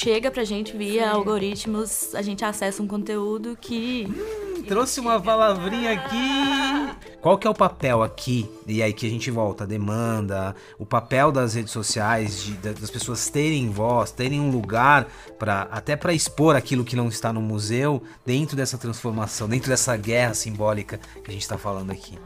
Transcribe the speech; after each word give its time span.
chega 0.00 0.30
pra 0.30 0.44
gente 0.44 0.74
via 0.74 1.02
Sim. 1.02 1.08
algoritmos, 1.10 2.14
a 2.14 2.22
gente 2.22 2.42
acessa 2.42 2.82
um 2.82 2.86
conteúdo 2.86 3.56
que. 3.60 4.08
Hum, 4.08 4.62
trouxe 4.62 4.98
uma 4.98 5.20
palavrinha 5.20 5.92
aqui. 5.92 7.10
Qual 7.20 7.36
que 7.36 7.46
é 7.46 7.50
o 7.50 7.54
papel 7.54 8.02
aqui? 8.02 8.50
E 8.66 8.82
aí 8.82 8.94
que 8.94 9.06
a 9.06 9.10
gente 9.10 9.30
volta, 9.30 9.64
a 9.64 9.66
demanda, 9.66 10.56
o 10.78 10.86
papel 10.86 11.30
das 11.30 11.52
redes 11.52 11.70
sociais, 11.70 12.42
de, 12.42 12.54
das 12.54 12.90
pessoas 12.90 13.28
terem 13.28 13.68
voz, 13.68 14.10
terem 14.10 14.40
um 14.40 14.50
lugar 14.50 15.06
para 15.38 15.62
até 15.70 15.96
para 15.96 16.14
expor 16.14 16.56
aquilo 16.56 16.82
que 16.82 16.96
não 16.96 17.08
está 17.08 17.30
no 17.30 17.42
museu 17.42 18.02
dentro 18.24 18.56
dessa 18.56 18.78
transformação, 18.78 19.48
dentro 19.48 19.68
dessa 19.68 19.94
guerra 19.98 20.32
simbólica 20.32 20.98
que 21.22 21.30
a 21.30 21.32
gente 21.32 21.42
está 21.42 21.58
falando 21.58 21.90
aqui. 21.90 22.18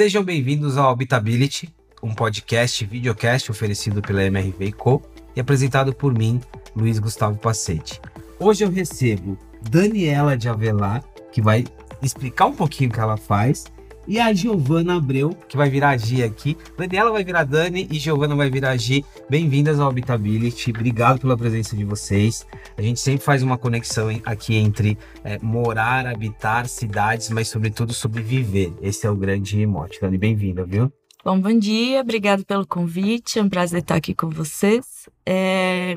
Sejam 0.00 0.24
bem-vindos 0.24 0.78
ao 0.78 0.88
Habitability, 0.88 1.68
um 2.02 2.14
podcast 2.14 2.86
videocast 2.86 3.50
oferecido 3.50 4.00
pela 4.00 4.22
MRV 4.22 4.72
Co 4.72 5.02
e 5.36 5.40
apresentado 5.42 5.92
por 5.92 6.16
mim, 6.16 6.40
Luiz 6.74 6.98
Gustavo 6.98 7.38
Pacete. 7.38 8.00
Hoje 8.38 8.64
eu 8.64 8.70
recebo 8.70 9.36
Daniela 9.60 10.38
de 10.38 10.48
Avelar, 10.48 11.04
que 11.30 11.42
vai 11.42 11.66
explicar 12.00 12.46
um 12.46 12.54
pouquinho 12.54 12.88
o 12.88 12.92
que 12.94 12.98
ela 12.98 13.18
faz, 13.18 13.66
e 14.10 14.18
a 14.18 14.32
Giovana 14.32 14.96
Abreu, 14.96 15.30
que 15.48 15.56
vai 15.56 15.70
virar 15.70 15.90
a 15.90 15.96
Gi 15.96 16.24
aqui. 16.24 16.58
Daniela 16.76 17.12
vai 17.12 17.22
virar 17.22 17.44
Dani 17.44 17.86
e 17.88 17.96
Giovana 17.96 18.34
vai 18.34 18.50
virar 18.50 18.70
a 18.70 18.76
Gi. 18.76 19.04
Bem-vindas 19.28 19.78
ao 19.78 19.88
Habitability. 19.88 20.70
Obrigado 20.70 21.20
pela 21.20 21.36
presença 21.36 21.76
de 21.76 21.84
vocês. 21.84 22.44
A 22.76 22.82
gente 22.82 22.98
sempre 22.98 23.24
faz 23.24 23.40
uma 23.40 23.56
conexão 23.56 24.08
aqui 24.24 24.56
entre 24.56 24.98
é, 25.22 25.38
morar, 25.38 26.08
habitar 26.08 26.66
cidades, 26.66 27.30
mas 27.30 27.46
sobretudo 27.46 27.94
sobre 27.94 28.20
viver. 28.20 28.74
Esse 28.82 29.06
é 29.06 29.10
o 29.10 29.14
grande 29.14 29.64
mote. 29.64 30.00
Dani, 30.00 30.18
bem-vinda, 30.18 30.64
viu? 30.64 30.92
Bom, 31.24 31.40
bom 31.40 31.56
dia, 31.56 32.00
obrigado 32.00 32.44
pelo 32.44 32.66
convite, 32.66 33.38
é 33.38 33.42
um 33.42 33.48
prazer 33.48 33.78
estar 33.80 33.94
aqui 33.94 34.12
com 34.12 34.28
vocês. 34.28 35.08
É... 35.24 35.96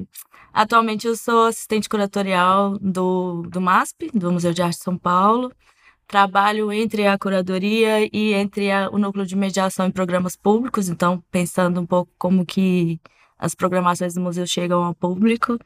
Atualmente 0.54 1.08
eu 1.08 1.16
sou 1.16 1.46
assistente 1.46 1.90
curatorial 1.90 2.78
do, 2.78 3.42
do 3.50 3.60
MASP, 3.60 4.12
do 4.14 4.32
Museu 4.32 4.54
de 4.54 4.62
Arte 4.62 4.78
de 4.78 4.84
São 4.84 5.00
Paulo 5.00 5.52
trabalho 6.08 6.72
entre 6.72 7.08
a 7.08 7.18
curadoria 7.18 8.08
e 8.12 8.34
entre 8.34 8.72
a, 8.72 8.90
o 8.92 8.98
núcleo 8.98 9.26
de 9.26 9.36
mediação 9.36 9.88
em 9.88 9.92
programas 9.92 10.36
públicos, 10.36 10.90
então 10.90 11.24
pensando 11.32 11.80
um 11.80 11.86
pouco 11.86 12.12
como 12.18 12.46
que 12.46 13.00
as 13.38 13.56
programações 13.56 14.14
do 14.14 14.22
museu 14.22 14.46
chegam 14.48 14.84
ao 14.84 14.94
público, 14.96 15.58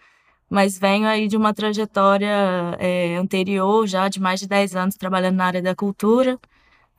mas 0.50 0.78
venho 0.80 1.08
aí 1.08 1.28
de 1.28 1.38
uma 1.38 1.54
trajetória 1.54 2.76
é, 2.80 3.18
anterior, 3.18 3.86
já 3.86 4.08
de 4.08 4.20
mais 4.20 4.40
de 4.40 4.48
10 4.48 4.76
anos 4.76 4.96
trabalhando 4.96 5.36
na 5.36 5.46
área 5.46 5.62
da 5.62 5.76
cultura. 5.76 6.40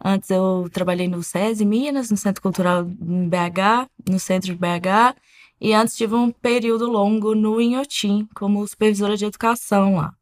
Antes 0.05 0.31
eu 0.31 0.69
trabalhei 0.73 1.09
no 1.09 1.23
SESI 1.23 1.65
Minas, 1.65 2.11
no 2.11 2.17
Centro 2.17 2.43
Cultural 2.43 2.85
BH, 2.85 3.89
no 4.09 4.21
centro 4.21 4.53
de 4.53 4.59
BH, 4.59 5.17
e 5.61 5.75
antes 5.75 5.97
tive 5.97 6.15
um 6.15 6.31
período 6.31 6.89
longo 6.89 7.35
no 7.35 7.61
Inhotim, 7.61 8.29
como 8.35 8.67
supervisora 8.67 9.17
de 9.17 9.25
educação 9.25 9.97
lá. 9.97 10.13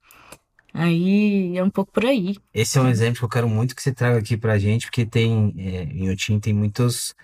Aí 0.77 1.57
é 1.57 1.65
um 1.65 1.71
pouco 1.71 1.91
por 1.91 2.05
aí. 2.05 2.37
Esse 2.53 2.79
é 2.79 2.81
um 2.83 2.89
exemplo 2.89 3.19
que 3.19 3.25
eu 3.25 3.29
quero 3.29 3.49
muito 3.49 3.75
que 3.75 3.83
você 3.83 3.93
traga 3.93 4.19
aqui 4.19 4.37
pra 4.37 4.59
gente, 4.59 4.87
porque 4.87 5.07
tem, 5.07 5.55
é, 5.57 5.85
em 5.85 6.11
Otim 6.11 6.39
tem 6.39 6.53
muitos, 6.53 7.15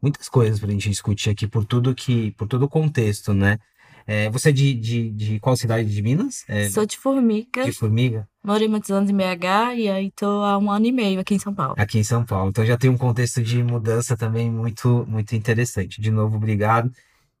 muitas 0.00 0.28
coisas 0.28 0.60
pra 0.60 0.70
gente 0.70 0.88
discutir 0.88 1.30
aqui, 1.30 1.48
por 1.48 1.64
tudo 1.64 1.94
que, 1.94 2.30
por 2.32 2.46
todo 2.46 2.62
o 2.62 2.68
contexto, 2.68 3.34
né? 3.34 3.58
É, 4.06 4.30
você 4.30 4.48
é 4.50 4.52
de, 4.52 4.74
de, 4.74 5.10
de, 5.10 5.40
qual 5.40 5.56
cidade 5.56 5.92
de 5.92 6.02
Minas? 6.02 6.44
É, 6.48 6.68
Sou 6.68 6.86
de 6.86 6.96
Formiga. 6.96 7.64
De 7.64 7.72
Formiga? 7.72 8.28
Morei 8.42 8.68
muitos 8.68 8.90
anos 8.90 9.10
em 9.10 9.16
BH 9.16 9.74
e 9.76 9.88
aí 9.88 10.10
tô 10.12 10.26
há 10.44 10.56
um 10.56 10.70
ano 10.70 10.86
e 10.86 10.92
meio 10.92 11.20
aqui 11.20 11.34
em 11.34 11.38
São 11.38 11.54
Paulo. 11.54 11.74
Aqui 11.76 11.98
em 11.98 12.04
São 12.04 12.24
Paulo. 12.24 12.50
Então 12.50 12.64
já 12.64 12.76
tem 12.76 12.88
um 12.88 12.96
contexto 12.96 13.42
de 13.42 13.62
mudança 13.62 14.16
também 14.16 14.50
muito, 14.50 15.04
muito 15.06 15.34
interessante. 15.34 16.00
De 16.00 16.10
novo, 16.10 16.36
obrigado. 16.36 16.90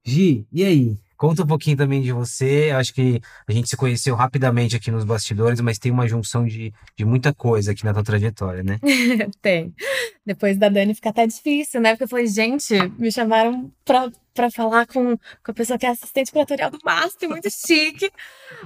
Gi, 0.04 0.46
e 0.52 0.64
aí? 0.64 0.98
Conta 1.20 1.42
um 1.42 1.46
pouquinho 1.46 1.76
também 1.76 2.00
de 2.00 2.12
você. 2.12 2.70
Acho 2.74 2.94
que 2.94 3.20
a 3.46 3.52
gente 3.52 3.68
se 3.68 3.76
conheceu 3.76 4.14
rapidamente 4.14 4.74
aqui 4.74 4.90
nos 4.90 5.04
bastidores, 5.04 5.60
mas 5.60 5.78
tem 5.78 5.92
uma 5.92 6.08
junção 6.08 6.46
de, 6.46 6.72
de 6.96 7.04
muita 7.04 7.34
coisa 7.34 7.72
aqui 7.72 7.84
na 7.84 7.92
tua 7.92 8.02
trajetória, 8.02 8.62
né? 8.62 8.78
tem. 9.42 9.74
Depois 10.24 10.56
da 10.56 10.70
Dani 10.70 10.94
fica 10.94 11.10
até 11.10 11.26
difícil, 11.26 11.78
né? 11.78 11.90
Porque 11.90 12.04
eu 12.04 12.08
falei, 12.08 12.26
gente, 12.26 12.72
me 12.98 13.12
chamaram 13.12 13.70
pra, 13.84 14.10
pra 14.32 14.50
falar 14.50 14.86
com, 14.86 15.14
com 15.44 15.50
a 15.50 15.52
pessoa 15.52 15.78
que 15.78 15.84
é 15.84 15.90
assistente 15.90 16.32
curatorial 16.32 16.70
do 16.70 16.78
Master, 16.82 17.28
muito 17.28 17.50
chique. 17.52 18.10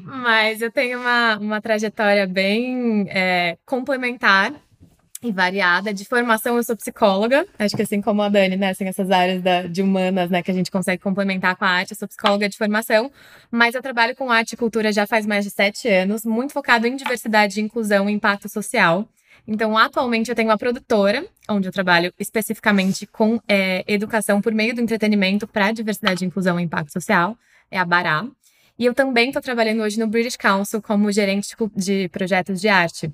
Mas 0.00 0.62
eu 0.62 0.70
tenho 0.70 1.00
uma, 1.00 1.36
uma 1.38 1.60
trajetória 1.60 2.24
bem 2.24 3.04
é, 3.08 3.58
complementar 3.66 4.54
e 5.24 5.32
variada. 5.32 5.92
De 5.92 6.04
formação, 6.04 6.56
eu 6.56 6.62
sou 6.62 6.76
psicóloga. 6.76 7.46
Acho 7.58 7.74
que 7.74 7.82
assim 7.82 8.00
como 8.00 8.20
a 8.20 8.28
Dani, 8.28 8.56
né? 8.56 8.70
Assim, 8.70 8.84
essas 8.84 9.10
áreas 9.10 9.42
da, 9.42 9.62
de 9.62 9.80
humanas, 9.80 10.28
né? 10.30 10.42
Que 10.42 10.50
a 10.50 10.54
gente 10.54 10.70
consegue 10.70 11.02
complementar 11.02 11.56
com 11.56 11.64
a 11.64 11.68
arte. 11.68 11.92
Eu 11.92 11.96
sou 11.96 12.06
psicóloga 12.06 12.48
de 12.48 12.56
formação, 12.56 13.10
mas 13.50 13.74
eu 13.74 13.80
trabalho 13.80 14.14
com 14.14 14.30
arte 14.30 14.52
e 14.52 14.56
cultura 14.56 14.92
já 14.92 15.06
faz 15.06 15.26
mais 15.26 15.44
de 15.44 15.50
sete 15.50 15.88
anos, 15.88 16.24
muito 16.24 16.52
focado 16.52 16.86
em 16.86 16.94
diversidade, 16.94 17.60
inclusão 17.60 18.08
e 18.08 18.12
impacto 18.12 18.48
social. 18.48 19.08
Então, 19.48 19.76
atualmente, 19.76 20.30
eu 20.30 20.34
tenho 20.34 20.48
uma 20.48 20.58
produtora, 20.58 21.26
onde 21.48 21.68
eu 21.68 21.72
trabalho 21.72 22.12
especificamente 22.18 23.06
com 23.06 23.40
é, 23.48 23.82
educação 23.86 24.40
por 24.40 24.52
meio 24.52 24.74
do 24.74 24.80
entretenimento 24.80 25.46
para 25.46 25.72
diversidade, 25.72 26.24
inclusão 26.24 26.60
e 26.60 26.62
impacto 26.62 26.92
social. 26.92 27.36
É 27.70 27.78
a 27.78 27.84
Bará. 27.84 28.26
E 28.78 28.86
eu 28.86 28.94
também 28.94 29.28
estou 29.28 29.40
trabalhando 29.40 29.82
hoje 29.82 30.00
no 30.00 30.06
British 30.06 30.36
Council 30.36 30.82
como 30.82 31.12
gerente 31.12 31.54
de 31.76 32.08
projetos 32.08 32.60
de 32.60 32.68
arte. 32.68 33.12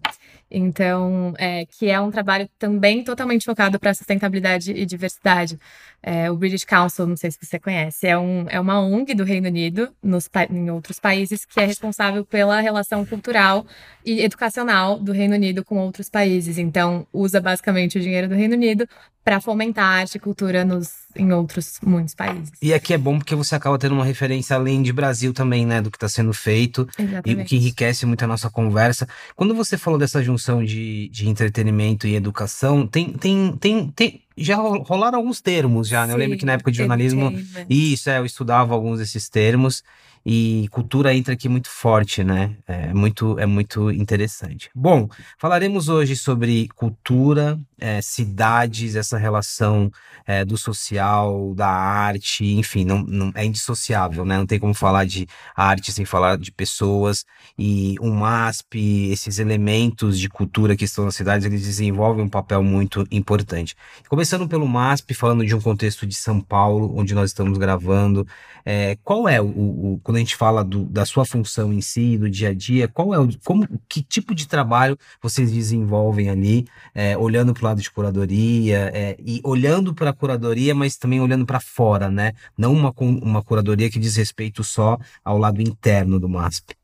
Então, 0.50 1.33
é, 1.38 1.65
que 1.65 1.88
é 1.88 2.00
um 2.00 2.11
trabalho 2.11 2.49
também 2.59 3.05
totalmente 3.05 3.44
focado 3.44 3.78
para 3.78 3.94
sustentabilidade 3.94 4.72
e 4.72 4.84
diversidade. 4.84 5.59
É, 6.03 6.31
o 6.31 6.37
British 6.37 6.65
Council, 6.65 7.06
não 7.06 7.16
sei 7.16 7.31
se 7.31 7.38
você 7.41 7.59
conhece, 7.59 8.06
é, 8.06 8.19
um, 8.19 8.47
é 8.49 8.59
uma 8.59 8.81
ONG 8.81 9.15
do 9.15 9.22
Reino 9.22 9.47
Unido, 9.47 9.94
nos, 10.03 10.28
em 10.50 10.71
outros 10.71 10.99
países, 10.99 11.44
que 11.44 11.60
é 11.60 11.65
responsável 11.66 12.25
pela 12.25 12.60
relação 12.60 13.05
cultural 13.06 13.66
e 14.05 14.22
educacional 14.22 14.99
do 14.99 15.12
Reino 15.12 15.34
Unido 15.34 15.65
com 15.65 15.78
outros 15.78 16.09
países. 16.09 16.59
Então, 16.59 17.06
usa 17.12 17.41
basicamente 17.41 17.99
o 17.99 18.00
dinheiro 18.00 18.28
do 18.28 18.34
Reino 18.34 18.55
Unido 18.55 18.89
para 19.25 19.41
fomentar 19.41 19.85
arte 19.85 20.17
e 20.17 20.19
cultura 20.19 20.65
nos, 20.65 20.91
em 21.15 21.33
outros 21.33 21.79
muitos 21.85 22.15
países. 22.15 22.51
E 22.61 22.73
aqui 22.73 22.95
é 22.95 22.99
bom 22.99 23.19
porque 23.19 23.35
você 23.35 23.55
acaba 23.55 23.79
tendo 23.79 23.95
uma 23.95 24.05
referência 24.05 24.57
além 24.57 24.83
de 24.83 24.93
Brasil 24.93 25.33
também, 25.33 25.67
né, 25.67 25.83
do 25.83 25.91
que 25.91 25.97
está 25.97 26.09
sendo 26.09 26.33
feito. 26.33 26.89
Exatamente. 26.99 27.31
E 27.31 27.43
o 27.43 27.45
que 27.45 27.57
enriquece 27.57 28.07
muito 28.07 28.25
a 28.25 28.27
nossa 28.27 28.49
conversa. 28.49 29.07
Quando 29.37 29.55
você 29.55 29.77
falou 29.77 29.99
dessa 29.99 30.23
junção 30.23 30.65
de, 30.65 31.09
de 31.09 31.29
entretenimento 31.29 32.07
e 32.07 32.15
educação, 32.15 32.87
tem, 32.87 33.13
tem, 33.13 33.57
tem, 33.59 33.89
tem 33.91 34.23
já 34.37 34.57
rolaram 34.57 35.19
alguns 35.19 35.41
termos 35.41 35.87
já, 35.87 36.03
né? 36.03 36.09
Sim, 36.09 36.13
eu 36.13 36.19
lembro 36.19 36.39
que 36.39 36.47
na 36.47 36.53
época 36.53 36.71
de 36.71 36.79
jornalismo, 36.79 37.31
isso, 37.69 38.09
é, 38.09 38.19
eu 38.19 38.25
estudava 38.25 38.73
alguns 38.73 38.99
desses 38.99 39.29
termos 39.29 39.83
e 40.25 40.69
cultura 40.71 41.15
entra 41.15 41.33
aqui 41.33 41.49
muito 41.49 41.69
forte, 41.71 42.23
né? 42.23 42.57
É 42.67 42.93
muito, 42.93 43.39
é 43.39 43.47
muito 43.47 43.91
interessante. 43.91 44.71
Bom, 44.75 45.09
falaremos 45.39 45.89
hoje 45.89 46.15
sobre 46.15 46.69
cultura, 46.75 47.59
é, 47.79 48.03
cidades, 48.03 48.97
essa 48.97 49.17
relação 49.17 49.91
é, 50.27 50.45
do 50.45 50.59
social, 50.59 51.55
da 51.55 51.69
arte, 51.69 52.45
enfim, 52.45 52.85
não, 52.85 53.03
não, 53.03 53.33
é 53.35 53.45
indissociável, 53.45 54.25
né? 54.25 54.37
Não 54.37 54.47
tem 54.47 54.59
como 54.59 54.75
falar 54.75 55.07
de 55.07 55.27
arte 55.57 55.91
sem 55.91 56.05
falar 56.05 56.37
de 56.37 56.53
pessoas 56.53 57.25
e 57.59 57.97
o 58.01 58.11
MASP, 58.11 59.11
esses 59.11 59.39
elementos 59.39 60.19
de 60.19 60.29
cultura 60.29 60.77
que 60.77 60.85
estão 60.85 61.07
nas 61.07 61.17
cidades, 61.17 61.47
eles 61.47 61.63
desenvolvem 61.63 62.25
um 62.25 62.29
papel 62.29 62.63
muito 62.63 63.07
importante. 63.11 63.75
Começando 64.09 64.47
pelo 64.47 64.69
MASP, 64.69 65.15
falando 65.15 65.47
de 65.47 65.55
um 65.55 65.61
contexto 65.61 66.07
de 66.07 66.15
São 66.15 66.41
Paulo, 66.41 66.93
onde 66.97 67.15
nós 67.15 67.31
estamos 67.31 67.57
gravando, 67.57 68.27
é, 68.65 68.97
qual 69.03 69.29
é 69.29 69.41
o, 69.41 69.47
o, 69.47 70.01
quando 70.10 70.16
a 70.16 70.21
gente 70.21 70.34
fala 70.34 70.65
do, 70.65 70.87
da 70.87 71.06
sua 71.06 71.25
função 71.25 71.72
em 71.72 71.81
si, 71.81 72.19
do 72.19 72.28
dia 72.28 72.48
a 72.48 72.54
dia, 72.54 72.88
qual 72.88 73.15
é 73.15 73.19
o, 73.21 73.28
como, 73.44 73.65
que 73.88 74.03
tipo 74.03 74.34
de 74.34 74.48
trabalho 74.48 74.98
vocês 75.22 75.53
desenvolvem 75.53 76.28
ali, 76.28 76.66
é, 76.92 77.16
olhando 77.16 77.54
para 77.54 77.62
o 77.62 77.66
lado 77.66 77.80
de 77.80 77.89
curadoria 77.89 78.91
é, 78.92 79.16
e 79.24 79.41
olhando 79.45 79.95
para 79.95 80.10
a 80.10 80.12
curadoria, 80.12 80.74
mas 80.74 80.97
também 80.97 81.21
olhando 81.21 81.47
para 81.47 81.60
fora, 81.60 82.10
né? 82.10 82.33
Não 82.59 82.72
uma, 82.72 82.92
uma 82.98 83.41
curadoria 83.41 83.89
que 83.89 84.01
diz 84.01 84.16
respeito 84.16 84.65
só 84.65 84.98
ao 85.24 85.39
lado 85.39 85.62
interno 85.62 86.18
do 86.18 86.28
MASP. 86.28 86.74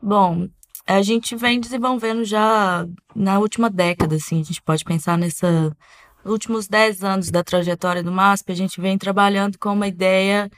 Bom, 0.00 0.48
a 0.86 1.02
gente 1.02 1.34
vem 1.34 1.58
desenvolvendo 1.58 2.24
já 2.24 2.86
na 3.12 3.40
última 3.40 3.68
década, 3.68 4.14
assim, 4.14 4.40
a 4.40 4.44
gente 4.44 4.62
pode 4.62 4.84
pensar 4.84 5.18
nessa 5.18 5.76
últimos 6.24 6.68
10 6.68 7.02
anos 7.02 7.30
da 7.30 7.42
trajetória 7.42 8.04
do 8.04 8.12
MASP, 8.12 8.52
a 8.52 8.56
gente 8.56 8.80
vem 8.80 8.96
trabalhando 8.96 9.58
com 9.58 9.72
uma 9.72 9.88
ideia 9.88 10.48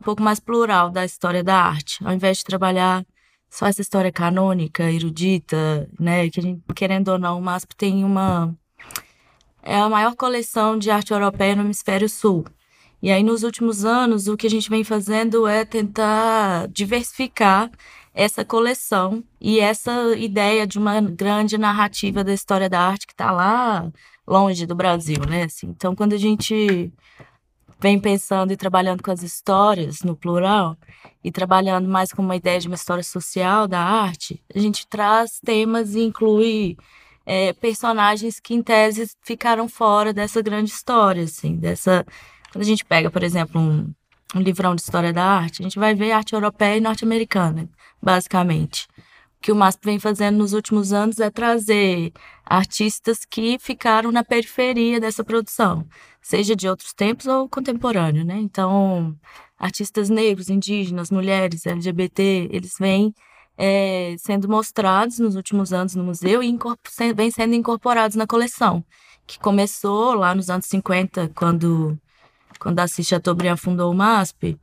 um 0.00 0.04
pouco 0.04 0.22
mais 0.22 0.40
plural 0.40 0.90
da 0.90 1.04
história 1.04 1.42
da 1.42 1.56
arte. 1.56 2.04
Ao 2.04 2.12
invés 2.12 2.38
de 2.38 2.44
trabalhar 2.44 3.04
só 3.50 3.66
essa 3.66 3.80
história 3.80 4.12
canônica, 4.12 4.90
erudita, 4.90 5.88
né, 5.98 6.28
que 6.28 6.40
a 6.40 6.42
gente, 6.42 6.62
querendo 6.74 7.08
ou 7.08 7.18
não, 7.18 7.38
o 7.38 7.42
MASP 7.42 7.74
tem 7.76 8.04
uma 8.04 8.54
é 9.62 9.74
a 9.80 9.88
maior 9.88 10.14
coleção 10.14 10.78
de 10.78 10.90
arte 10.92 11.12
europeia 11.12 11.56
no 11.56 11.62
hemisfério 11.62 12.08
sul. 12.08 12.46
E 13.02 13.10
aí 13.10 13.22
nos 13.22 13.42
últimos 13.42 13.84
anos 13.84 14.28
o 14.28 14.36
que 14.36 14.46
a 14.46 14.50
gente 14.50 14.70
vem 14.70 14.84
fazendo 14.84 15.46
é 15.46 15.64
tentar 15.64 16.68
diversificar 16.68 17.70
essa 18.14 18.44
coleção 18.44 19.22
e 19.40 19.60
essa 19.60 20.16
ideia 20.16 20.66
de 20.66 20.78
uma 20.78 21.00
grande 21.00 21.58
narrativa 21.58 22.24
da 22.24 22.32
história 22.32 22.68
da 22.68 22.80
arte 22.80 23.06
que 23.06 23.12
está 23.12 23.30
lá 23.30 23.90
longe 24.26 24.66
do 24.66 24.74
Brasil, 24.74 25.20
né? 25.28 25.44
Assim, 25.44 25.66
então, 25.68 25.94
quando 25.94 26.14
a 26.14 26.18
gente 26.18 26.92
vem 27.78 27.98
pensando 27.98 28.52
e 28.52 28.56
trabalhando 28.56 29.02
com 29.02 29.10
as 29.10 29.22
histórias 29.22 30.02
no 30.02 30.16
plural 30.16 30.76
e 31.22 31.30
trabalhando 31.30 31.88
mais 31.88 32.12
com 32.12 32.22
uma 32.22 32.36
ideia 32.36 32.58
de 32.58 32.68
uma 32.68 32.76
história 32.76 33.02
social 33.02 33.68
da 33.68 33.80
arte, 33.80 34.42
a 34.54 34.58
gente 34.58 34.86
traz 34.86 35.40
temas 35.44 35.94
e 35.94 36.00
inclui 36.00 36.76
é, 37.26 37.52
personagens 37.52 38.40
que 38.40 38.54
em 38.54 38.62
tese 38.62 39.10
ficaram 39.22 39.68
fora 39.68 40.12
dessa 40.12 40.40
grande 40.40 40.70
história, 40.70 41.24
assim, 41.24 41.56
dessa 41.56 42.06
quando 42.56 42.62
a 42.62 42.66
gente 42.66 42.84
pega, 42.84 43.10
por 43.10 43.22
exemplo, 43.22 43.60
um, 43.60 43.92
um 44.34 44.40
livrão 44.40 44.74
de 44.74 44.80
história 44.80 45.12
da 45.12 45.22
arte, 45.22 45.60
a 45.60 45.64
gente 45.64 45.78
vai 45.78 45.94
ver 45.94 46.12
arte 46.12 46.32
europeia 46.32 46.78
e 46.78 46.80
norte-americana, 46.80 47.68
basicamente. 48.02 48.88
O 49.38 49.42
que 49.42 49.52
o 49.52 49.56
MASP 49.56 49.84
vem 49.84 49.98
fazendo 49.98 50.38
nos 50.38 50.54
últimos 50.54 50.92
anos 50.92 51.20
é 51.20 51.30
trazer 51.30 52.12
artistas 52.44 53.26
que 53.28 53.58
ficaram 53.60 54.10
na 54.10 54.24
periferia 54.24 54.98
dessa 54.98 55.22
produção, 55.22 55.86
seja 56.26 56.56
de 56.56 56.68
outros 56.68 56.92
tempos 56.92 57.26
ou 57.26 57.48
contemporâneo, 57.48 58.24
né? 58.24 58.36
Então, 58.38 59.16
artistas 59.56 60.10
negros, 60.10 60.50
indígenas, 60.50 61.08
mulheres, 61.08 61.64
LGBT, 61.64 62.48
eles 62.50 62.74
vêm 62.80 63.14
é, 63.56 64.16
sendo 64.18 64.48
mostrados 64.48 65.20
nos 65.20 65.36
últimos 65.36 65.72
anos 65.72 65.94
no 65.94 66.02
museu 66.02 66.42
e 66.42 66.58
vêm 67.14 67.30
sendo 67.30 67.54
incorporados 67.54 68.16
na 68.16 68.26
coleção, 68.26 68.84
que 69.24 69.38
começou 69.38 70.14
lá 70.14 70.34
nos 70.34 70.50
anos 70.50 70.66
50, 70.66 71.30
quando, 71.32 71.96
quando 72.58 72.80
Assis 72.80 73.06
Chateaubriand 73.06 73.56
fundou 73.56 73.92
o 73.92 73.94
MASP. 73.94 74.58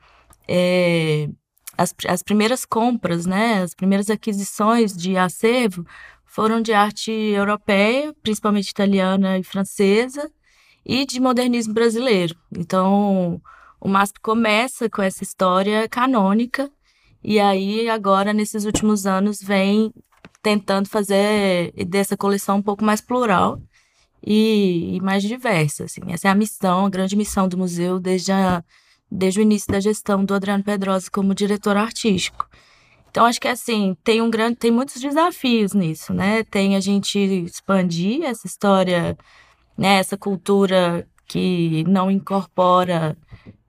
É, 0.45 1.29
as, 1.77 1.95
as 2.05 2.21
primeiras 2.21 2.65
compras, 2.65 3.25
né, 3.25 3.61
as 3.61 3.73
primeiras 3.73 4.09
aquisições 4.09 4.91
de 4.97 5.15
acervo 5.15 5.85
foram 6.25 6.61
de 6.61 6.73
arte 6.73 7.09
europeia, 7.09 8.13
principalmente 8.21 8.67
italiana 8.67 9.37
e 9.39 9.43
francesa, 9.43 10.29
e 10.85 11.05
de 11.05 11.19
modernismo 11.19 11.73
brasileiro. 11.73 12.35
Então, 12.51 13.41
o 13.79 13.87
MASP 13.87 14.19
começa 14.21 14.89
com 14.89 15.01
essa 15.01 15.23
história 15.23 15.87
canônica, 15.89 16.69
e 17.23 17.39
aí 17.39 17.89
agora, 17.89 18.33
nesses 18.33 18.65
últimos 18.65 19.05
anos, 19.05 19.41
vem 19.41 19.93
tentando 20.41 20.89
fazer 20.89 21.71
dessa 21.87 22.17
coleção 22.17 22.57
um 22.57 22.61
pouco 22.61 22.83
mais 22.83 22.99
plural 22.99 23.61
e, 24.25 24.95
e 24.97 25.01
mais 25.01 25.23
diversa. 25.23 25.85
Assim. 25.85 26.01
Essa 26.09 26.27
é 26.27 26.31
a 26.31 26.35
missão, 26.35 26.85
a 26.85 26.89
grande 26.89 27.15
missão 27.15 27.47
do 27.47 27.57
museu 27.57 27.99
desde 27.99 28.31
a 28.31 28.63
desde 29.09 29.39
o 29.39 29.43
início 29.43 29.71
da 29.71 29.79
gestão 29.79 30.25
do 30.25 30.33
Adriano 30.33 30.63
Pedrosa 30.63 31.07
como 31.11 31.35
diretor 31.35 31.77
artístico. 31.77 32.49
Então 33.11 33.27
acho 33.27 33.39
que 33.39 33.47
assim, 33.47 33.95
tem 34.03 34.23
um 34.23 34.29
grande, 34.29 34.55
tem 34.55 34.71
muitos 34.71 34.99
desafios 34.99 35.73
nisso, 35.73 36.11
né? 36.11 36.43
Tem 36.45 36.75
a 36.75 36.79
gente 36.79 37.19
expandir 37.19 38.23
essa 38.23 38.47
história, 38.47 39.15
né, 39.77 39.95
essa 39.95 40.17
cultura 40.17 41.07
que 41.27 41.83
não 41.87 42.11
incorpora 42.11 43.17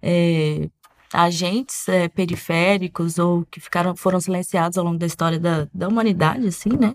é, 0.02 0.68
agentes 1.12 1.88
é, 1.88 2.08
periféricos 2.08 3.18
ou 3.18 3.46
que 3.46 3.60
ficaram 3.60 3.96
foram 3.96 4.20
silenciados 4.20 4.76
ao 4.76 4.84
longo 4.84 4.98
da 4.98 5.06
história 5.06 5.38
da, 5.38 5.68
da 5.72 5.88
humanidade, 5.88 6.46
assim, 6.46 6.70
né? 6.70 6.94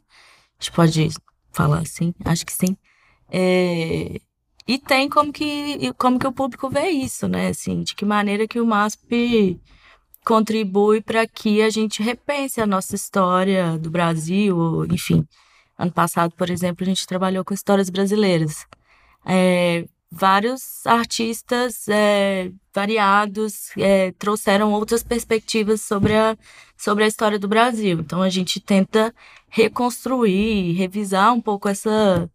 A 0.59 0.63
gente 0.63 0.71
pode 0.73 1.09
falar 1.51 1.79
assim, 1.79 2.13
acho 2.25 2.45
que 2.45 2.53
sim. 2.53 2.77
É, 3.31 4.19
e 4.67 4.77
tem 4.77 5.09
como 5.09 5.33
que, 5.33 5.91
como 5.93 6.19
que 6.19 6.27
o 6.27 6.31
público 6.31 6.69
vê 6.69 6.89
isso, 6.89 7.27
né? 7.27 7.47
Assim, 7.47 7.81
de 7.81 7.95
que 7.95 8.05
maneira 8.05 8.47
que 8.47 8.59
o 8.59 8.65
MASP 8.65 9.59
contribui 10.23 11.01
para 11.01 11.25
que 11.25 11.61
a 11.61 11.69
gente 11.69 12.03
repense 12.03 12.61
a 12.61 12.67
nossa 12.67 12.95
história 12.95 13.77
do 13.79 13.89
Brasil, 13.89 14.85
enfim. 14.91 15.25
Ano 15.77 15.91
passado, 15.91 16.35
por 16.35 16.49
exemplo, 16.49 16.83
a 16.83 16.85
gente 16.85 17.07
trabalhou 17.07 17.43
com 17.43 17.53
histórias 17.53 17.89
brasileiras. 17.89 18.67
É, 19.25 19.85
vários 20.11 20.85
artistas 20.85 21.87
é, 21.87 22.51
variados 22.73 23.71
é, 23.77 24.11
trouxeram 24.13 24.71
outras 24.73 25.03
perspectivas 25.03 25.81
sobre 25.81 26.15
a, 26.15 26.37
sobre 26.75 27.03
a 27.03 27.07
história 27.07 27.37
do 27.37 27.47
Brasil. 27.47 27.99
Então 27.99 28.21
a 28.21 28.29
gente 28.29 28.59
tenta 28.59 29.13
reconstruir, 29.49 30.73
revisar 30.73 31.33
um 31.33 31.41
pouco 31.41 31.69
essa, 31.69 32.29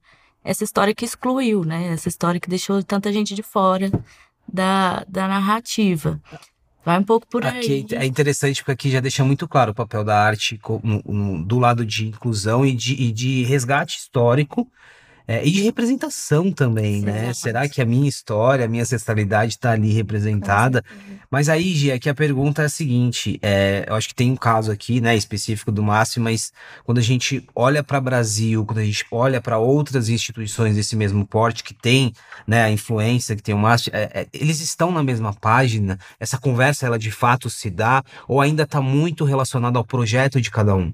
essa 0.45 0.63
história 0.63 0.95
que 0.95 1.05
excluiu, 1.05 1.65
né? 1.65 1.89
Essa 1.89 2.09
história 2.09 2.41
que 2.41 2.49
deixou 2.49 2.83
tanta 2.83 3.13
gente 3.13 3.35
de 3.35 3.43
fora 3.43 3.91
da, 4.47 5.05
da 5.09 5.27
narrativa. 5.27 6.21
Vai 6.85 6.99
um 6.99 7.05
pouco 7.05 7.27
por 7.27 7.45
aí. 7.45 7.59
Aqui 7.59 7.87
é 7.95 8.05
interessante 8.05 8.61
porque 8.61 8.73
aqui 8.73 8.91
já 8.91 9.01
deixa 9.01 9.25
muito 9.25 9.49
claro 9.49 9.73
o 9.73 9.75
papel 9.75 10.05
da 10.05 10.23
arte 10.23 10.61
do 11.47 11.59
lado 11.59 11.85
de 11.85 12.09
inclusão 12.09 12.65
e 12.65 12.75
de, 12.75 12.93
e 12.95 13.11
de 13.11 13.43
resgate 13.45 13.99
histórico 13.99 14.71
é, 15.27 15.47
e 15.47 15.51
de 15.51 15.63
representação 15.63 16.53
também, 16.53 17.01
Sim, 17.01 17.07
né? 17.07 17.33
Será 17.33 17.67
que 17.67 17.81
a 17.81 17.87
minha 17.87 18.09
história, 18.09 18.67
a 18.67 18.69
minha 18.69 18.83
ancestralidade 18.83 19.53
está 19.53 19.73
ali 19.73 19.91
representada? 19.93 20.85
Mas 21.31 21.49
aí, 21.49 21.75
Gia, 21.75 21.95
aqui 21.95 22.11
a 22.11 22.15
pergunta 22.15 22.61
é 22.63 22.67
a 22.67 22.69
seguinte: 22.69 23.39
é, 23.41 23.87
eu 23.89 23.95
acho 23.95 24.09
que 24.09 24.15
tem 24.15 24.31
um 24.31 24.37
caso 24.37 24.71
aqui, 24.71 25.01
né, 25.01 25.17
específico 25.17 25.73
do 25.73 25.83
Márcio, 25.83 26.21
mas 26.21 26.53
quando 26.85 26.99
a 26.99 27.03
gente 27.03 27.43
olha 27.55 27.83
para 27.83 27.99
o 27.99 28.03
Brasil, 28.03 28.67
quando 28.67 28.81
a 28.81 28.85
gente 28.85 29.07
olha 29.11 29.41
para 29.41 29.59
outras 29.59 30.11
instituições 30.11 30.77
desse 30.77 30.95
mesmo 30.95 31.27
porte 31.27 31.65
que 31.65 31.73
tem 31.73 32.13
né, 32.47 32.63
a 32.63 32.71
influência 32.71 33.35
que 33.35 33.43
tem 33.43 33.55
o 33.55 33.59
Márcio, 33.59 33.91
é, 33.95 34.11
é, 34.13 34.27
eles 34.33 34.61
estão 34.61 34.93
na 34.93 35.03
mesma 35.03 35.33
página? 35.33 35.99
Essa 36.21 36.37
conversa, 36.37 36.87
ela 36.87 36.99
de 36.99 37.11
fato 37.11 37.49
se 37.49 37.71
dá? 37.71 38.05
Ou 38.29 38.43
ainda 38.43 38.65
está 38.65 38.81
muito 38.81 39.25
relacionado 39.25 39.79
ao 39.79 39.85
projeto 39.85 40.39
de 40.39 40.51
cada 40.51 40.77
um? 40.77 40.93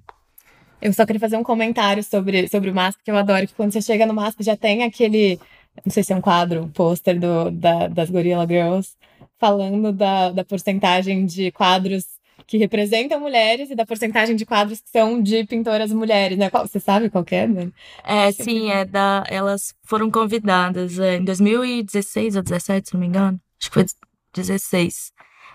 Eu 0.81 0.93
só 0.93 1.05
queria 1.05 1.21
fazer 1.21 1.37
um 1.37 1.43
comentário 1.43 2.03
sobre, 2.03 2.49
sobre 2.49 2.71
o 2.71 2.75
MASP, 2.75 3.03
que 3.05 3.11
eu 3.11 3.17
adoro, 3.17 3.47
que 3.47 3.55
quando 3.55 3.73
você 3.73 3.83
chega 3.83 4.07
no 4.07 4.15
MASP 4.15 4.43
já 4.43 4.57
tem 4.57 4.83
aquele, 4.83 5.39
não 5.85 5.93
sei 5.93 6.03
se 6.03 6.13
é 6.13 6.17
um 6.17 6.21
quadro, 6.21 6.63
um 6.63 6.69
pôster 6.69 7.19
da, 7.19 7.89
das 7.89 8.11
Gorilla 8.11 8.47
Girls, 8.47 8.97
falando 9.39 9.93
da, 9.93 10.31
da 10.31 10.45
porcentagem 10.45 11.27
de 11.27 11.51
quadros 11.51 12.05
que 12.47 12.57
representam 12.57 13.21
mulheres 13.21 13.71
e 13.71 13.77
da 13.77 13.87
porcentagem 13.87 14.35
de 14.35 14.45
quadros 14.45 14.81
que 14.81 14.91
são 14.91 15.23
de 15.23 15.45
pintoras 15.45 15.93
mulheres, 15.93 16.37
né? 16.37 16.51
Qual, 16.51 16.67
você 16.67 16.81
sabe 16.81 17.09
qual 17.09 17.25
é, 17.31 17.47
né? 17.47 17.71
É, 18.05 18.33
sim, 18.33 18.71
é 18.71 18.85
da. 18.85 19.23
Elas 19.29 19.73
foram 19.85 20.11
convidadas 20.11 20.99
é, 20.99 21.17
em 21.17 21.25
2016 21.25 22.35
ou 22.35 22.43
17, 22.43 22.89
se 22.89 22.95
não 22.95 23.01
me 23.01 23.07
engano. 23.07 23.41
Acho 23.61 23.71
que 23.71 23.75
foi 23.75 23.87
16. 24.35 25.13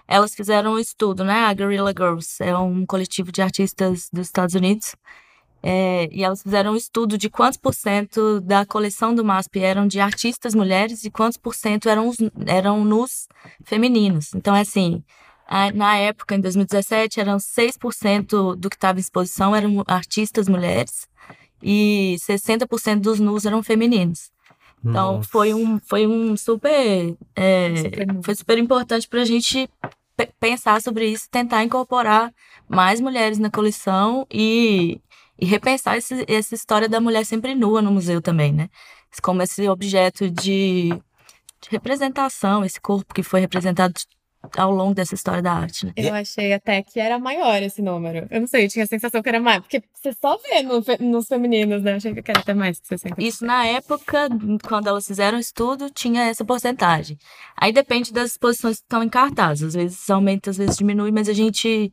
Elas 0.07 0.35
fizeram 0.35 0.73
um 0.73 0.79
estudo, 0.79 1.23
né? 1.23 1.45
A 1.45 1.53
Guerrilla 1.53 1.91
Girls 1.91 2.41
é 2.41 2.55
um 2.57 2.85
coletivo 2.85 3.31
de 3.31 3.41
artistas 3.41 4.09
dos 4.11 4.27
Estados 4.27 4.55
Unidos. 4.55 4.95
É, 5.67 6.07
e 6.11 6.23
elas 6.23 6.43
fizeram 6.43 6.73
um 6.73 6.75
estudo 6.75 7.17
de 7.17 7.27
quantos 7.27 7.57
por 7.57 7.73
cento 7.73 8.39
da 8.39 8.65
coleção 8.67 9.15
do 9.15 9.25
MASP 9.25 9.61
eram 9.61 9.87
de 9.87 9.99
artistas 9.99 10.53
mulheres 10.53 11.03
e 11.03 11.09
quantos 11.09 11.37
por 11.37 11.55
cento 11.55 11.89
eram, 11.89 12.11
eram 12.45 12.85
nos 12.85 13.27
femininos. 13.63 14.35
Então, 14.35 14.55
é 14.55 14.61
assim, 14.61 15.03
a, 15.47 15.71
na 15.71 15.97
época, 15.97 16.35
em 16.35 16.39
2017, 16.39 17.19
eram 17.19 17.37
6% 17.37 18.55
do 18.55 18.69
que 18.69 18.75
estava 18.75 18.99
em 18.99 19.01
exposição 19.01 19.55
eram 19.55 19.83
artistas 19.87 20.47
mulheres 20.47 21.07
e 21.63 22.15
60% 22.19 22.99
dos 22.99 23.19
nus 23.19 23.45
eram 23.45 23.63
femininos. 23.63 24.31
Então 24.85 25.17
Nossa. 25.17 25.29
foi 25.29 25.51
um, 25.51 25.79
foi 25.79 26.05
um 26.05 26.37
super, 26.37 27.15
é, 27.35 27.75
super 27.75 28.07
foi 28.23 28.35
super 28.35 28.57
importante 28.59 29.07
para 29.07 29.21
a 29.21 29.25
gente 29.25 29.67
pensar 30.39 30.81
sobre 30.81 31.07
isso, 31.09 31.27
tentar 31.29 31.63
incorporar 31.63 32.33
mais 32.67 33.01
mulheres 33.01 33.37
na 33.37 33.49
coleção 33.49 34.25
e, 34.31 35.01
e 35.39 35.45
repensar 35.45 35.97
esse, 35.97 36.25
essa 36.27 36.55
história 36.55 36.87
da 36.87 37.01
mulher 37.01 37.25
sempre 37.25 37.55
nua 37.55 37.81
no 37.81 37.91
museu 37.91 38.21
também, 38.21 38.53
né? 38.53 38.69
Como 39.21 39.41
esse 39.41 39.67
objeto 39.69 40.29
de, 40.29 40.89
de 40.89 41.69
representação, 41.69 42.65
esse 42.65 42.79
corpo 42.81 43.13
que 43.13 43.23
foi 43.23 43.39
representado 43.39 43.93
ao 44.57 44.71
longo 44.71 44.93
dessa 44.93 45.15
história 45.15 45.41
da 45.41 45.53
arte, 45.53 45.85
né? 45.85 45.93
Eu 45.95 46.13
achei 46.13 46.53
até 46.53 46.81
que 46.81 46.99
era 46.99 47.19
maior 47.19 47.61
esse 47.61 47.81
número. 47.81 48.27
Eu 48.29 48.41
não 48.41 48.47
sei, 48.47 48.65
eu 48.65 48.69
tinha 48.69 48.85
a 48.85 48.87
sensação 48.87 49.21
que 49.21 49.29
era 49.29 49.39
mais, 49.39 49.59
porque 49.59 49.83
você 49.93 50.13
só 50.13 50.37
vê 50.37 50.61
no, 50.61 50.83
nos 50.99 51.27
femininos, 51.27 51.81
né? 51.83 51.93
Eu 51.93 51.97
achei 51.97 52.13
que 52.13 52.31
era 52.31 52.39
até 52.39 52.53
mais 52.53 52.79
que 52.79 52.87
60%. 52.87 53.15
Isso 53.17 53.45
na 53.45 53.65
época, 53.65 54.29
quando 54.67 54.87
elas 54.87 55.07
fizeram 55.07 55.37
o 55.37 55.41
estudo, 55.41 55.89
tinha 55.89 56.23
essa 56.23 56.45
porcentagem. 56.45 57.17
Aí 57.57 57.71
depende 57.71 58.13
das 58.13 58.31
exposições 58.31 58.77
que 58.77 58.83
estão 58.83 59.03
em 59.03 59.09
cartaz. 59.09 59.63
Às 59.63 59.73
vezes 59.73 60.09
aumenta, 60.09 60.49
às 60.49 60.57
vezes 60.57 60.77
diminui, 60.77 61.11
mas 61.11 61.29
a 61.29 61.33
gente 61.33 61.91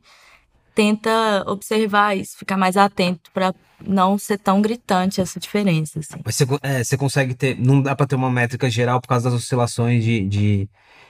tenta 0.73 1.43
observar 1.47 2.17
isso, 2.17 2.37
ficar 2.37 2.57
mais 2.57 2.77
atento 2.77 3.31
para 3.33 3.53
não 3.85 4.17
ser 4.17 4.37
tão 4.37 4.61
gritante 4.61 5.19
essa 5.21 5.39
diferença. 5.39 5.99
Assim. 5.99 6.21
Mas 6.23 6.35
você, 6.35 6.45
é, 6.61 6.83
você 6.83 6.97
consegue 6.97 7.33
ter. 7.33 7.59
Não 7.59 7.81
dá 7.81 7.95
para 7.95 8.07
ter 8.07 8.15
uma 8.15 8.31
métrica 8.31 8.69
geral 8.69 9.01
por 9.01 9.07
causa 9.07 9.29
das 9.29 9.39
oscilações 9.39 10.03
de, 10.03 10.25
de 10.27 10.69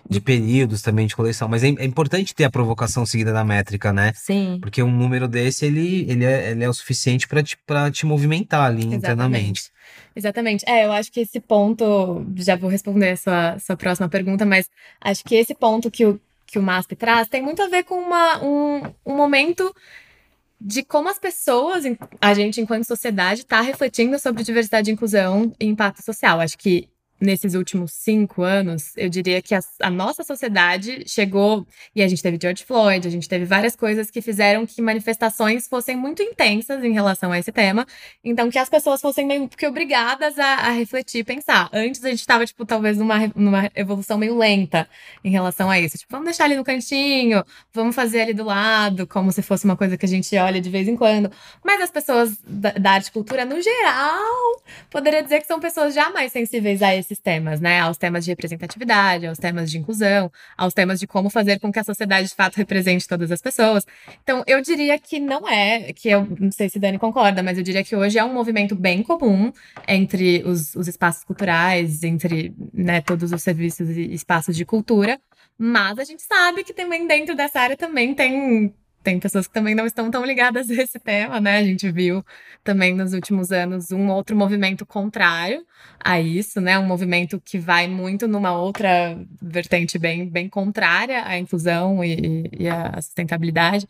de 0.10 0.20
períodos 0.20 0.82
também 0.82 1.08
de 1.08 1.16
coleção. 1.16 1.48
Mas 1.48 1.64
é, 1.64 1.68
é, 1.68 1.86
importante 1.86 2.36
ter 2.36 2.44
a 2.44 2.50
provocação 2.50 3.06
seguida 3.06 3.32
da 3.32 3.44
métrica, 3.44 3.94
né? 3.94 4.12
Sim. 4.16 4.58
Porque 4.62 4.84
um 4.84 4.92
número 4.92 5.28
desse, 5.28 5.66
ele, 5.66 6.06
ele, 6.10 6.26
é, 6.26 6.52
ele 6.52 6.64
é 6.64 6.70
o 6.70 6.74
suficiente 6.74 7.28
para 7.28 7.42
te, 7.42 7.58
te 7.92 8.06
movimentar 8.06 8.66
ali 8.66 8.82
Exatamente. 8.82 8.98
internamente. 8.98 9.72
Exatamente. 10.16 10.66
É, 10.68 10.86
eu 10.86 10.92
acho 10.92 11.12
que 11.12 11.22
esse 11.22 11.40
ponto, 11.40 12.26
já 12.36 12.56
vou 12.56 12.70
responder 12.70 13.12
a 13.12 13.18
sua, 13.18 13.60
sua 13.60 13.78
próxima 13.78 14.10
pergunta, 14.10 14.46
mas 14.46 14.70
acho 15.02 15.24
que 15.24 15.36
esse 15.36 15.56
ponto 15.56 15.90
que 15.90 16.06
o, 16.06 16.20
que 16.54 16.60
o 16.60 16.62
MASP 16.62 16.96
traz 16.96 17.28
tem 17.28 17.42
muito 17.42 17.64
a 17.64 17.68
ver 17.68 17.84
com 17.84 17.96
uma, 17.96 18.44
um, 18.44 18.84
um 19.04 19.16
momento 19.16 19.76
de 20.62 20.84
como 20.84 21.10
as 21.10 21.18
pessoas, 21.18 21.84
a 22.22 22.34
gente 22.36 22.62
enquanto 22.62 22.86
sociedade, 22.86 23.42
está 23.42 23.60
refletindo 23.60 24.20
sobre 24.20 24.44
diversidade 24.44 24.90
e 24.90 24.94
inclusão 24.94 25.52
e 25.60 25.66
impacto 25.66 26.04
social. 26.04 26.40
Acho 26.40 26.56
que 26.56 26.88
nesses 27.24 27.56
últimos 27.56 27.94
cinco 27.94 28.44
anos, 28.44 28.92
eu 28.98 29.10
diria 29.10 29.42
que 29.42 29.56
a, 29.56 29.60
a, 29.82 29.90
nossa 29.90 30.24
sociedade 30.24 31.04
chegou. 31.08 31.66
E 31.96 32.04
a 32.04 32.08
gente 32.08 32.22
teve 32.22 32.38
George 32.40 32.64
Floyd, 32.64 33.08
a 33.08 33.12
gente 33.12 33.28
teve 33.28 33.46
várias 33.46 33.76
coisas 33.76 34.12
que 34.12 34.22
fizeram 34.22 34.66
que 34.66 34.82
manifestações 34.82 35.68
fossem 35.68 35.96
muito 35.96 36.22
intensas 36.22 36.84
em 36.84 36.92
relação 36.92 37.32
a 37.32 37.40
esse 37.40 37.52
tema. 37.52 37.88
Então, 38.24 38.50
que 38.52 38.60
as 38.60 38.70
pessoas 38.70 39.02
fossem 39.02 39.26
meio 39.26 39.48
que 39.48 39.66
obrigadas 39.66 40.38
a, 40.38 40.56
a 40.56 40.70
refletir, 40.72 41.24
pensar. 41.24 41.70
Antes 41.72 42.04
a 42.04 42.10
gente 42.10 42.20
estava, 42.20 42.46
tipo, 42.46 42.66
talvez 42.66 42.98
numa, 42.98 43.32
numa 43.36 43.72
evolução 43.76 44.18
meio 44.18 44.38
lenta 44.38 44.88
em 45.24 45.32
relação 45.32 45.70
a 45.70 45.80
isso. 45.80 45.98
Tipo, 45.98 46.12
vamos 46.12 46.26
deixar 46.26 46.46
ali 46.46 46.56
no 46.56 46.64
cantinho, 46.64 47.44
vamos 47.74 47.96
fazer 47.96 48.22
ali 48.22 48.34
do 48.34 48.44
lado, 48.44 49.08
como 49.08 49.32
se 49.32 49.42
fosse 49.42 49.66
uma 49.66 49.78
coisa 49.78 49.98
que 49.98 50.06
a 50.06 50.10
gente 50.10 50.36
olha 50.36 50.60
de 50.60 50.70
vez 50.70 50.88
em 50.88 50.96
quando. 50.96 51.32
Mas 51.64 51.82
as 51.82 51.90
pessoas 51.90 52.38
da, 52.46 52.72
da 52.72 52.92
arte 52.92 53.08
e 53.08 53.12
cultura, 53.12 53.46
no 53.46 53.62
geral, 53.62 54.62
poderia 54.90 55.24
dizer 55.24 55.40
que 55.40 55.48
são 55.48 55.60
pessoas 55.60 55.94
já 55.94 56.10
mais 56.10 56.32
sensíveis 56.32 56.82
a 56.82 56.94
esse 56.94 57.13
esses 57.14 57.20
temas, 57.20 57.62
né? 57.62 57.80
Aos 57.80 57.98
temas 57.98 58.26
de 58.26 58.32
representatividade, 58.32 59.28
aos 59.28 59.38
temas 59.38 59.72
de 59.72 59.78
inclusão, 59.78 60.32
aos 60.58 60.74
temas 60.74 61.00
de 61.00 61.08
como 61.08 61.30
fazer 61.30 61.60
com 61.60 61.72
que 61.72 61.80
a 61.80 61.84
sociedade 61.84 62.28
de 62.28 62.36
fato 62.36 62.56
represente 62.56 63.08
todas 63.08 63.32
as 63.32 63.42
pessoas. 63.42 63.86
Então, 64.24 64.44
eu 64.48 64.62
diria 64.62 64.98
que 65.00 65.20
não 65.20 65.48
é, 65.48 65.94
que 65.94 66.10
eu 66.10 66.28
não 66.40 66.52
sei 66.52 66.70
se 66.70 66.80
Dani 66.80 66.98
concorda, 66.98 67.44
mas 67.44 67.58
eu 67.58 67.64
diria 67.64 67.84
que 67.84 67.96
hoje 67.96 68.18
é 68.18 68.24
um 68.24 68.34
movimento 68.34 68.76
bem 68.76 69.04
comum 69.04 69.54
entre 69.88 70.44
os, 70.46 70.76
os 70.76 70.88
espaços 70.88 71.24
culturais, 71.24 72.04
entre 72.04 72.54
né, 72.74 73.02
todos 73.02 73.32
os 73.32 73.42
serviços 73.42 73.90
e 73.90 74.14
espaços 74.14 74.56
de 74.56 74.66
cultura. 74.66 75.20
Mas 75.58 76.00
a 76.00 76.04
gente 76.04 76.24
sabe 76.24 76.64
que 76.64 76.74
também 76.74 77.08
dentro 77.08 77.36
dessa 77.36 77.60
área 77.60 77.78
também 77.78 78.14
tem 78.16 78.74
tem 79.04 79.20
pessoas 79.20 79.48
que 79.48 79.54
também 79.54 79.76
não 79.76 79.86
estão 79.86 80.10
tão 80.10 80.26
ligadas 80.26 80.70
a 80.70 80.74
esse 80.74 80.98
tema, 81.00 81.40
né? 81.40 81.58
A 81.58 81.64
gente 81.64 81.92
viu 81.92 82.24
também 82.64 82.96
nos 82.96 83.14
últimos 83.14 83.52
anos 83.52 83.92
um 83.92 84.10
outro 84.10 84.36
movimento 84.36 84.86
contrário 84.86 85.66
a 86.00 86.20
isso, 86.20 86.62
né? 86.62 86.80
Um 86.80 86.86
movimento 86.86 87.40
que 87.44 87.60
vai 87.60 87.88
muito 87.88 88.28
numa 88.28 88.58
outra 88.58 89.18
vertente 89.42 90.00
bem, 90.00 90.28
bem 90.30 90.48
contrária 90.50 91.26
à 91.26 91.38
inclusão 91.38 92.04
e, 92.04 92.50
e 92.58 92.68
à 92.68 93.00
sustentabilidade. 93.02 93.88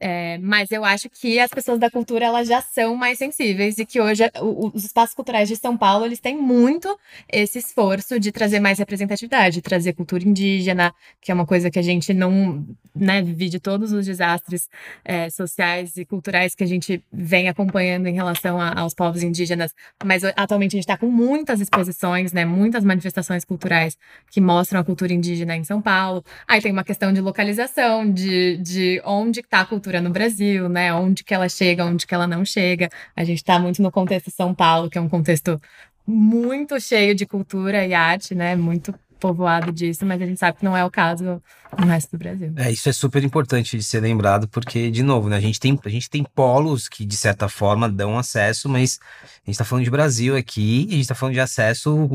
É, 0.00 0.38
mas 0.38 0.70
eu 0.70 0.84
acho 0.84 1.10
que 1.10 1.40
as 1.40 1.50
pessoas 1.50 1.78
da 1.78 1.90
cultura 1.90 2.26
elas 2.26 2.46
já 2.46 2.60
são 2.60 2.94
mais 2.94 3.18
sensíveis 3.18 3.78
e 3.78 3.86
que 3.86 4.00
hoje 4.00 4.30
o, 4.40 4.70
os 4.74 4.84
espaços 4.84 5.14
culturais 5.14 5.48
de 5.48 5.56
São 5.56 5.76
Paulo 5.76 6.04
eles 6.04 6.20
têm 6.20 6.36
muito 6.36 6.96
esse 7.30 7.58
esforço 7.58 8.20
de 8.20 8.30
trazer 8.30 8.60
mais 8.60 8.78
representatividade, 8.78 9.56
de 9.56 9.62
trazer 9.62 9.94
cultura 9.94 10.22
indígena, 10.22 10.94
que 11.20 11.32
é 11.32 11.34
uma 11.34 11.46
coisa 11.46 11.70
que 11.70 11.78
a 11.78 11.82
gente 11.82 12.14
não 12.14 12.64
né, 12.94 13.22
vive 13.22 13.48
de 13.48 13.60
todos 13.60 13.92
os 13.92 14.06
desastres 14.06 14.68
é, 15.04 15.30
sociais 15.30 15.96
e 15.96 16.04
culturais 16.04 16.54
que 16.54 16.64
a 16.64 16.66
gente 16.66 17.02
vem 17.12 17.48
acompanhando 17.48 18.06
em 18.06 18.14
relação 18.14 18.60
a, 18.60 18.78
aos 18.80 18.94
povos 18.94 19.22
indígenas. 19.22 19.74
Mas 20.04 20.22
atualmente 20.36 20.72
a 20.72 20.76
gente 20.76 20.84
está 20.84 20.96
com 20.96 21.10
muitas 21.10 21.60
exposições, 21.60 22.32
né, 22.32 22.44
muitas 22.44 22.84
manifestações 22.84 23.44
culturais 23.44 23.96
que 24.30 24.40
mostram 24.40 24.80
a 24.80 24.84
cultura 24.84 25.12
indígena 25.12 25.56
em 25.56 25.64
São 25.64 25.80
Paulo. 25.80 26.24
Aí 26.46 26.60
tem 26.60 26.72
uma 26.72 26.84
questão 26.84 27.12
de 27.12 27.20
localização, 27.20 28.10
de, 28.10 28.58
de 28.58 29.00
onde 29.04 29.40
está 29.40 29.60
a 29.60 29.66
cultura 29.66 29.87
cultura 29.88 30.00
no 30.02 30.10
Brasil, 30.10 30.68
né? 30.68 30.92
Onde 30.92 31.24
que 31.24 31.32
ela 31.34 31.48
chega, 31.48 31.84
onde 31.84 32.06
que 32.06 32.14
ela 32.14 32.26
não 32.26 32.44
chega. 32.44 32.90
A 33.16 33.24
gente 33.24 33.38
está 33.38 33.58
muito 33.58 33.82
no 33.82 33.90
contexto 33.90 34.30
São 34.30 34.54
Paulo, 34.54 34.90
que 34.90 34.98
é 34.98 35.00
um 35.00 35.08
contexto 35.08 35.60
muito 36.06 36.78
cheio 36.80 37.14
de 37.14 37.24
cultura 37.26 37.86
e 37.86 37.94
arte, 37.94 38.34
né? 38.34 38.54
Muito 38.54 38.94
povoado 39.18 39.72
disso, 39.72 40.06
mas 40.06 40.20
a 40.22 40.26
gente 40.26 40.38
sabe 40.38 40.58
que 40.58 40.64
não 40.64 40.76
é 40.76 40.84
o 40.84 40.90
caso 40.90 41.42
no 41.78 41.86
resto 41.86 42.12
do 42.12 42.18
Brasil. 42.18 42.52
É, 42.56 42.70
isso 42.70 42.88
é 42.88 42.92
super 42.92 43.22
importante 43.22 43.76
de 43.76 43.82
ser 43.82 44.00
lembrado, 44.00 44.48
porque, 44.48 44.90
de 44.90 45.02
novo, 45.02 45.28
né, 45.28 45.36
a, 45.36 45.40
gente 45.40 45.60
tem, 45.60 45.78
a 45.84 45.88
gente 45.88 46.08
tem 46.08 46.24
polos 46.24 46.88
que, 46.88 47.04
de 47.04 47.16
certa 47.16 47.48
forma, 47.48 47.88
dão 47.88 48.18
acesso, 48.18 48.68
mas 48.68 48.98
a 49.02 49.46
gente 49.46 49.50
está 49.50 49.64
falando 49.64 49.84
de 49.84 49.90
Brasil 49.90 50.36
aqui 50.36 50.84
e 50.84 50.88
a 50.88 50.92
gente 50.92 51.00
está 51.00 51.14
falando 51.14 51.34
de 51.34 51.40
acesso 51.40 52.08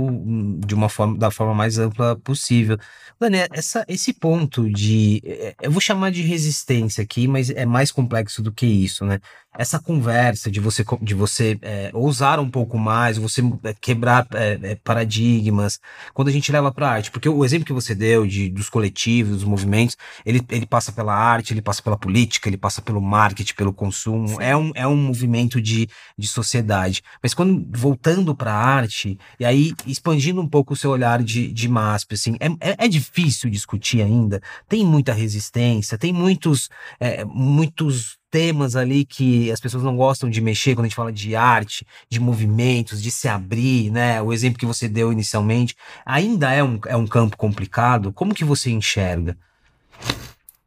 de 0.66 0.74
uma 0.74 0.90
forma, 0.90 1.18
da 1.18 1.30
forma 1.30 1.54
mais 1.54 1.78
ampla 1.78 2.16
possível. 2.16 2.78
Dani, 3.20 3.38
essa, 3.52 3.86
esse 3.88 4.14
ponto 4.14 4.70
de. 4.70 5.22
É, 5.26 5.56
eu 5.62 5.72
vou 5.72 5.82
chamar 5.82 6.12
de 6.12 6.22
resistência 6.22 7.04
aqui, 7.04 7.28
mas 7.28 7.50
é 7.50 7.66
mais 7.66 7.92
complexo 7.92 8.42
do 8.42 8.52
que 8.52 8.66
isso, 8.66 9.06
né? 9.06 9.20
Essa 9.58 9.80
conversa 9.80 10.50
de 10.50 10.60
você, 10.60 10.84
de 11.02 11.14
você 11.14 11.58
é, 11.62 11.92
ousar 11.94 12.40
um 12.40 12.50
pouco 12.50 12.78
mais, 12.78 13.18
você 13.18 13.42
é, 13.64 13.74
quebrar 13.74 14.28
é, 14.34 14.60
é, 14.62 14.76
paradigmas, 14.76 15.80
quando 16.14 16.28
a 16.28 16.32
gente 16.32 16.52
leva 16.52 16.72
para 16.72 16.90
arte, 16.90 17.12
porque 17.12 17.30
o 17.30 17.46
exemplo 17.46 17.66
que 17.66 17.74
você 17.74 17.94
deu 17.94 18.26
de, 18.26 18.50
dos 18.50 18.70
coletivos, 18.70 19.38
dos 19.38 19.44
movimentos, 19.44 19.96
ele, 20.26 20.42
ele 20.50 20.66
passa 20.66 20.92
pela 20.92 21.16
arte, 21.16 21.54
ele 21.54 21.62
passa 21.62 21.82
pela 21.82 21.98
política, 21.98 22.50
ele 22.50 22.58
passa 22.58 22.82
pelo 22.82 23.02
marketing, 23.02 23.54
pelo 23.56 23.74
consumo, 23.74 24.42
é 24.42 24.56
um, 24.56 24.72
é 24.76 24.88
um 24.88 24.98
movimento 24.98 25.62
de, 25.62 25.88
de 26.18 26.28
sociedade. 26.28 27.04
Mas 27.22 27.34
quando 27.34 27.66
voltando 27.72 28.36
para 28.36 28.54
a 28.54 28.58
arte, 28.58 29.18
e 29.40 29.46
aí 29.46 29.74
expandindo 29.86 30.42
um 30.42 30.48
pouco 30.48 30.74
o 30.74 30.78
seu 30.78 30.92
olhar 30.92 31.22
de, 31.22 31.52
de 31.52 31.68
MASP, 31.68 32.14
assim, 32.16 32.36
é, 32.40 32.48
é, 32.72 32.86
é 32.86 32.88
difícil 32.88 33.24
difícil 33.24 33.50
discutir 33.50 34.02
ainda, 34.02 34.42
tem 34.68 34.86
muita 34.86 35.14
resistência, 35.14 35.98
tem 35.98 36.14
muitos, 36.14 36.70
é, 37.00 37.24
muitos 37.26 38.18
temas 38.34 38.76
ali 38.76 39.06
que 39.06 39.52
as 39.52 39.60
pessoas 39.60 39.84
não 39.84 39.96
gostam 39.96 40.28
de 40.28 40.42
mexer 40.42 40.74
quando 40.74 40.86
a 40.86 40.88
gente 40.88 40.96
fala 40.96 41.14
de 41.14 41.36
arte, 41.36 41.86
de 42.10 42.20
movimentos, 42.20 43.00
de 43.00 43.12
se 43.12 43.28
abrir, 43.28 43.92
né? 43.92 44.20
O 44.24 44.34
exemplo 44.34 44.58
que 44.58 44.66
você 44.66 44.90
deu 44.90 45.14
inicialmente, 45.14 45.76
ainda 46.04 46.52
é 46.52 46.64
um, 46.64 46.80
é 46.88 46.98
um 46.98 47.06
campo 47.06 47.38
complicado. 47.38 48.12
Como 48.12 48.34
que 48.34 48.44
você 48.44 48.72
enxerga? 48.72 49.38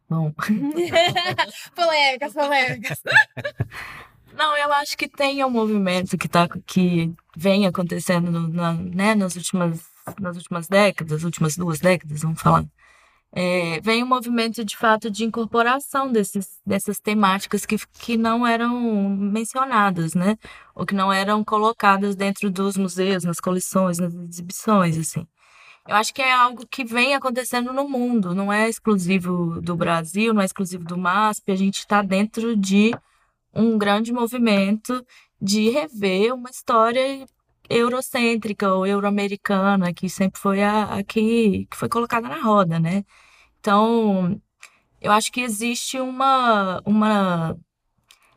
Bom. 0.09 0.33
polêmicas, 1.75 2.33
polêmicas. 2.33 3.03
Não, 4.33 4.57
eu 4.57 4.73
acho 4.75 4.97
que 4.97 5.09
tem 5.09 5.45
um 5.45 5.51
movimento 5.51 6.17
que, 6.17 6.29
tá, 6.29 6.47
que 6.65 7.13
vem 7.37 7.67
acontecendo 7.67 8.31
no, 8.31 8.47
na, 8.47 8.75
né, 8.75 9.15
nas 9.17 9.35
últimas 9.35 9.81
nas 10.21 10.37
últimas 10.37 10.69
décadas, 10.69 11.25
últimas 11.25 11.57
duas 11.57 11.81
décadas, 11.81 12.23
vamos 12.23 12.41
falar, 12.41 12.65
é, 13.35 13.80
vem 13.80 14.02
um 14.02 14.06
movimento 14.06 14.64
de 14.64 14.76
fato 14.76 15.11
de 15.11 15.25
incorporação 15.25 16.11
desses, 16.11 16.61
dessas 16.64 16.99
temáticas 16.99 17.66
que, 17.66 17.76
que 17.99 18.16
não 18.16 18.47
eram 18.47 19.09
mencionadas, 19.11 20.14
né? 20.14 20.37
Ou 20.75 20.87
que 20.87 20.95
não 20.95 21.12
eram 21.12 21.45
colocadas 21.45 22.16
dentro 22.16 22.50
dos 22.50 22.76
museus, 22.76 23.25
nas 23.25 23.40
coleções, 23.40 23.99
nas 23.99 24.14
exibições, 24.14 24.97
assim. 24.99 25.26
Eu 25.88 25.97
acho 25.97 26.12
que 26.12 26.23
é 26.23 26.33
algo 26.33 26.66
que 26.66 26.85
vem 26.85 27.14
acontecendo 27.14 27.73
no 27.73 27.88
mundo, 27.88 28.35
não 28.35 28.52
é 28.52 28.68
exclusivo 28.68 29.61
do 29.61 29.76
Brasil, 29.76 30.35
não 30.35 30.42
é 30.42 30.45
exclusivo 30.45 30.85
do 30.85 30.99
MASP, 30.99 31.52
a 31.52 31.56
gente 31.56 31.78
está 31.78 32.02
dentro 32.02 32.56
de 32.56 32.92
um 33.54 33.78
grande 33.78 34.12
movimento 34.12 35.04
de 35.40 35.71
rever 35.71 36.35
uma 36.35 36.50
história 36.50 37.26
eurocêntrica 37.71 38.73
ou 38.73 38.87
euroamericana, 38.87 39.93
que 39.95 40.09
sempre 40.09 40.41
foi 40.41 40.63
a, 40.63 40.85
a 40.99 41.05
que, 41.05 41.67
que 41.71 41.77
foi 41.77 41.89
colocada 41.89 42.29
na 42.29 42.41
roda, 42.41 42.79
né? 42.79 43.05
Então, 43.61 44.41
eu 45.01 45.13
acho 45.13 45.31
que 45.33 45.41
existe 45.41 46.01
uma, 46.01 46.81
uma. 46.85 47.57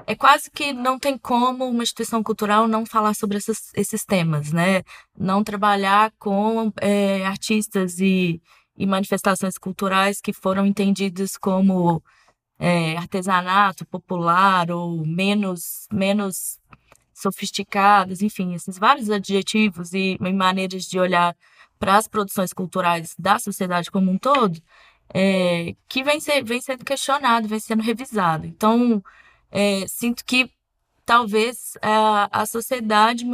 É 0.08 0.16
quase 0.16 0.50
que 0.52 0.74
não 0.74 1.00
tem 1.00 1.18
como 1.18 1.66
uma 1.66 1.84
instituição 1.84 2.24
cultural 2.24 2.68
não 2.68 2.86
falar 2.86 3.14
sobre 3.16 3.38
esses, 3.38 3.72
esses 3.76 4.06
temas, 4.06 4.52
né? 4.52 4.84
Não 5.18 5.44
trabalhar 5.44 6.12
com 6.20 6.72
é, 6.82 7.26
artistas 7.26 8.00
e, 8.00 8.42
e 8.78 8.86
manifestações 8.86 9.58
culturais 9.58 10.22
que 10.22 10.34
foram 10.34 10.66
entendidas 10.66 11.38
como 11.38 12.04
é, 12.60 12.98
artesanato 12.98 13.86
popular 13.88 14.70
ou 14.72 15.06
menos, 15.06 15.88
menos 15.92 16.59
sofisticadas, 17.22 18.22
enfim, 18.22 18.54
esses 18.54 18.78
vários 18.78 19.10
adjetivos 19.10 19.94
e, 19.94 20.18
maneiras 20.34 20.84
de 20.84 21.00
olhar 21.00 21.36
para 21.78 21.98
as 21.98 22.08
produções 22.08 22.52
culturais 22.54 23.16
da 23.18 23.40
sociedade 23.40 23.90
como 23.92 24.12
um 24.12 24.18
todo, 24.18 24.60
é, 25.14 25.76
que 25.88 26.04
vem, 26.04 26.20
ser, 26.20 26.44
vem 26.44 26.62
sendo 26.62 26.84
questionado, 26.86 27.48
vem 27.48 27.60
sendo 27.60 27.82
revisado. 27.82 28.46
Então, 28.46 29.04
é, 29.52 29.86
sinto 29.88 30.24
que 30.26 30.52
talvez 31.06 31.78
a, 31.82 32.42
a 32.42 32.46
sociedade, 32.46 33.26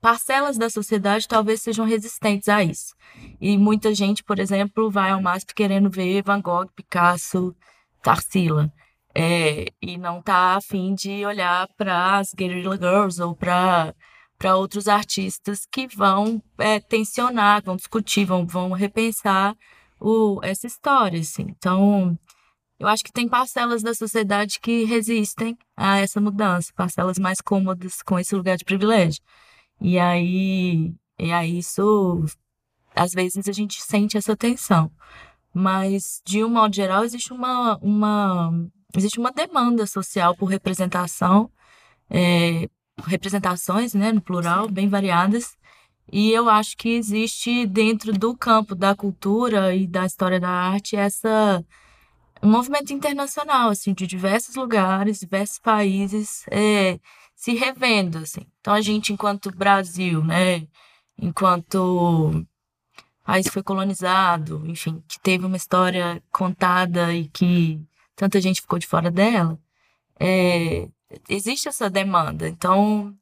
parcelas 0.00 0.58
da 0.58 0.70
sociedade 0.70 1.26
talvez 1.26 1.62
sejam 1.62 1.86
resistentes 1.86 2.48
a 2.48 2.62
isso. 2.62 2.94
E 3.40 3.56
muita 3.58 3.94
gente, 3.94 4.22
por 4.22 4.38
exemplo, 4.38 4.90
vai 4.90 5.10
ao 5.10 5.22
MASP 5.22 5.54
querendo 5.54 5.90
ver 5.90 6.22
Van 6.22 6.40
Gogh, 6.40 6.68
Picasso, 6.74 7.54
Tarsila 8.02 8.72
é, 9.14 9.66
e 9.80 9.98
não 9.98 10.20
está 10.20 10.56
afim 10.56 10.94
de 10.94 11.24
olhar 11.24 11.68
para 11.76 12.18
as 12.18 12.32
Guerrilla 12.34 12.76
Girls 12.76 13.22
ou 13.22 13.34
para 13.34 13.94
para 14.38 14.56
outros 14.56 14.88
artistas 14.88 15.64
que 15.70 15.86
vão 15.86 16.42
é, 16.58 16.80
tensionar, 16.80 17.62
vão 17.62 17.76
discutir, 17.76 18.24
vão, 18.24 18.44
vão 18.44 18.72
repensar 18.72 19.56
o, 20.00 20.40
essa 20.42 20.66
história, 20.66 21.20
assim. 21.20 21.46
Então, 21.48 22.18
eu 22.76 22.88
acho 22.88 23.04
que 23.04 23.12
tem 23.12 23.28
parcelas 23.28 23.84
da 23.84 23.94
sociedade 23.94 24.58
que 24.58 24.82
resistem 24.82 25.56
a 25.76 25.98
essa 26.00 26.20
mudança, 26.20 26.72
parcelas 26.74 27.20
mais 27.20 27.40
cômodas 27.40 28.02
com 28.02 28.18
esse 28.18 28.34
lugar 28.34 28.56
de 28.56 28.64
privilégio. 28.64 29.22
E 29.80 29.96
aí, 29.96 30.92
e 31.16 31.32
aí 31.32 31.58
isso, 31.58 32.24
às 32.96 33.12
vezes 33.12 33.46
a 33.46 33.52
gente 33.52 33.80
sente 33.80 34.16
essa 34.16 34.36
tensão. 34.36 34.90
Mas, 35.54 36.20
de 36.26 36.42
um 36.42 36.48
modo 36.48 36.74
geral, 36.74 37.04
existe 37.04 37.32
uma, 37.32 37.76
uma 37.78 38.50
existe 38.98 39.18
uma 39.18 39.32
demanda 39.32 39.86
social 39.86 40.36
por 40.36 40.46
representação, 40.46 41.50
é, 42.10 42.68
representações, 43.04 43.94
né, 43.94 44.12
no 44.12 44.20
plural, 44.20 44.68
bem 44.68 44.88
variadas. 44.88 45.56
E 46.10 46.30
eu 46.30 46.48
acho 46.48 46.76
que 46.76 46.90
existe 46.90 47.66
dentro 47.66 48.12
do 48.12 48.36
campo 48.36 48.74
da 48.74 48.94
cultura 48.94 49.74
e 49.74 49.86
da 49.86 50.04
história 50.06 50.38
da 50.40 50.50
arte 50.50 50.96
essa 50.96 51.64
um 52.42 52.50
movimento 52.50 52.92
internacional, 52.92 53.70
assim, 53.70 53.94
de 53.94 54.06
diversos 54.06 54.56
lugares, 54.56 55.20
diversos 55.20 55.58
países, 55.60 56.44
é, 56.50 56.98
se 57.36 57.54
revendo, 57.54 58.18
assim. 58.18 58.42
Então 58.60 58.74
a 58.74 58.80
gente, 58.80 59.12
enquanto 59.12 59.50
Brasil, 59.52 60.24
né, 60.24 60.66
enquanto 61.16 62.44
país 63.24 63.46
foi 63.48 63.62
colonizado, 63.62 64.62
enfim, 64.66 65.02
que 65.08 65.20
teve 65.20 65.46
uma 65.46 65.56
história 65.56 66.22
contada 66.30 67.14
e 67.14 67.28
que 67.28 67.80
tanta 68.16 68.40
gente 68.40 68.60
ficou 68.60 68.78
de 68.78 68.86
fora 68.86 69.10
dela, 69.10 69.58
é, 70.18 70.88
existe 71.28 71.68
essa 71.68 71.90
demanda. 71.90 72.48
Então, 72.48 73.14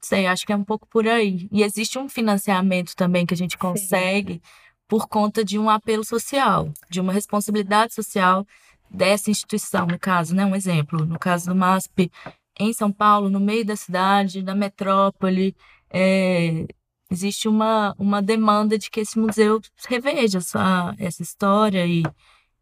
sei, 0.00 0.26
acho 0.26 0.46
que 0.46 0.52
é 0.52 0.56
um 0.56 0.64
pouco 0.64 0.86
por 0.88 1.06
aí. 1.06 1.48
E 1.52 1.62
existe 1.62 1.98
um 1.98 2.08
financiamento 2.08 2.94
também 2.94 3.26
que 3.26 3.34
a 3.34 3.36
gente 3.36 3.56
consegue 3.58 4.34
Sim. 4.34 4.40
por 4.88 5.08
conta 5.08 5.44
de 5.44 5.58
um 5.58 5.70
apelo 5.70 6.04
social, 6.04 6.72
de 6.88 7.00
uma 7.00 7.12
responsabilidade 7.12 7.94
social 7.94 8.46
dessa 8.90 9.30
instituição, 9.30 9.86
no 9.86 9.98
caso, 9.98 10.34
né? 10.34 10.44
Um 10.44 10.56
exemplo, 10.56 11.04
no 11.06 11.18
caso 11.18 11.46
do 11.50 11.54
MASP, 11.54 12.10
em 12.58 12.72
São 12.72 12.90
Paulo, 12.92 13.30
no 13.30 13.38
meio 13.40 13.64
da 13.64 13.76
cidade, 13.76 14.42
na 14.42 14.54
metrópole, 14.54 15.56
é, 15.88 16.66
existe 17.10 17.48
uma, 17.48 17.94
uma 17.98 18.20
demanda 18.20 18.76
de 18.76 18.90
que 18.90 19.00
esse 19.00 19.18
museu 19.18 19.60
reveja 19.88 20.38
essa, 20.38 20.94
essa 20.98 21.22
história 21.22 21.86
e, 21.86 22.02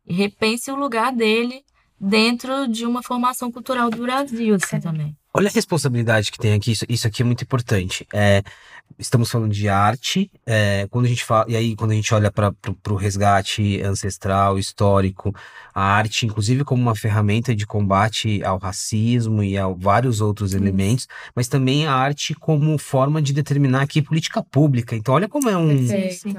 e 0.09 0.15
repense 0.15 0.71
o 0.71 0.77
lugar 0.77 1.13
dele 1.13 1.63
dentro 2.01 2.67
de 2.69 2.87
uma 2.87 3.03
formação 3.03 3.51
cultural 3.51 3.91
do 3.91 4.03
Brasil, 4.03 4.55
assim, 4.55 4.81
também. 4.81 5.17
Olha 5.35 5.49
a 5.49 5.53
responsabilidade 5.53 6.33
que 6.33 6.39
tem 6.39 6.55
aqui, 6.55 6.73
isso, 6.73 6.85
isso 6.89 7.07
aqui 7.07 7.23
é 7.23 7.25
muito 7.25 7.43
importante. 7.43 8.07
É, 8.13 8.43
estamos 8.99 9.31
falando 9.31 9.53
de 9.53 9.69
arte, 9.69 10.31
é, 10.47 10.87
quando 10.91 11.05
a 11.05 11.09
gente 11.09 11.25
fala, 11.25 11.47
e 11.49 11.57
aí 11.57 11.77
quando 11.77 11.93
a 11.93 11.95
gente 11.95 12.13
olha 12.13 12.31
para 12.31 12.53
o 12.91 12.95
resgate 12.95 13.81
ancestral, 13.83 14.59
histórico, 14.59 15.35
a 15.75 15.83
arte, 15.83 16.27
inclusive 16.27 16.65
como 16.65 16.83
uma 16.83 16.95
ferramenta 16.95 17.55
de 17.55 17.67
combate 17.67 18.43
ao 18.45 18.59
racismo 18.59 19.43
e 19.43 19.57
a 19.57 19.69
vários 19.69 20.21
outros 20.21 20.55
elementos, 20.55 21.07
mas 21.35 21.49
também 21.49 21.87
a 21.87 21.93
arte 21.93 22.35
como 22.35 22.77
forma 22.79 23.23
de 23.23 23.33
determinar 23.33 23.83
aqui 23.83 24.03
política 24.03 24.43
pública. 24.43 24.97
Então 24.97 25.15
olha 25.15 25.29
como 25.29 25.49
é 25.49 25.57
um, 25.57 25.71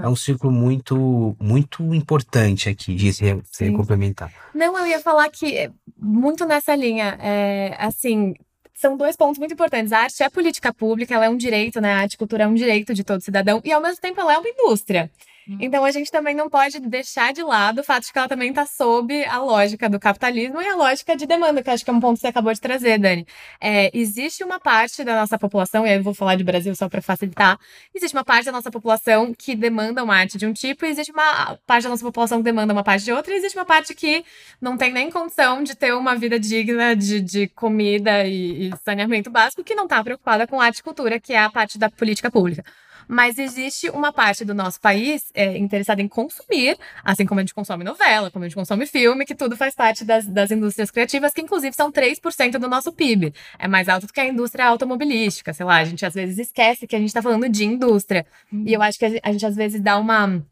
é 0.01 0.07
um 0.07 0.15
círculo 0.15 0.51
muito, 0.51 1.35
muito 1.39 1.83
importante 1.93 2.69
aqui 2.69 2.95
de 2.95 3.13
se, 3.13 3.41
se 3.43 3.71
complementar. 3.71 4.31
Não, 4.53 4.77
eu 4.77 4.87
ia 4.87 4.99
falar 4.99 5.29
que 5.29 5.57
é 5.57 5.71
muito 5.97 6.45
nessa 6.45 6.75
linha, 6.75 7.17
é, 7.21 7.75
assim, 7.79 8.33
são 8.79 8.95
dois 8.95 9.17
pontos 9.17 9.37
muito 9.37 9.53
importantes. 9.53 9.91
A 9.91 9.99
arte 9.99 10.23
é 10.23 10.29
política 10.29 10.73
pública, 10.73 11.13
ela 11.13 11.25
é 11.25 11.29
um 11.29 11.35
direito, 11.35 11.81
né? 11.81 11.91
A 11.91 11.97
arte 11.99 12.13
e 12.13 12.17
cultura 12.17 12.45
é 12.45 12.47
um 12.47 12.53
direito 12.53 12.93
de 12.93 13.03
todo 13.03 13.19
cidadão, 13.19 13.61
e 13.65 13.71
ao 13.73 13.81
mesmo 13.81 13.99
tempo 13.99 14.21
ela 14.21 14.33
é 14.33 14.37
uma 14.37 14.47
indústria. 14.47 15.11
Uhum. 15.49 15.57
Então 15.59 15.83
a 15.83 15.91
gente 15.91 16.11
também 16.11 16.35
não 16.35 16.47
pode 16.47 16.79
deixar 16.79 17.33
de 17.33 17.41
lado 17.41 17.81
o 17.81 17.83
fato 17.83 18.05
de 18.05 18.13
que 18.13 18.19
ela 18.19 18.27
também 18.27 18.49
está 18.49 18.67
sob 18.67 19.25
a 19.25 19.39
lógica 19.39 19.89
do 19.89 19.99
capitalismo 19.99 20.61
e 20.61 20.67
a 20.67 20.75
lógica 20.75 21.15
de 21.15 21.25
demanda, 21.25 21.63
que 21.63 21.69
acho 21.71 21.83
que 21.83 21.89
é 21.89 21.93
um 21.93 21.99
ponto 21.99 22.15
que 22.15 22.21
você 22.21 22.27
acabou 22.27 22.53
de 22.53 22.61
trazer, 22.61 22.99
Dani. 22.99 23.25
É, 23.59 23.89
existe 23.97 24.43
uma 24.43 24.59
parte 24.59 25.03
da 25.03 25.15
nossa 25.19 25.39
população, 25.39 25.87
e 25.87 25.89
aí 25.89 25.97
eu 25.97 26.03
vou 26.03 26.13
falar 26.13 26.35
de 26.35 26.43
Brasil 26.43 26.75
só 26.75 26.87
para 26.87 27.01
facilitar, 27.01 27.57
existe 27.95 28.15
uma 28.15 28.23
parte 28.23 28.45
da 28.45 28.51
nossa 28.51 28.69
população 28.69 29.33
que 29.33 29.55
demanda 29.55 30.03
uma 30.03 30.15
arte 30.15 30.37
de 30.37 30.45
um 30.45 30.53
tipo, 30.53 30.85
e 30.85 30.89
existe 30.89 31.11
uma 31.11 31.57
parte 31.65 31.83
da 31.83 31.89
nossa 31.89 32.03
população 32.03 32.37
que 32.39 32.43
demanda 32.43 32.71
uma 32.71 32.83
parte 32.83 33.05
de 33.05 33.11
outra, 33.11 33.33
e 33.33 33.37
existe 33.37 33.57
uma 33.57 33.65
parte 33.65 33.95
que 33.95 34.23
não 34.61 34.77
tem 34.77 34.93
nem 34.93 35.09
condição 35.09 35.63
de 35.63 35.75
ter 35.75 35.93
uma 35.93 36.15
vida 36.15 36.39
digna 36.39 36.95
de, 36.95 37.21
de 37.21 37.47
comida 37.47 38.23
e, 38.25 38.69
e 38.69 38.73
saneamento 38.83 39.31
básico, 39.31 39.63
que 39.63 39.73
não 39.73 39.85
está 39.85 40.03
preocupada 40.03 40.45
com 40.45 40.61
arte 40.61 40.79
e 40.79 40.83
cultura, 40.83 41.19
que 41.19 41.33
é 41.33 41.39
a 41.39 41.49
parte 41.49 41.79
da 41.79 41.89
política 41.89 42.29
pública 42.29 42.63
mas 43.09 43.39
existe 43.39 43.89
uma 43.89 44.13
parte 44.13 44.45
do 44.45 44.53
nosso 44.53 44.79
país 44.79 45.31
é, 45.33 45.57
interessada 45.57 45.99
em 45.99 46.07
consumir, 46.07 46.77
assim 47.03 47.25
como 47.25 47.39
a 47.39 47.43
gente 47.43 47.55
consome 47.55 47.83
novela, 47.83 48.29
como 48.29 48.45
a 48.45 48.47
gente 48.47 48.55
consome 48.55 48.85
filme, 48.85 49.25
que 49.25 49.33
tudo 49.33 49.57
faz 49.57 49.73
parte 49.73 50.05
das, 50.05 50.27
das 50.27 50.51
indústrias 50.51 50.91
criativas, 50.91 51.33
que 51.33 51.41
inclusive 51.41 51.75
são 51.75 51.91
3% 51.91 52.59
do 52.59 52.69
nosso 52.69 52.91
PIB. 52.91 53.33
É 53.57 53.67
mais 53.67 53.89
alto 53.89 54.05
do 54.05 54.13
que 54.13 54.19
a 54.19 54.27
indústria 54.27 54.67
automobilística, 54.67 55.51
sei 55.55 55.65
lá, 55.65 55.77
a 55.77 55.83
gente 55.85 56.05
às 56.05 56.13
vezes 56.13 56.37
esquece 56.37 56.85
que 56.85 56.95
a 56.95 56.99
gente 56.99 57.07
está 57.07 57.23
falando 57.23 57.49
de 57.49 57.65
indústria. 57.65 58.27
E 58.53 58.71
eu 58.71 58.81
acho 58.83 58.99
que 58.99 59.05
a 59.05 59.31
gente 59.31 59.45
às 59.45 59.55
vezes 59.55 59.81
dá 59.81 59.97
uma 59.97 60.45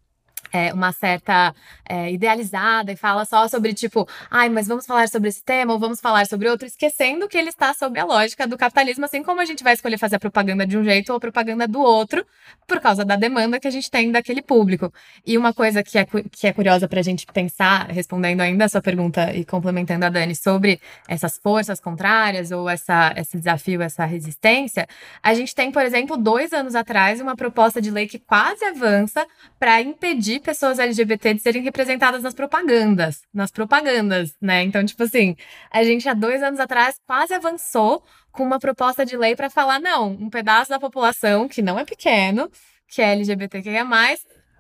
é, 0.58 0.74
uma 0.74 0.92
certa 0.92 1.54
é, 1.88 2.12
idealizada 2.12 2.92
e 2.92 2.96
fala 2.96 3.26
só 3.26 3.48
sobre, 3.48 3.74
tipo, 3.74 4.08
ai, 4.30 4.50
mas 4.50 4.68
vamos 4.68 4.86
falar 4.86 5.08
sobre 5.08 5.30
esse 5.30 5.44
tema 5.44 5.74
ou 5.74 5.80
vamos 5.80 6.02
falar 6.02 6.26
sobre 6.26 6.50
outro, 6.50 6.68
esquecendo 6.68 7.28
que 7.28 7.38
ele 7.38 7.50
está 7.50 7.74
sob 7.74 8.00
a 8.00 8.06
lógica 8.06 8.48
do 8.48 8.58
capitalismo, 8.58 9.06
assim 9.06 9.24
como 9.24 9.40
a 9.40 9.46
gente 9.46 9.64
vai 9.64 9.74
escolher 9.74 9.98
fazer 9.98 10.16
a 10.16 10.20
propaganda 10.20 10.66
de 10.66 10.78
um 10.78 10.84
jeito 10.84 11.12
ou 11.12 11.18
a 11.18 11.20
propaganda 11.20 11.68
do 11.68 11.80
outro, 11.80 12.26
por 12.68 12.80
causa 12.80 13.06
da 13.06 13.16
demanda 13.16 13.60
que 13.60 13.68
a 13.68 13.72
gente 13.72 13.90
tem 13.90 14.12
daquele 14.12 14.42
público. 14.42 14.92
E 15.26 15.38
uma 15.38 15.54
coisa 15.54 15.84
que 15.84 15.98
é, 15.98 16.06
que 16.32 16.48
é 16.48 16.54
curiosa 16.54 16.88
para 16.88 17.00
a 17.00 17.04
gente 17.04 17.26
pensar, 17.28 17.88
respondendo 17.90 18.42
ainda 18.42 18.66
a 18.66 18.70
sua 18.70 18.82
pergunta 18.82 19.34
e 19.36 19.46
complementando 19.46 20.06
a 20.06 20.10
Dani, 20.10 20.36
sobre 20.36 20.80
essas 21.08 21.38
forças 21.38 21.80
contrárias 21.80 22.52
ou 22.52 22.70
essa, 22.70 23.14
esse 23.16 23.38
desafio, 23.38 23.82
essa 23.82 24.06
resistência, 24.06 24.88
a 25.22 25.34
gente 25.34 25.54
tem, 25.54 25.72
por 25.72 25.84
exemplo, 25.84 26.18
dois 26.18 26.52
anos 26.54 26.76
atrás, 26.76 27.22
uma 27.22 27.36
proposta 27.36 27.82
de 27.82 27.92
lei 27.92 28.08
que 28.08 28.20
quase 28.20 28.66
avança 28.66 29.26
para 29.60 29.82
impedir 29.82 30.08
impedir 30.08 30.40
pessoas 30.48 30.80
LGBT 30.80 31.34
de 31.34 31.42
serem 31.42 31.62
representadas 31.62 32.24
nas 32.24 32.34
propagandas, 32.34 33.22
nas 33.34 33.52
propagandas, 33.52 34.34
né? 34.42 34.64
Então, 34.64 34.86
tipo 34.86 35.04
assim, 35.04 35.36
a 35.70 35.84
gente 35.84 36.08
há 36.08 36.14
dois 36.14 36.42
anos 36.42 36.58
atrás 36.58 36.96
quase 37.06 37.34
avançou 37.34 38.02
com 38.32 38.44
uma 38.44 38.58
proposta 38.58 39.06
de 39.06 39.18
lei 39.18 39.36
para 39.36 39.50
falar, 39.50 39.78
não, 39.78 40.12
um 40.12 40.30
pedaço 40.30 40.70
da 40.70 40.80
população 40.80 41.50
que 41.50 41.62
não 41.62 41.78
é 41.78 41.84
pequeno, 41.84 42.50
que 42.88 43.02
é 43.02 43.12
LGBTQIA+, 43.12 43.86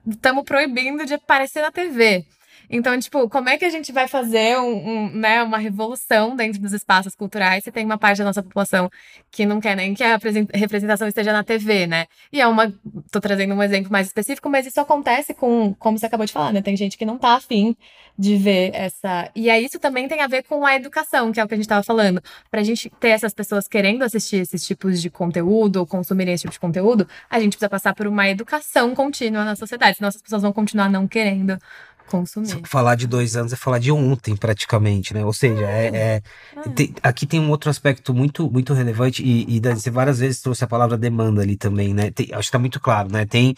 estamos 0.05 0.43
proibindo 0.43 1.05
de 1.05 1.13
aparecer 1.13 1.61
na 1.61 1.71
TV. 1.71 2.25
Então, 2.69 2.99
tipo, 2.99 3.29
como 3.29 3.49
é 3.49 3.57
que 3.57 3.65
a 3.65 3.69
gente 3.69 3.91
vai 3.91 4.07
fazer 4.07 4.57
um, 4.57 4.89
um, 4.89 5.09
né, 5.11 5.41
uma 5.43 5.57
revolução 5.57 6.35
dentro 6.35 6.61
dos 6.61 6.73
espaços 6.73 7.15
culturais 7.15 7.63
se 7.63 7.71
tem 7.71 7.85
uma 7.85 7.97
parte 7.97 8.17
da 8.19 8.25
nossa 8.25 8.43
população 8.43 8.89
que 9.31 9.45
não 9.45 9.59
quer 9.61 9.75
nem 9.75 9.93
que 9.93 10.03
a 10.03 10.19
representação 10.53 11.07
esteja 11.07 11.31
na 11.31 11.43
TV, 11.43 11.87
né? 11.87 12.07
E 12.31 12.41
é 12.41 12.47
uma. 12.47 12.73
Tô 13.11 13.19
trazendo 13.21 13.53
um 13.53 13.63
exemplo 13.63 13.91
mais 13.91 14.07
específico, 14.07 14.49
mas 14.49 14.65
isso 14.65 14.79
acontece 14.81 15.33
com, 15.33 15.73
como 15.75 15.97
você 15.97 16.05
acabou 16.05 16.25
de 16.25 16.33
falar, 16.33 16.51
né? 16.51 16.61
Tem 16.61 16.75
gente 16.75 16.97
que 16.97 17.05
não 17.05 17.17
tá 17.17 17.35
afim 17.35 17.75
de 18.17 18.35
ver 18.35 18.71
essa. 18.73 19.29
E 19.35 19.49
aí 19.49 19.63
isso 19.63 19.79
também 19.79 20.07
tem 20.07 20.21
a 20.21 20.27
ver 20.27 20.43
com 20.43 20.65
a 20.65 20.75
educação, 20.75 21.31
que 21.31 21.39
é 21.39 21.43
o 21.43 21.47
que 21.47 21.53
a 21.53 21.57
gente 21.57 21.65
estava 21.65 21.83
falando. 21.83 22.21
Pra 22.49 22.63
gente 22.63 22.89
ter 22.99 23.09
essas 23.09 23.33
pessoas 23.33 23.67
querendo 23.67 24.03
assistir 24.03 24.37
esses 24.37 24.65
tipos 24.65 25.01
de 25.01 25.09
conteúdo 25.09 25.77
ou 25.77 25.85
consumirem 25.85 26.33
esse 26.33 26.41
tipo 26.41 26.53
de 26.53 26.59
conteúdo, 26.59 27.07
a 27.29 27.39
gente 27.39 27.51
precisa 27.51 27.69
passar 27.69 27.93
por 27.93 28.07
uma 28.07 28.27
educação 28.27 28.95
contínua 28.95 29.45
na 29.45 29.55
sociedade, 29.55 29.97
senão 29.97 30.09
essas 30.09 30.21
pessoas 30.21 30.41
vão 30.41 30.51
continuar 30.51 30.89
não 30.89 31.07
querendo 31.07 31.59
consumir. 32.07 32.61
Falar 32.63 32.95
de 32.95 33.05
dois 33.05 33.35
anos 33.35 33.53
é 33.53 33.55
falar 33.55 33.79
de 33.79 33.91
ontem, 33.91 34.35
praticamente, 34.35 35.13
né? 35.13 35.23
Ou 35.23 35.33
seja, 35.33 35.65
é, 35.65 35.87
é, 35.87 36.21
é. 36.55 36.69
Tem, 36.69 36.93
aqui 37.03 37.25
tem 37.25 37.39
um 37.39 37.49
outro 37.49 37.69
aspecto 37.69 38.13
muito, 38.13 38.49
muito 38.49 38.73
relevante, 38.73 39.23
e, 39.23 39.57
e 39.57 39.59
você 39.59 39.91
várias 39.91 40.19
vezes 40.19 40.41
trouxe 40.41 40.63
a 40.63 40.67
palavra 40.67 40.97
demanda 40.97 41.41
ali 41.41 41.55
também, 41.55 41.93
né? 41.93 42.09
Tem, 42.11 42.29
acho 42.33 42.47
que 42.47 42.51
tá 42.51 42.59
muito 42.59 42.79
claro, 42.79 43.11
né? 43.11 43.25
Tem 43.25 43.53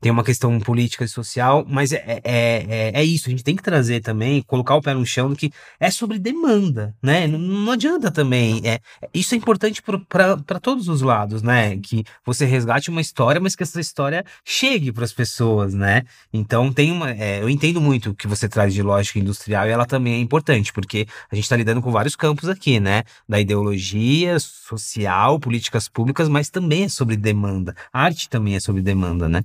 tem 0.00 0.10
uma 0.10 0.24
questão 0.24 0.58
política 0.60 1.04
e 1.04 1.08
social, 1.08 1.64
mas 1.68 1.92
é, 1.92 2.04
é, 2.06 2.20
é, 2.24 2.92
é, 2.94 3.04
isso, 3.04 3.28
a 3.28 3.30
gente 3.30 3.44
tem 3.44 3.56
que 3.56 3.62
trazer 3.62 4.00
também, 4.00 4.42
colocar 4.42 4.74
o 4.76 4.82
pé 4.82 4.94
no 4.94 5.06
chão 5.06 5.34
que 5.34 5.50
é 5.80 5.90
sobre 5.90 6.18
demanda, 6.18 6.94
né? 7.02 7.26
Não, 7.26 7.38
não 7.38 7.72
adianta 7.72 8.10
também. 8.10 8.60
É, 8.64 8.80
isso 9.12 9.34
é 9.34 9.38
importante 9.38 9.82
para 9.82 10.60
todos 10.60 10.88
os 10.88 11.00
lados, 11.00 11.42
né? 11.42 11.76
Que 11.78 12.04
você 12.24 12.44
resgate 12.44 12.90
uma 12.90 13.00
história, 13.00 13.40
mas 13.40 13.56
que 13.56 13.62
essa 13.62 13.80
história 13.80 14.24
chegue 14.44 14.92
para 14.92 15.04
as 15.04 15.12
pessoas, 15.12 15.74
né? 15.74 16.02
Então 16.32 16.72
tem 16.72 16.90
uma. 16.90 17.10
É, 17.10 17.42
eu 17.42 17.48
entendo 17.48 17.80
muito 17.80 18.10
o 18.10 18.14
que 18.14 18.26
você 18.26 18.48
traz 18.48 18.74
de 18.74 18.82
lógica 18.82 19.18
industrial 19.18 19.66
e 19.66 19.70
ela 19.70 19.86
também 19.86 20.14
é 20.14 20.18
importante, 20.18 20.72
porque 20.72 21.06
a 21.30 21.34
gente 21.34 21.44
está 21.44 21.56
lidando 21.56 21.80
com 21.82 21.90
vários 21.90 22.16
campos 22.16 22.48
aqui, 22.48 22.80
né? 22.80 23.04
Da 23.28 23.40
ideologia 23.40 24.38
social, 24.38 25.38
políticas 25.40 25.88
públicas, 25.88 26.28
mas 26.28 26.50
também 26.50 26.84
é 26.84 26.88
sobre 26.88 27.16
demanda. 27.16 27.74
A 27.92 28.02
arte 28.02 28.28
também 28.28 28.56
é 28.56 28.60
sobre 28.60 28.82
demanda, 28.82 29.28
né? 29.28 29.42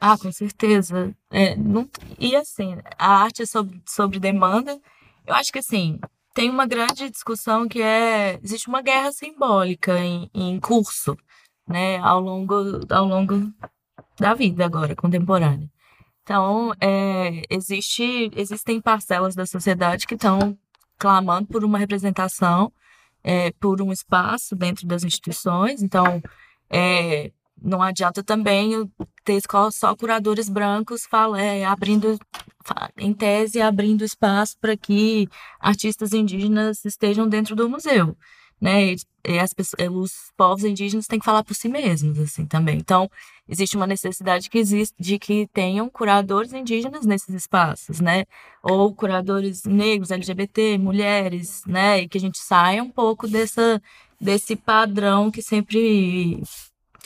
Ah, 0.00 0.16
com 0.18 0.30
certeza. 0.30 1.14
É, 1.30 1.56
não, 1.56 1.88
e 2.18 2.36
assim, 2.36 2.76
a 2.98 3.22
arte 3.22 3.42
é 3.42 3.46
sobre, 3.46 3.80
sobre 3.86 4.18
demanda. 4.18 4.78
Eu 5.26 5.34
acho 5.34 5.52
que 5.52 5.58
assim, 5.58 5.98
tem 6.34 6.50
uma 6.50 6.66
grande 6.66 7.08
discussão 7.10 7.66
que 7.66 7.80
é. 7.80 8.38
Existe 8.42 8.68
uma 8.68 8.82
guerra 8.82 9.10
simbólica 9.12 9.98
em, 9.98 10.30
em 10.34 10.60
curso, 10.60 11.16
né? 11.66 11.98
Ao 11.98 12.20
longo, 12.20 12.54
ao 12.90 13.06
longo 13.06 13.52
da 14.18 14.34
vida 14.34 14.64
agora, 14.64 14.94
contemporânea. 14.94 15.70
Então, 16.22 16.72
é, 16.80 17.42
existe, 17.48 18.30
existem 18.36 18.80
parcelas 18.80 19.34
da 19.34 19.46
sociedade 19.46 20.06
que 20.06 20.14
estão 20.14 20.58
clamando 20.98 21.46
por 21.46 21.64
uma 21.64 21.78
representação, 21.78 22.72
é, 23.22 23.52
por 23.52 23.80
um 23.80 23.92
espaço 23.92 24.56
dentro 24.56 24.86
das 24.86 25.04
instituições. 25.04 25.82
Então, 25.82 26.22
é, 26.68 27.30
não 27.60 27.82
adianta 27.82 28.22
também 28.22 28.90
ter 29.24 29.40
só 29.72 29.94
curadores 29.96 30.48
brancos 30.48 31.06
fala, 31.06 31.40
é, 31.40 31.64
abrindo, 31.64 32.18
em 32.96 33.12
tese, 33.12 33.60
abrindo 33.60 34.04
espaço 34.04 34.56
para 34.60 34.76
que 34.76 35.28
artistas 35.58 36.12
indígenas 36.12 36.84
estejam 36.84 37.28
dentro 37.28 37.56
do 37.56 37.68
museu 37.68 38.16
né? 38.60 38.94
E 39.24 39.38
as 39.38 39.52
pessoas, 39.52 39.88
os 39.90 40.32
povos 40.36 40.64
indígenas 40.64 41.06
têm 41.06 41.18
que 41.18 41.24
falar 41.24 41.42
por 41.44 41.54
si 41.54 41.68
mesmos, 41.68 42.18
assim, 42.18 42.46
também. 42.46 42.78
Então, 42.78 43.10
existe 43.48 43.76
uma 43.76 43.86
necessidade 43.86 44.48
que 44.48 44.58
existe 44.58 44.94
de 44.98 45.18
que 45.18 45.48
tenham 45.52 45.88
curadores 45.90 46.52
indígenas 46.52 47.04
nesses 47.04 47.34
espaços, 47.34 48.00
né? 48.00 48.24
Ou 48.62 48.94
curadores 48.94 49.64
negros, 49.64 50.10
LGBT, 50.10 50.78
mulheres, 50.78 51.62
né? 51.66 52.02
E 52.02 52.08
que 52.08 52.18
a 52.18 52.20
gente 52.20 52.38
saia 52.38 52.82
um 52.82 52.90
pouco 52.90 53.26
dessa, 53.28 53.82
desse 54.20 54.54
padrão 54.56 55.30
que 55.30 55.42
sempre, 55.42 56.42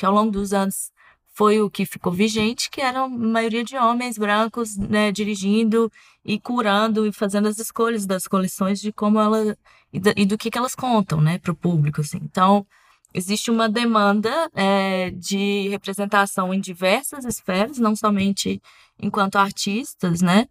que 0.01 0.07
ao 0.07 0.15
longo 0.15 0.31
dos 0.31 0.55
anos 0.55 0.91
foi 1.35 1.61
o 1.61 1.69
que 1.69 1.85
ficou 1.85 2.11
vigente, 2.11 2.71
que 2.71 2.81
era 2.81 3.01
a 3.01 3.09
maioria 3.09 3.63
de 3.63 3.77
homens 3.77 4.17
brancos, 4.17 4.79
né, 4.79 5.13
dirigindo 5.13 5.93
e 6.25 6.41
curando 6.41 7.07
e 7.07 7.13
fazendo 7.13 7.49
as 7.49 7.59
escolhas 7.59 8.07
das 8.07 8.27
coleções 8.27 8.81
de 8.81 8.93
como 8.95 9.21
ela 9.21 9.55
e 9.93 10.25
do, 10.25 10.39
que, 10.39 10.51
que 10.51 10.57
elas 10.57 10.75
contam, 10.75 11.21
né, 11.21 11.37
para 11.39 11.53
o 11.53 11.55
público, 11.55 12.01
assim. 12.01 12.19
Então, 12.23 12.67
existe 13.13 13.51
uma 13.51 13.69
demanda 13.69 14.51
é, 14.55 15.11
de 15.11 15.69
representação 15.69 16.55
em 16.55 16.61
diversas 16.61 17.27
esferas, 17.27 17.77
não 17.77 17.95
somente 17.95 18.63
enquanto 18.99 19.37
artistas, 19.37 20.23
né, 20.23 20.49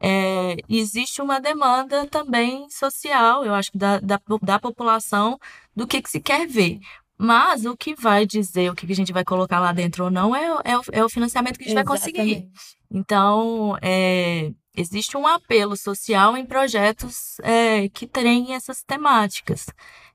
é, 0.00 0.56
existe 0.68 1.22
uma 1.22 1.40
demanda 1.40 2.04
também 2.08 2.68
social, 2.68 3.44
eu 3.44 3.54
acho 3.54 3.70
da, 3.76 4.00
da, 4.00 4.20
da 4.42 4.58
população, 4.58 5.38
do 5.76 5.86
que, 5.86 6.02
que 6.02 6.10
se 6.10 6.20
quer 6.20 6.48
ver. 6.48 6.80
Mas 7.18 7.64
o 7.64 7.76
que 7.76 7.96
vai 7.96 8.24
dizer 8.24 8.70
o 8.70 8.74
que 8.74 8.90
a 8.90 8.94
gente 8.94 9.12
vai 9.12 9.24
colocar 9.24 9.58
lá 9.58 9.72
dentro 9.72 10.04
ou 10.04 10.10
não 10.10 10.36
é, 10.36 10.46
é, 10.64 10.78
o, 10.78 10.82
é 10.92 11.04
o 11.04 11.08
financiamento 11.08 11.58
que 11.58 11.64
a 11.64 11.68
gente 11.68 11.76
Exatamente. 11.76 12.00
vai 12.02 12.14
conseguir. 12.14 12.48
Então, 12.90 13.76
é, 13.82 14.52
existe 14.76 15.16
um 15.16 15.26
apelo 15.26 15.76
social 15.76 16.36
em 16.36 16.46
projetos 16.46 17.38
é, 17.40 17.88
que 17.88 18.06
têm 18.06 18.54
essas 18.54 18.84
temáticas. 18.84 19.66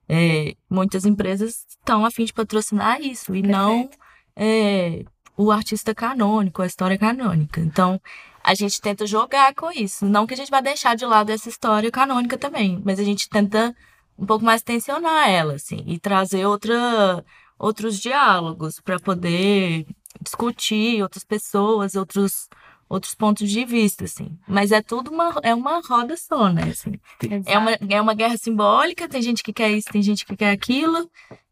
É, 0.07 0.55
muitas 0.69 1.05
empresas 1.05 1.65
estão 1.67 2.05
a 2.05 2.11
fim 2.11 2.23
de 2.23 2.33
patrocinar 2.33 3.01
isso 3.01 3.35
e 3.35 3.41
Perfeito. 3.41 3.57
não 3.57 3.89
é, 4.35 5.03
o 5.35 5.51
artista 5.51 5.93
canônico, 5.93 6.61
a 6.61 6.65
história 6.65 6.97
canônica. 6.97 7.59
Então, 7.59 7.99
a 8.43 8.53
gente 8.53 8.81
tenta 8.81 9.05
jogar 9.05 9.53
com 9.55 9.71
isso. 9.71 10.05
Não 10.05 10.27
que 10.27 10.33
a 10.33 10.37
gente 10.37 10.51
vá 10.51 10.61
deixar 10.61 10.95
de 10.95 11.05
lado 11.05 11.31
essa 11.31 11.49
história 11.49 11.91
canônica 11.91 12.37
também, 12.37 12.81
mas 12.83 12.99
a 12.99 13.03
gente 13.03 13.29
tenta 13.29 13.75
um 14.17 14.26
pouco 14.26 14.45
mais 14.45 14.62
tensionar 14.62 15.30
ela, 15.30 15.54
assim, 15.54 15.84
e 15.86 15.99
trazer 15.99 16.45
outra, 16.45 17.23
outros 17.58 17.99
diálogos 17.99 18.80
para 18.80 18.99
poder 18.99 19.86
discutir 20.21 21.02
outras 21.02 21.23
pessoas, 21.23 21.95
outros 21.95 22.47
outros 22.89 23.15
pontos 23.15 23.49
de 23.49 23.65
vista, 23.65 24.04
assim. 24.04 24.38
Mas 24.47 24.71
é 24.71 24.80
tudo 24.80 25.10
uma, 25.10 25.34
é 25.41 25.56
uma 25.56 25.82
roda 25.82 26.15
só, 26.15 26.49
né? 26.49 26.63
Assim. 26.69 26.99
É, 27.47 27.58
uma, 27.58 27.71
é 27.71 27.99
uma 27.99 28.13
guerra 28.13 28.38
simbólica, 28.38 29.10
tem 29.10 29.19
gente 29.19 29.41
que 29.41 29.52
quer 29.52 29.71
isso, 29.71 29.89
tem 29.91 30.02
gente 30.02 30.23
que 30.23 30.36
quer 30.36 30.52
aquilo, 30.52 31.10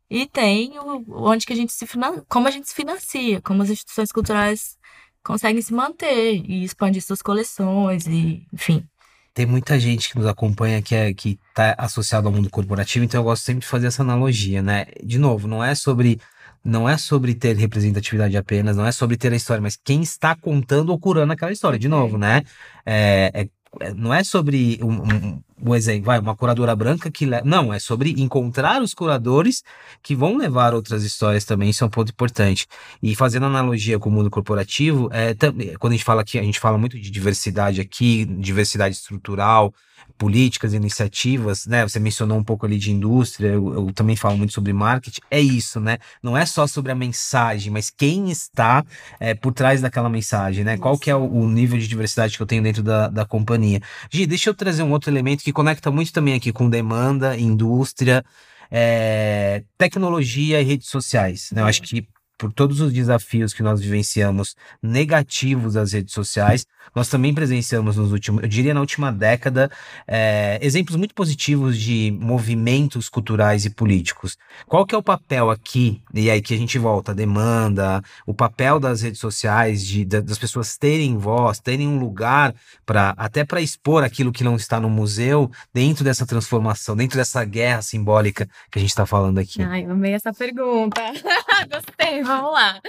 e 0.07 0.27
tem 0.27 0.77
o, 0.77 1.03
onde 1.27 1.45
que 1.45 1.53
a 1.53 1.55
gente 1.55 1.73
se 1.73 1.87
financia, 1.87 2.23
como 2.29 2.47
a 2.47 2.51
gente 2.51 2.67
se 2.69 2.75
financia, 2.75 3.41
como 3.41 3.63
as 3.63 3.71
instituições 3.71 4.11
culturais 4.11 4.77
conseguem 5.23 5.61
se 5.63 5.73
manter 5.73 6.43
e 6.47 6.63
expandir 6.63 7.01
suas 7.01 7.23
coleções, 7.23 8.05
e 8.05 8.45
enfim 8.53 8.87
tem 9.33 9.45
muita 9.45 9.79
gente 9.79 10.09
que 10.09 10.17
nos 10.17 10.27
acompanha 10.27 10.81
que 10.81 10.95
é 10.95 11.13
que 11.13 11.39
está 11.49 11.75
associado 11.77 12.27
ao 12.27 12.33
mundo 12.33 12.49
corporativo, 12.49 13.05
então 13.05 13.21
eu 13.21 13.25
gosto 13.25 13.43
sempre 13.43 13.61
de 13.61 13.67
fazer 13.67 13.87
essa 13.87 14.01
analogia, 14.01 14.61
né? 14.61 14.85
De 15.03 15.17
novo, 15.17 15.47
não 15.47 15.63
é 15.63 15.75
sobre 15.75 16.19
não 16.63 16.87
é 16.87 16.95
sobre 16.97 17.33
ter 17.33 17.55
representatividade 17.55 18.37
apenas, 18.37 18.77
não 18.77 18.85
é 18.85 18.91
sobre 18.91 19.17
ter 19.17 19.33
a 19.33 19.35
história, 19.35 19.61
mas 19.61 19.75
quem 19.75 20.01
está 20.01 20.35
contando 20.35 20.89
ou 20.89 20.99
curando 20.99 21.33
aquela 21.33 21.51
história. 21.51 21.79
De 21.79 21.87
novo, 21.87 22.17
né? 22.19 22.43
É, 22.85 23.31
é 23.33 23.41
é, 23.41 23.49
não 23.95 24.13
é 24.13 24.23
sobre 24.23 24.79
um, 24.83 24.91
um, 24.91 25.43
um, 25.63 25.75
exemplo, 25.75 26.05
vai, 26.05 26.19
uma 26.19 26.35
curadora 26.35 26.75
branca 26.75 27.09
que 27.09 27.25
leva. 27.25 27.45
Não, 27.45 27.73
é 27.73 27.79
sobre 27.79 28.11
encontrar 28.17 28.81
os 28.81 28.93
curadores 28.93 29.63
que 30.03 30.13
vão 30.13 30.35
levar 30.35 30.73
outras 30.73 31.03
histórias 31.03 31.45
também. 31.45 31.69
Isso 31.69 31.83
é 31.83 31.87
um 31.87 31.89
ponto 31.89 32.09
importante. 32.09 32.67
E 33.01 33.15
fazendo 33.15 33.45
analogia 33.45 33.97
com 33.97 34.09
o 34.09 34.11
mundo 34.11 34.29
corporativo, 34.29 35.09
é, 35.13 35.33
também, 35.33 35.73
quando 35.79 35.93
a 35.93 35.95
gente 35.95 36.05
fala 36.05 36.21
aqui, 36.21 36.37
a 36.37 36.43
gente 36.43 36.59
fala 36.59 36.77
muito 36.77 36.99
de 36.99 37.09
diversidade 37.09 37.79
aqui, 37.79 38.25
diversidade 38.25 38.95
estrutural, 38.95 39.73
políticas, 40.21 40.75
iniciativas, 40.75 41.65
né? 41.65 41.81
Você 41.81 41.99
mencionou 41.99 42.37
um 42.37 42.43
pouco 42.43 42.63
ali 42.63 42.77
de 42.77 42.91
indústria, 42.91 43.47
eu, 43.47 43.73
eu, 43.73 43.91
também 43.91 44.15
falo 44.15 44.37
muito 44.37 44.53
sobre 44.53 44.71
marketing. 44.71 45.19
É 45.31 45.41
isso, 45.41 45.79
né? 45.79 45.97
Não 46.21 46.37
é 46.37 46.45
só 46.45 46.67
sobre 46.67 46.91
a 46.91 46.95
mensagem, 46.95 47.73
mas 47.73 47.89
quem 47.89 48.29
está 48.29 48.85
é, 49.19 49.33
por 49.33 49.51
trás 49.51 49.81
daquela 49.81 50.09
mensagem, 50.09 50.63
né? 50.63 50.73
Isso. 50.73 50.81
Qual 50.83 50.95
que 50.99 51.09
é 51.09 51.15
o, 51.15 51.25
o, 51.25 51.49
nível 51.49 51.79
de 51.79 51.87
diversidade 51.87 52.37
que 52.37 52.43
eu 52.43 52.45
tenho 52.45 52.61
dentro 52.61 52.83
da, 52.83 53.07
da 53.07 53.25
companhia. 53.25 53.81
Gi, 54.11 54.27
deixa 54.27 54.51
eu 54.51 54.53
trazer 54.53 54.83
um 54.83 54.91
outro 54.91 55.09
elemento 55.09 55.43
que 55.43 55.51
conecta 55.51 55.89
muito 55.89 56.13
também 56.13 56.35
aqui 56.35 56.51
com 56.51 56.69
demanda, 56.69 57.35
indústria, 57.35 58.23
é, 58.69 59.63
tecnologia 59.75 60.61
e 60.61 60.63
redes 60.63 60.87
sociais. 60.87 61.49
Né? 61.51 61.63
Eu 61.63 61.65
acho 61.65 61.81
que 61.81 62.07
por 62.41 62.51
todos 62.51 62.81
os 62.81 62.91
desafios 62.91 63.53
que 63.53 63.61
nós 63.61 63.79
vivenciamos 63.79 64.55
negativos 64.81 65.75
das 65.75 65.93
redes 65.93 66.11
sociais, 66.11 66.65
nós 66.95 67.07
também 67.07 67.35
presenciamos 67.35 67.97
nos 67.97 68.11
últimos, 68.11 68.41
eu 68.41 68.49
diria 68.49 68.73
na 68.73 68.79
última 68.79 69.11
década, 69.11 69.69
é, 70.07 70.57
exemplos 70.59 70.95
muito 70.95 71.13
positivos 71.13 71.77
de 71.77 72.11
movimentos 72.19 73.09
culturais 73.09 73.63
e 73.63 73.69
políticos. 73.69 74.39
Qual 74.65 74.87
que 74.87 74.95
é 74.95 74.97
o 74.97 75.03
papel 75.03 75.51
aqui, 75.51 76.01
e 76.15 76.31
aí 76.31 76.41
que 76.41 76.55
a 76.55 76.57
gente 76.57 76.79
volta, 76.79 77.11
a 77.11 77.13
demanda, 77.13 78.01
o 78.25 78.33
papel 78.33 78.79
das 78.79 79.03
redes 79.03 79.19
sociais, 79.19 79.85
de, 79.85 80.03
das 80.03 80.39
pessoas 80.39 80.75
terem 80.75 81.19
voz, 81.19 81.59
terem 81.59 81.87
um 81.87 81.99
lugar 81.99 82.55
para 82.87 83.13
até 83.17 83.45
para 83.45 83.61
expor 83.61 84.03
aquilo 84.03 84.31
que 84.31 84.43
não 84.43 84.55
está 84.55 84.79
no 84.79 84.89
museu 84.89 85.51
dentro 85.71 86.03
dessa 86.03 86.25
transformação, 86.25 86.95
dentro 86.95 87.19
dessa 87.19 87.45
guerra 87.45 87.83
simbólica 87.83 88.49
que 88.71 88.79
a 88.79 88.81
gente 88.81 88.89
está 88.89 89.05
falando 89.05 89.37
aqui? 89.37 89.61
Ai, 89.61 89.83
amei 89.83 90.13
essa 90.13 90.33
pergunta. 90.33 90.99
Gostei 91.69 92.23
vamos 92.35 92.53
lá. 92.53 92.81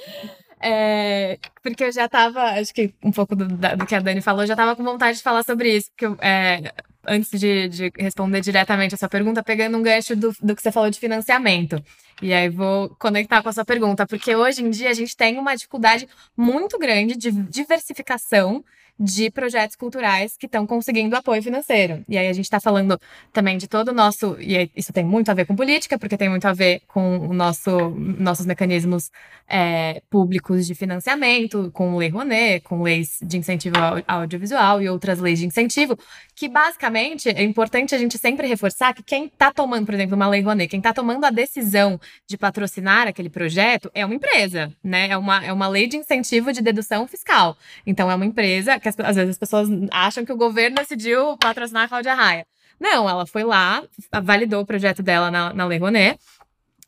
É, 0.63 1.39
porque 1.61 1.83
eu 1.83 1.91
já 1.91 2.09
tava, 2.09 2.41
acho 2.61 2.73
que 2.73 2.95
um 3.03 3.11
pouco 3.11 3.35
do, 3.35 3.49
do, 3.49 3.87
que 3.87 3.97
a 3.97 4.01
Dani 4.01 4.21
falou, 4.21 4.47
já 4.47 4.55
tava 4.55 4.77
com 4.77 4.85
vontade 4.85 5.19
de 5.19 5.23
falar 5.23 5.43
sobre 5.43 5.77
isso, 5.77 5.91
porque 5.91 6.07
eu, 6.07 6.17
é, 6.21 6.73
antes 7.07 7.39
de, 7.39 7.69
de, 7.69 7.93
responder 7.99 8.41
diretamente 8.41 8.95
a 8.95 8.99
sua 8.99 9.09
pergunta, 9.09 9.43
pegando 9.43 9.77
um 9.77 9.83
gancho 9.83 10.15
do, 10.15 10.33
do 10.41 10.55
que 10.55 10.63
você 10.63 10.71
falou 10.71 10.89
de 10.89 11.01
financiamento. 11.01 11.83
E 12.21 12.33
aí 12.33 12.49
vou 12.49 12.91
conectar 12.91 13.43
com 13.43 13.49
a 13.49 13.53
sua 13.53 13.65
pergunta, 13.65 14.07
porque 14.07 14.37
hoje 14.37 14.63
em 14.63 14.71
dia 14.71 14.91
a 14.91 14.95
gente 14.95 15.17
tem 15.17 15.37
uma 15.37 15.57
dificuldade 15.57 16.09
muito 16.37 16.79
grande 16.79 17.17
de 17.17 17.33
diversificação 17.33 18.65
de 18.99 19.31
projetos 19.31 19.75
culturais 19.75 20.37
que 20.37 20.47
estão 20.47 20.67
conseguindo 20.67 21.17
apoio 21.17 21.43
financeiro. 21.43 22.05
E 22.09 22.17
aí 22.17 22.29
a 22.29 22.33
gente 22.33 22.45
está 22.45 22.61
falando 22.61 23.01
também 23.33 23.59
de 23.59 23.67
todo 23.67 23.89
o 23.89 23.93
nosso. 23.93 24.37
E 24.39 24.71
isso 24.77 24.93
tem 24.93 25.05
muito 25.05 25.31
a 25.31 25.35
ver 25.35 25.47
com 25.47 25.57
política, 25.57 25.99
porque 25.99 26.17
tem 26.17 26.29
muito 26.29 26.47
a 26.47 26.53
ver 26.53 26.83
com 26.87 27.19
o 27.19 27.33
nosso, 27.33 27.91
nossos 27.91 28.47
mecanismos 28.47 29.11
é, 29.49 30.03
públicos 30.09 30.52
de 30.61 30.75
financiamento, 30.75 31.71
com 31.73 31.97
Lei 31.97 32.09
Rouanet, 32.09 32.63
com 32.65 32.83
leis 32.83 33.19
de 33.23 33.37
incentivo 33.37 33.77
ao 33.79 34.21
audiovisual 34.21 34.83
e 34.83 34.89
outras 34.89 35.19
leis 35.19 35.39
de 35.39 35.47
incentivo, 35.47 35.99
que 36.35 36.49
basicamente 36.49 37.29
é 37.29 37.43
importante 37.43 37.95
a 37.95 37.99
gente 37.99 38.19
sempre 38.19 38.47
reforçar 38.47 38.95
que 38.95 39.03
quem 39.03 39.27
está 39.27 39.53
tomando, 39.53 39.87
por 39.87 39.95
exemplo, 39.95 40.17
uma 40.17 40.29
Lei 40.29 40.41
Rouanet, 40.41 40.69
quem 40.69 40.79
está 40.79 40.93
tomando 40.93 41.25
a 41.25 41.31
decisão 41.31 42.01
de 42.27 42.37
patrocinar 42.37 43.09
aquele 43.09 43.31
projeto 43.31 43.91
é 43.95 44.05
uma 44.05 44.15
empresa, 44.15 44.73
né? 44.83 45.09
É 45.09 45.17
uma, 45.17 45.45
é 45.45 45.53
uma 45.53 45.69
lei 45.69 45.87
de 45.87 45.97
incentivo 45.97 46.53
de 46.53 46.63
dedução 46.63 47.07
fiscal. 47.07 47.57
Então, 47.87 48.11
é 48.11 48.15
uma 48.15 48.27
empresa 48.27 48.79
que 48.79 48.89
as, 48.89 48.99
às 48.99 49.17
vezes 49.17 49.31
as 49.31 49.39
pessoas 49.39 49.69
acham 49.91 50.25
que 50.25 50.33
o 50.33 50.37
governo 50.37 50.77
decidiu 50.77 51.37
patrocinar 51.39 51.85
a 51.85 51.89
Cláudia 51.89 52.15
Raia. 52.15 52.47
Não, 52.81 53.09
ela 53.09 53.25
foi 53.27 53.45
lá, 53.45 53.83
validou 54.23 54.63
o 54.63 54.67
projeto 54.67 55.03
dela 55.03 55.31
na, 55.31 55.53
na 55.55 55.65
Lei 55.67 55.79
Rouanet, 55.79 56.19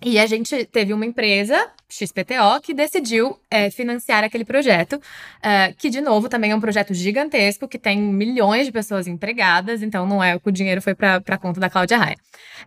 e 0.03 0.19
a 0.19 0.27
gente 0.27 0.65
teve 0.67 0.93
uma 0.93 1.07
empresa, 1.07 1.71
XPTO, 1.89 2.61
que 2.63 2.75
decidiu 2.75 3.39
é, 3.51 3.71
financiar 3.71 4.25
aquele 4.25 4.45
projeto, 4.45 5.01
é, 5.43 5.73
que, 5.73 5.89
de 5.89 6.01
novo, 6.01 6.29
também 6.29 6.51
é 6.51 6.57
um 6.57 6.61
projeto 6.61 6.93
gigantesco, 6.93 7.69
que 7.69 7.79
tem 7.79 7.99
milhões 7.99 8.67
de 8.67 8.73
pessoas 8.73 9.07
empregadas, 9.07 9.83
então 9.83 10.07
não 10.07 10.23
é 10.23 10.39
que 10.39 10.49
o 10.49 10.53
dinheiro 10.53 10.83
foi 10.83 10.95
para 10.95 11.23
a 11.27 11.39
conta 11.39 11.61
da 11.61 11.71
Cláudia 11.71 11.97
Raia. 11.97 12.17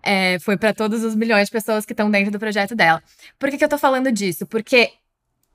É, 0.01 0.39
foi 0.39 0.57
para 0.57 0.73
todos 0.73 1.03
os 1.03 1.15
milhões 1.15 1.47
de 1.47 1.51
pessoas 1.51 1.85
que 1.85 1.93
estão 1.93 2.09
dentro 2.09 2.31
do 2.31 2.39
projeto 2.39 2.75
dela. 2.75 3.03
Por 3.37 3.49
que, 3.49 3.57
que 3.57 3.63
eu 3.63 3.67
estou 3.67 3.79
falando 3.79 4.11
disso? 4.11 4.47
Porque 4.47 4.91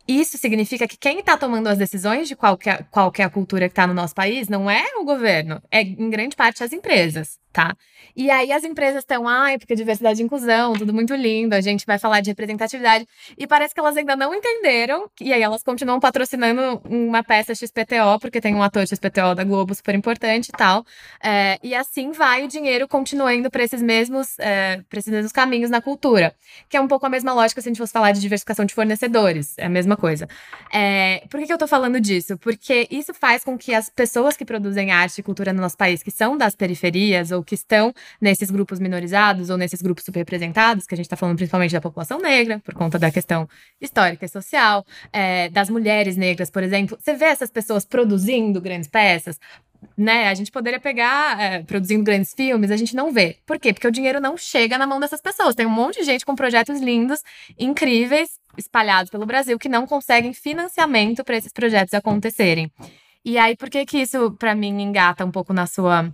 isso 0.07 0.37
significa 0.37 0.87
que 0.87 0.97
quem 0.97 1.21
está 1.21 1.37
tomando 1.37 1.69
as 1.69 1.79
decisões 1.79 2.29
de 2.29 2.37
qual 2.37 2.57
que, 2.57 2.69
é, 2.69 2.85
qual 2.91 3.11
que 3.11 3.23
é 3.23 3.25
a 3.25 3.31
cultura 3.31 3.69
que 3.69 3.73
está 3.73 3.87
no 3.87 3.95
nosso 3.95 4.15
país 4.15 4.49
não 4.49 4.71
é 4.71 4.85
o 4.99 5.05
governo, 5.05 5.61
é 5.71 5.81
em 5.81 6.11
grande 6.11 6.37
parte 6.37 6.63
as 6.63 6.73
empresas. 6.73 7.42
Tá? 7.53 7.77
E 8.17 8.31
aí 8.31 8.53
as 8.53 8.65
empresas 8.65 9.03
estão, 9.03 9.27
ai, 9.27 9.59
porque 9.59 9.75
diversidade 9.75 10.21
e 10.21 10.25
inclusão, 10.25 10.75
tudo 10.75 10.93
muito 10.93 11.15
lindo, 11.15 11.55
a 11.55 11.61
gente 11.61 11.87
vai 11.87 11.99
falar 11.99 12.21
de 12.21 12.31
representatividade. 12.31 13.07
E 13.39 13.47
parece 13.47 13.75
que 13.75 13.81
elas 13.81 13.97
ainda 13.97 14.17
não 14.17 14.35
entenderam, 14.35 15.09
e 15.21 15.33
aí 15.33 15.43
elas 15.43 15.63
continuam 15.63 15.99
patrocinando 16.01 16.81
uma 16.85 17.23
peça 17.23 17.55
XPTO, 17.55 18.19
porque 18.21 18.41
tem 18.41 18.55
um 18.55 18.63
ator 18.63 18.87
XPTO 18.87 19.35
da 19.35 19.45
Globo 19.45 19.75
super 19.75 19.95
importante 19.95 20.49
e 20.49 20.53
tal. 20.53 20.85
É, 21.23 21.59
e 21.63 21.75
assim 21.75 22.13
vai 22.13 22.45
o 22.45 22.49
dinheiro 22.49 22.87
continuando 22.87 23.51
para 23.51 23.63
esses 23.63 23.83
mesmos 23.83 24.39
é, 24.39 24.81
esses 24.93 25.11
mesmos 25.11 25.33
caminhos 25.33 25.71
na 25.71 25.81
cultura. 25.81 26.35
Que 26.69 26.77
é 26.77 26.81
um 26.81 26.89
pouco 26.89 27.07
a 27.07 27.09
mesma 27.09 27.33
lógica 27.33 27.61
se 27.61 27.69
a 27.69 27.71
gente 27.71 27.79
fosse 27.79 27.93
falar 27.93 28.13
de 28.13 28.21
diversificação 28.21 28.65
de 28.65 28.75
fornecedores. 28.75 29.55
É 29.59 29.67
a 29.67 29.69
mesma 29.69 29.97
coisa. 29.97 30.29
É, 30.73 31.25
por 31.31 31.41
que, 31.41 31.47
que 31.47 31.53
eu 31.53 31.59
tô 31.59 31.67
falando 31.67 32.01
disso? 32.01 32.37
Porque 32.39 32.87
isso 32.91 33.15
faz 33.15 33.45
com 33.45 33.57
que 33.57 33.75
as 33.75 33.89
pessoas 33.89 34.37
que 34.37 34.45
produzem 34.45 34.91
arte 34.91 35.19
e 35.19 35.23
cultura 35.23 35.53
no 35.53 35.61
nosso 35.61 35.77
país, 35.77 36.03
que 36.03 36.11
são 36.11 36.37
das 36.37 36.55
periferias 36.55 37.31
ou 37.31 37.42
que 37.45 37.55
estão 37.55 37.93
nesses 38.21 38.51
grupos 38.51 38.79
minorizados 38.79 39.51
ou 39.51 39.57
nesses 39.57 39.81
grupos 39.83 40.05
subrepresentados, 40.05 40.87
que 40.87 40.95
a 40.95 40.97
gente 40.97 41.07
está 41.07 41.17
falando 41.17 41.37
principalmente 41.37 41.73
da 41.73 41.81
população 41.81 42.19
negra, 42.19 42.61
por 42.65 42.75
conta 42.75 42.99
da 42.99 43.11
questão 43.11 43.49
histórica 43.81 44.25
e 44.25 44.29
social, 44.29 44.85
é, 45.13 45.49
das 45.49 45.69
mulheres 45.71 46.17
negras, 46.17 46.51
por 46.51 46.63
exemplo. 46.63 46.99
Você 47.01 47.15
vê 47.15 47.27
essas 47.27 47.51
pessoas 47.51 47.85
produzindo 47.85 48.61
grandes 48.61 48.89
peças, 48.89 49.39
né, 49.97 50.29
a 50.29 50.35
gente 50.35 50.51
poderia 50.51 50.81
pegar 50.81 51.41
é, 51.41 51.63
produzindo 51.63 52.05
grandes 52.05 52.33
filmes, 52.33 52.71
a 52.71 52.77
gente 52.77 52.95
não 52.95 53.13
vê. 53.13 53.37
Por 53.47 53.59
quê? 53.59 53.73
Porque 53.73 53.87
o 53.87 53.91
dinheiro 53.91 54.21
não 54.21 54.37
chega 54.37 54.79
na 54.79 54.87
mão 54.87 55.01
dessas 55.01 55.21
pessoas. 55.21 55.55
Tem 55.55 55.67
um 55.67 55.71
monte 55.71 56.01
de 56.01 56.05
gente 56.05 56.25
com 56.25 56.35
projetos 56.35 56.81
lindos, 56.81 57.21
incríveis, 57.59 58.39
espalhados 58.57 59.11
pelo 59.11 59.27
Brasil, 59.27 59.59
que 59.59 59.69
não 59.69 59.87
conseguem 59.87 60.33
financiamento 60.33 61.25
para 61.25 61.37
esses 61.37 61.53
projetos 61.53 61.95
acontecerem. 61.95 62.71
E 63.25 63.39
aí, 63.39 63.57
por 63.57 63.71
que 63.71 63.85
que 63.87 63.99
isso, 63.99 64.33
para 64.33 64.55
mim, 64.55 64.83
engata 64.83 65.25
um 65.25 65.31
pouco 65.31 65.53
na 65.53 65.67
sua 65.67 66.13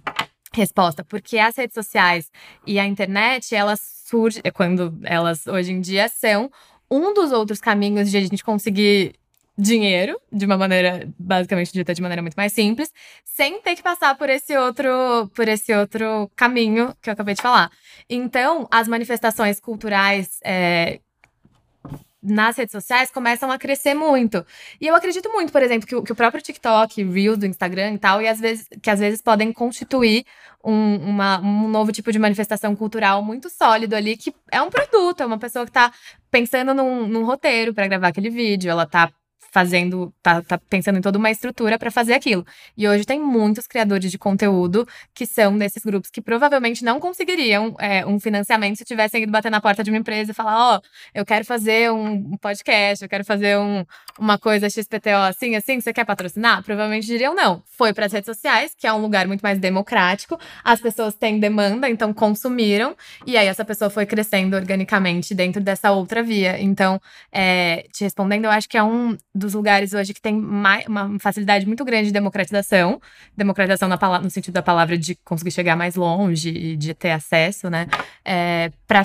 resposta, 0.53 1.05
porque 1.05 1.39
as 1.39 1.57
redes 1.57 1.75
sociais 1.75 2.31
e 2.67 2.79
a 2.79 2.87
internet, 2.87 3.55
elas 3.55 3.81
surgem, 4.07 4.43
quando 4.55 4.99
elas 5.05 5.47
hoje 5.47 5.73
em 5.73 5.81
dia 5.81 6.09
são 6.09 6.51
um 6.91 7.13
dos 7.13 7.33
outros 7.33 7.61
caminhos 7.61 8.11
de 8.11 8.17
a 8.17 8.21
gente 8.21 8.43
conseguir 8.43 9.15
dinheiro, 9.59 10.19
de 10.33 10.47
uma 10.47 10.57
maneira, 10.57 11.09
basicamente 11.19 11.73
dita 11.73 11.93
de 11.93 12.01
maneira 12.01 12.23
muito 12.23 12.37
mais 12.37 12.53
simples, 12.53 12.93
sem 13.25 13.61
ter 13.61 13.75
que 13.75 13.83
passar 13.83 14.17
por 14.17 14.31
esse 14.31 14.57
outro, 14.57 15.29
por 15.35 15.49
esse 15.49 15.75
outro 15.75 16.31
caminho 16.37 16.95
que 17.03 17.11
eu 17.11 17.13
acabei 17.13 17.35
de 17.35 17.43
falar. 17.43 17.71
Então, 18.09 18.69
as 18.71 18.87
manifestações 18.87 19.59
culturais 19.59 20.39
é, 20.45 21.01
nas 22.23 22.57
redes 22.57 22.73
sociais 22.73 23.11
começam 23.11 23.51
a 23.51 23.59
crescer 23.59 23.95
muito. 23.95 24.45
E 24.81 24.87
eu 24.87 24.95
acredito 24.95 25.31
muito, 25.31 25.53
por 25.53 25.63
exemplo, 25.63 25.87
que 25.87 25.95
o, 25.95 26.03
que 26.03 26.13
o 26.13 26.17
próprio 26.17 26.43
TikTok, 26.43 27.03
Reels 27.05 27.39
do 27.39 27.47
Instagram 27.47 27.95
e 27.95 27.99
tal, 27.99 28.21
e 28.21 28.29
às 28.29 28.41
vezes, 28.41 28.69
que 28.83 28.91
às 28.91 28.99
vezes 28.99 29.23
podem 29.23 29.53
constituir 29.53 30.25
um, 30.65 30.97
uma, 30.97 31.41
um 31.41 31.69
novo 31.69 31.93
tipo 31.93 32.11
de 32.11 32.19
manifestação 32.19 32.75
cultural 32.75 33.23
muito 33.23 33.49
sólido 33.49 33.95
ali, 33.95 34.17
que 34.17 34.35
é 34.51 34.61
um 34.61 34.71
produto, 34.71 35.23
é 35.23 35.27
uma 35.27 35.39
pessoa 35.39 35.65
que 35.65 35.71
está 35.71 35.93
pensando 36.31 36.75
num, 36.75 37.07
num 37.07 37.25
roteiro 37.25 37.73
para 37.73 37.87
gravar 37.87 38.09
aquele 38.09 38.31
vídeo, 38.31 38.71
ela 38.71 38.83
está 38.83 39.11
fazendo, 39.51 40.13
tá, 40.23 40.43
tá 40.43 40.59
pensando 40.59 40.99
em 40.99 41.03
toda 41.03 41.19
uma 41.19 41.31
estrutura 41.31 41.79
para 41.79 41.91
fazer 41.91 42.15
aquilo. 42.15 42.45
E 42.77 42.87
hoje 42.87 43.05
tem 43.05 43.21
muitos 43.21 43.67
criadores 43.67 44.11
de 44.11 44.19
conteúdo 44.19 44.87
que 45.15 45.27
são 45.27 45.57
desses 45.57 45.83
grupos 45.83 46.11
que 46.11 46.21
provavelmente 46.21 46.85
não 46.85 47.01
conseguiriam 47.01 47.75
é, 47.79 48.05
um 48.07 48.21
financiamento 48.21 48.77
se 48.77 48.85
tivessem 48.85 49.23
ido 49.23 49.33
bater 49.33 49.51
na 49.51 49.61
porta 49.61 49.83
de 49.83 49.91
uma 49.91 49.99
empresa 49.99 50.31
e 50.31 50.35
falar: 50.35 50.75
Ó, 50.75 50.77
oh, 50.77 50.81
eu 51.15 51.25
quero 51.25 51.45
fazer 51.45 51.91
um 51.91 52.37
podcast, 52.37 53.03
eu 53.03 53.09
quero 53.09 53.25
fazer 53.25 53.59
um, 53.59 53.85
uma 54.19 54.39
coisa 54.39 54.69
XPTO 54.69 55.11
assim, 55.29 55.57
assim, 55.57 55.81
você 55.81 55.93
quer 55.93 56.05
patrocinar? 56.05 56.63
Provavelmente 56.63 57.07
diriam 57.07 57.35
não. 57.35 57.63
Foi 57.67 57.93
para 57.93 58.07
as 58.07 58.13
redes 58.13 58.27
sociais, 58.27 58.75
que 58.77 58.87
é 58.87 58.93
um 58.93 59.01
lugar 59.01 59.27
muito 59.27 59.41
mais 59.41 59.59
democrático, 59.59 60.39
as 60.63 60.81
pessoas 60.81 61.15
têm 61.15 61.41
demanda, 61.41 61.89
então 61.89 62.13
consumiram, 62.13 62.97
e 63.27 63.37
aí 63.37 63.47
essa 63.47 63.65
pessoa 63.65 63.89
foi 63.89 64.05
crescendo 64.05 64.57
organicamente 64.57 65.35
dentro 65.35 65.63
dessa 65.63 65.91
outra 65.91 66.23
via. 66.23 66.61
Então, 66.61 67.01
é, 67.33 67.87
te 67.93 68.05
respondendo, 68.05 68.45
eu 68.45 68.51
acho 68.51 68.69
que 68.69 68.77
é 68.77 68.83
um 68.83 69.17
dos 69.35 69.55
lugares 69.55 69.93
hoje 69.93 70.15
que 70.15 70.21
tem 70.21 70.35
mais, 70.35 70.87
uma 70.87 71.19
facilidade 71.19 71.67
muito 71.67 71.85
grande 71.85 72.07
de 72.07 72.13
democratização. 72.13 73.01
Democratização 73.37 73.89
no 74.23 74.31
sentido 74.31 74.55
da 74.55 74.63
palavra 74.63 74.97
de 74.97 75.15
conseguir 75.25 75.51
chegar 75.51 75.77
mais 75.77 75.95
longe 75.95 76.51
e 76.51 76.77
de 76.77 76.95
ter 76.95 77.11
acesso, 77.11 77.71
né? 77.71 77.87
É, 78.25 78.71
para 78.87 79.05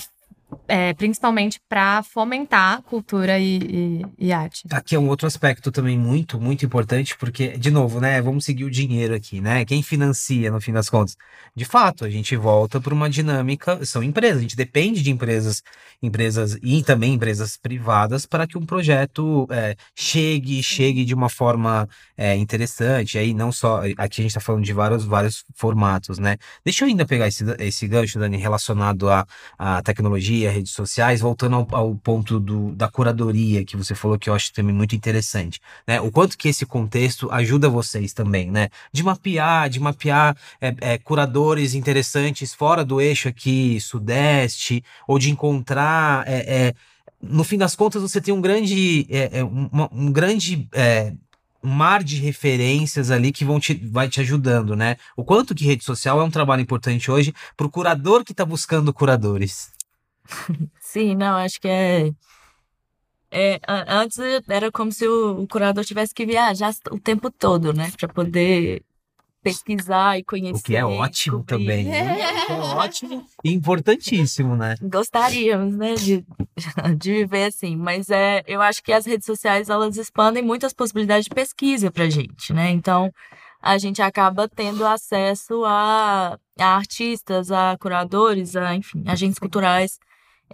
é, 0.68 0.94
principalmente 0.94 1.60
para 1.68 2.04
fomentar 2.04 2.82
cultura 2.84 3.40
e, 3.40 3.58
e, 3.58 4.28
e, 4.28 4.34
arte. 4.34 4.64
Aqui 4.72 4.96
é 4.96 5.00
um 5.00 5.08
outro 5.08 5.28
aspecto 5.28 5.72
também 5.72 5.98
muito, 5.98 6.40
muito 6.40 6.66
importante, 6.66 7.18
porque, 7.18 7.58
de 7.58 7.72
novo, 7.72 8.00
né, 8.00 8.22
vamos 8.22 8.46
seguir 8.46 8.64
o 8.64 8.72
dinheiro 8.72 9.14
aqui, 9.14 9.42
né? 9.42 9.66
Quem 9.66 9.82
financia, 9.82 10.52
no 10.52 10.62
fim 10.62 10.72
das 10.72 10.90
contas? 10.90 11.16
De 11.56 11.66
fato, 11.66 12.06
a 12.06 12.10
gente 12.10 12.36
volta 12.36 12.80
para 12.82 12.94
uma 12.94 13.10
dinâmica, 13.10 13.86
são 13.86 14.04
empresas, 14.04 14.38
a 14.38 14.42
gente 14.42 14.56
depende 14.56 15.02
de 15.02 15.12
empresas, 15.12 15.62
empresas 16.02 16.58
e 16.62 16.84
também 16.84 17.14
empresas 17.14 17.58
privadas 17.58 18.26
para 18.26 18.48
que 18.48 18.58
um 18.58 18.66
projeto 18.66 19.48
é, 19.50 19.76
chegue, 19.96 20.62
chegue 20.64 21.06
de 21.06 21.14
uma 21.14 21.30
forma 21.30 21.88
é, 22.18 22.36
interessante. 22.36 23.18
Aí 23.18 23.34
não 23.34 23.52
só, 23.52 23.82
aqui 23.98 24.22
a 24.22 24.24
gente 24.24 24.28
está 24.28 24.40
falando 24.40 24.64
de 24.64 24.74
vários, 24.74 25.06
vários 25.06 25.44
formatos, 25.56 26.20
né? 26.20 26.38
Deixa 26.66 26.84
eu 26.84 26.90
ainda 26.90 27.06
pegar 27.06 27.28
esse, 27.28 27.44
esse 27.60 27.88
gancho, 27.88 28.20
Dani, 28.20 28.38
relacionado 28.38 29.10
à, 29.10 29.26
à 29.58 29.82
tecnologia 29.82 30.43
redes 30.52 30.72
sociais, 30.72 31.22
voltando 31.22 31.56
ao, 31.56 31.68
ao 31.72 31.96
ponto 31.96 32.40
do, 32.40 32.72
da 32.76 32.88
curadoria 32.88 33.66
que 33.66 33.78
você 33.78 33.96
falou 33.96 34.18
que 34.18 34.30
eu 34.30 34.34
acho 34.34 34.54
também 34.54 34.74
muito 34.74 34.96
interessante, 34.96 35.60
né? 35.88 36.00
O 36.02 36.12
quanto 36.12 36.38
que 36.38 36.50
esse 36.50 36.66
contexto 36.66 37.30
ajuda 37.32 37.70
vocês 37.70 38.14
também, 38.14 38.52
né? 38.52 38.70
De 38.92 39.04
mapear, 39.04 39.70
de 39.70 39.80
mapear 39.80 40.36
é, 40.62 40.76
é, 40.82 40.98
curadores 40.98 41.74
interessantes 41.74 42.54
fora 42.54 42.84
do 42.84 43.02
eixo 43.02 43.28
aqui 43.28 43.80
sudeste, 43.80 44.84
ou 45.08 45.18
de 45.20 45.32
encontrar 45.32 46.24
é, 46.28 46.68
é 46.68 46.74
no 47.22 47.46
fim 47.46 47.58
das 47.58 47.74
contas, 47.74 48.02
você 48.02 48.20
tem 48.20 48.34
um 48.34 48.42
grande, 48.42 49.08
é, 49.10 49.40
é 49.40 49.44
uma, 49.46 49.90
um 49.94 50.12
grande 50.12 50.68
mar 51.64 52.04
de 52.04 52.18
referências 52.18 53.10
ali 53.10 53.32
que 53.32 53.46
vão 53.46 53.60
te, 53.60 53.74
vai 53.74 54.10
te 54.10 54.20
ajudando, 54.20 54.76
né? 54.76 54.98
O 55.16 55.24
quanto 55.24 55.56
que 55.56 55.64
rede 55.66 55.84
social 55.84 56.20
é 56.20 56.24
um 56.24 56.30
trabalho 56.30 56.62
importante 56.62 57.10
hoje 57.10 57.34
para 57.56 57.66
o 57.66 57.70
curador 57.70 58.24
que 58.26 58.34
está 58.34 58.46
buscando 58.46 58.94
curadores. 58.94 59.72
Sim, 60.80 61.16
não, 61.16 61.38
acho 61.38 61.60
que 61.60 61.68
é. 61.68 62.12
É, 63.36 63.60
antes 63.88 64.20
era 64.48 64.72
como 64.72 64.92
se 64.92 65.08
o, 65.08 65.42
o 65.42 65.48
curador 65.48 65.84
tivesse 65.84 66.14
que 66.14 66.24
viajar 66.24 66.72
o 66.92 67.00
tempo 67.00 67.32
todo, 67.32 67.74
né? 67.74 67.92
Para 67.98 68.08
poder 68.08 68.84
pesquisar 69.44 70.18
e 70.18 70.24
conhecer. 70.24 70.60
O 70.60 70.64
que 70.64 70.76
é 70.76 70.86
ótimo 70.86 71.40
descobrir. 71.40 71.66
também. 71.66 71.86
Né? 71.86 72.22
É 72.22 72.54
ótimo 72.54 73.26
e 73.44 73.52
importantíssimo, 73.52 74.56
né? 74.56 74.76
Gostaríamos, 74.82 75.76
né, 75.76 75.96
de, 75.96 76.26
de 76.98 77.12
viver 77.12 77.46
assim. 77.46 77.76
Mas 77.76 78.10
é, 78.10 78.44
eu 78.48 78.62
acho 78.62 78.82
que 78.82 78.94
as 78.94 79.06
redes 79.06 79.26
sociais, 79.26 79.70
elas 79.70 79.98
expandem 79.98 80.42
muitas 80.42 80.74
possibilidades 80.74 81.26
de 81.26 81.32
pesquisa 81.32 81.92
pra 81.92 82.10
gente, 82.10 82.54
né? 82.54 82.72
Então, 82.72 83.12
a 83.62 83.78
gente 83.78 84.02
acaba 84.02 84.48
tendo 84.48 84.86
acesso 84.86 85.64
a, 85.66 86.38
a 86.58 86.76
artistas, 86.76 87.52
a 87.52 87.78
curadores, 87.78 88.56
a, 88.56 88.76
enfim, 88.76 89.04
agentes 89.06 89.40
culturais 89.40 90.00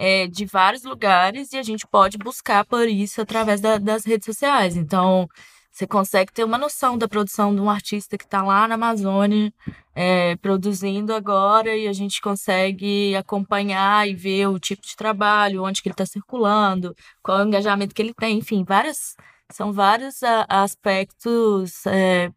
é, 0.00 0.26
de 0.26 0.46
vários 0.46 0.82
lugares 0.82 1.52
e 1.52 1.58
a 1.58 1.62
gente 1.62 1.86
pode 1.86 2.16
buscar 2.16 2.64
por 2.64 2.88
isso 2.88 3.20
através 3.20 3.60
da, 3.60 3.76
das 3.76 4.06
redes 4.06 4.24
sociais. 4.24 4.74
Então, 4.74 5.28
você 5.70 5.86
consegue 5.86 6.32
ter 6.32 6.42
uma 6.42 6.56
noção 6.56 6.96
da 6.96 7.06
produção 7.06 7.54
de 7.54 7.60
um 7.60 7.68
artista 7.68 8.16
que 8.16 8.24
está 8.24 8.42
lá 8.42 8.66
na 8.66 8.76
Amazônia 8.76 9.52
é, 9.94 10.36
produzindo 10.36 11.12
agora 11.12 11.76
e 11.76 11.86
a 11.86 11.92
gente 11.92 12.18
consegue 12.22 13.14
acompanhar 13.14 14.08
e 14.08 14.14
ver 14.14 14.46
o 14.46 14.58
tipo 14.58 14.80
de 14.80 14.96
trabalho, 14.96 15.64
onde 15.64 15.82
que 15.82 15.88
ele 15.88 15.92
está 15.92 16.06
circulando, 16.06 16.94
qual 17.22 17.40
é 17.40 17.44
o 17.44 17.46
engajamento 17.46 17.94
que 17.94 18.00
ele 18.00 18.14
tem, 18.14 18.38
enfim, 18.38 18.64
várias 18.64 19.14
são 19.52 19.70
vários 19.70 20.22
a, 20.22 20.46
aspectos 20.48 21.84
é, 21.86 22.30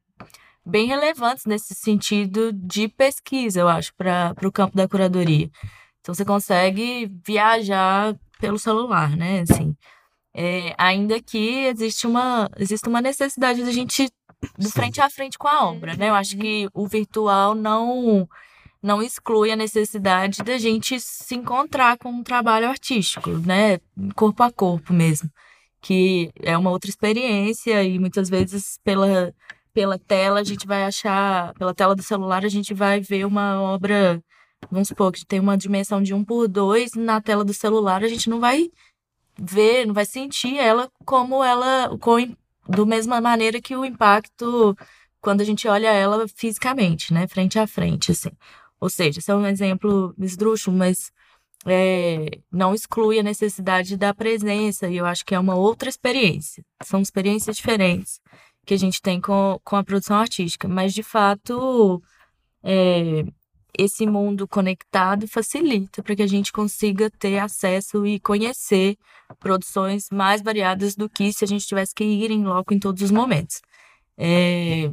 bem 0.66 0.86
relevantes 0.88 1.46
nesse 1.46 1.74
sentido 1.74 2.52
de 2.52 2.90
pesquisa, 2.90 3.62
eu 3.62 3.70
acho, 3.70 3.94
para 3.96 4.36
o 4.44 4.52
campo 4.52 4.76
da 4.76 4.88
curadoria. 4.88 5.50
Então 6.04 6.14
você 6.14 6.26
consegue 6.26 7.10
viajar 7.26 8.14
pelo 8.38 8.60
celular, 8.60 9.16
né? 9.16 9.40
Assim, 9.40 9.74
é, 10.36 10.76
ainda 10.78 11.22
que 11.22 11.66
existe 11.66 12.06
uma, 12.06 12.50
existe 12.58 12.90
uma 12.90 13.02
necessidade 13.02 13.64
de 13.64 13.70
a 13.70 13.72
gente 13.72 14.12
do 14.60 14.70
frente 14.70 15.00
a 15.00 15.10
frente 15.10 15.38
com 15.38 15.48
a 15.48 15.66
obra, 15.66 15.96
né? 15.96 16.10
Eu 16.10 16.16
acho 16.16 16.38
que 16.38 16.68
o 16.74 16.86
virtual 16.86 17.56
não 17.56 18.28
não 18.82 19.02
exclui 19.02 19.50
a 19.50 19.56
necessidade 19.56 20.44
da 20.44 20.58
gente 20.58 21.00
se 21.00 21.36
encontrar 21.36 21.98
com 21.98 22.10
um 22.10 22.22
trabalho 22.22 22.68
artístico, 22.68 23.30
né? 23.30 23.80
Corpo 24.14 24.44
a 24.44 24.52
corpo 24.52 24.92
mesmo, 24.92 25.30
que 25.82 26.30
é 26.42 26.58
uma 26.58 26.70
outra 26.70 26.90
experiência 26.90 27.82
e 27.82 27.98
muitas 27.98 28.30
vezes 28.30 28.78
pela 28.84 29.34
pela 29.74 29.98
tela 29.98 30.42
a 30.42 30.44
gente 30.44 30.68
vai 30.68 30.84
achar, 30.84 31.54
pela 31.54 31.74
tela 31.74 31.96
do 31.96 32.04
celular 32.04 32.44
a 32.44 32.50
gente 32.50 32.74
vai 32.74 33.00
ver 33.00 33.26
uma 33.26 33.62
obra 33.62 34.22
vamos 34.72 34.88
supor 34.88 35.12
que 35.12 35.26
tem 35.26 35.40
uma 35.40 35.58
dimensão 35.58 36.02
de 36.02 36.14
1 36.14 36.24
por 36.24 36.48
2 36.48 36.94
na 36.96 37.22
tela 37.22 37.44
do 37.44 37.54
celular, 37.54 38.04
a 38.04 38.08
gente 38.08 38.30
não 38.30 38.40
vai 38.40 38.70
ver, 39.38 39.86
não 39.86 39.94
vai 39.94 40.06
sentir 40.06 40.58
ela 40.58 40.90
como 41.06 41.44
ela, 41.44 41.98
com, 42.00 42.16
do 42.68 42.86
mesma 42.86 43.20
maneira 43.22 43.62
que 43.62 43.76
o 43.76 43.86
impacto 43.86 44.76
quando 45.24 45.40
a 45.40 45.46
gente 45.46 45.68
olha 45.70 45.88
ela 45.88 46.28
fisicamente, 46.28 47.14
né, 47.14 47.26
frente 47.28 47.58
a 47.58 47.66
frente, 47.66 48.12
assim. 48.12 48.32
Ou 48.80 48.90
seja, 48.90 49.20
isso 49.20 49.32
é 49.32 49.36
um 49.36 49.48
exemplo 49.48 50.14
esdrúxulo, 50.20 50.78
mas 50.78 51.14
é, 51.66 52.40
não 52.52 52.74
exclui 52.76 53.20
a 53.20 53.24
necessidade 53.24 53.96
da 53.96 54.14
presença, 54.14 54.90
e 54.90 54.98
eu 54.98 55.06
acho 55.06 55.26
que 55.26 55.34
é 55.34 55.40
uma 55.40 55.56
outra 55.56 55.88
experiência. 55.88 56.64
São 56.84 57.02
experiências 57.02 57.56
diferentes 57.56 58.20
que 58.66 58.74
a 58.74 58.78
gente 58.78 59.02
tem 59.02 59.22
com, 59.22 59.60
com 59.64 59.78
a 59.78 59.84
produção 59.84 60.18
artística, 60.18 60.68
mas 60.68 60.94
de 60.94 61.04
fato 61.04 62.04
é, 62.62 63.24
esse 63.78 64.06
mundo 64.06 64.48
conectado 64.48 65.28
facilita 65.28 66.04
para 66.04 66.16
que 66.16 66.22
a 66.22 66.28
gente 66.28 66.52
consiga 66.52 67.10
ter 67.10 67.40
acesso 67.40 68.06
e 68.06 68.20
conhecer 68.20 68.98
produções 69.40 70.10
mais 70.12 70.42
variadas 70.42 70.96
do 70.96 71.10
que 71.10 71.34
se 71.34 71.44
a 71.44 71.48
gente 71.48 71.66
tivesse 71.66 71.94
que 71.94 72.04
ir 72.04 72.32
em 72.32 72.44
loco 72.44 72.74
em 72.74 72.80
todos 72.80 73.02
os 73.02 73.12
momentos. 73.12 73.62
É, 74.18 74.92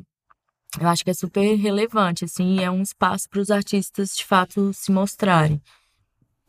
eu 0.79 0.89
acho 0.89 1.05
que 1.05 1.11
é 1.11 1.15
super 1.15 1.57
relevante, 1.57 2.25
assim, 2.25 2.61
é 2.61 2.71
um 2.71 2.83
espaço 2.83 3.29
para 3.29 3.41
os 3.41 3.51
artistas 3.51 4.17
de 4.17 4.25
fato 4.25 4.73
se 4.73 4.93
mostrarem. 4.93 5.61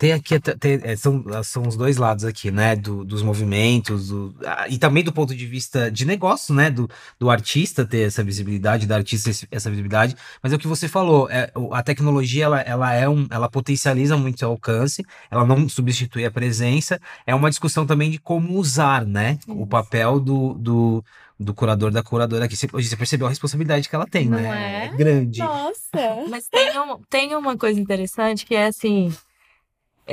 Tem 0.02 0.12
aqui, 0.12 0.40
tem, 0.40 0.80
é, 0.82 0.96
são, 0.96 1.24
são 1.44 1.62
os 1.62 1.76
dois 1.76 1.96
lados 1.96 2.24
aqui, 2.24 2.50
né? 2.50 2.74
Do, 2.74 3.04
dos 3.04 3.22
movimentos, 3.22 4.08
do, 4.08 4.34
e 4.68 4.76
também 4.76 5.04
do 5.04 5.12
ponto 5.12 5.32
de 5.32 5.46
vista 5.46 5.92
de 5.92 6.04
negócio, 6.04 6.52
né? 6.52 6.70
Do, 6.70 6.90
do 7.20 7.30
artista 7.30 7.84
ter 7.86 8.08
essa 8.08 8.20
visibilidade, 8.24 8.84
da 8.84 8.96
artista 8.96 9.30
essa 9.48 9.70
visibilidade. 9.70 10.16
Mas 10.42 10.52
é 10.52 10.56
o 10.56 10.58
que 10.58 10.66
você 10.66 10.88
falou, 10.88 11.30
é, 11.30 11.52
a 11.70 11.84
tecnologia, 11.84 12.46
ela, 12.46 12.60
ela, 12.62 12.92
é 12.92 13.08
um, 13.08 13.28
ela 13.30 13.48
potencializa 13.48 14.16
muito 14.16 14.42
o 14.42 14.48
alcance, 14.48 15.04
ela 15.30 15.46
não 15.46 15.68
substitui 15.68 16.24
a 16.24 16.32
presença. 16.32 17.00
É 17.24 17.32
uma 17.32 17.48
discussão 17.48 17.86
também 17.86 18.10
de 18.10 18.18
como 18.18 18.58
usar, 18.58 19.06
né? 19.06 19.38
O 19.46 19.68
papel 19.68 20.18
do, 20.18 20.54
do, 20.54 21.04
do 21.38 21.54
curador, 21.54 21.92
da 21.92 22.02
curadora 22.02 22.46
aqui. 22.46 22.56
Você, 22.56 22.66
você 22.66 22.96
percebeu 22.96 23.28
a 23.28 23.30
responsabilidade 23.30 23.88
que 23.88 23.94
ela 23.94 24.08
tem, 24.08 24.28
não 24.28 24.40
né? 24.40 24.82
É? 24.82 24.86
é 24.86 24.96
grande. 24.96 25.38
Nossa! 25.38 26.26
Mas 26.28 26.48
tem, 26.48 26.76
um, 26.76 26.98
tem 27.08 27.36
uma 27.36 27.56
coisa 27.56 27.78
interessante 27.78 28.44
que 28.44 28.56
é 28.56 28.66
assim 28.66 29.12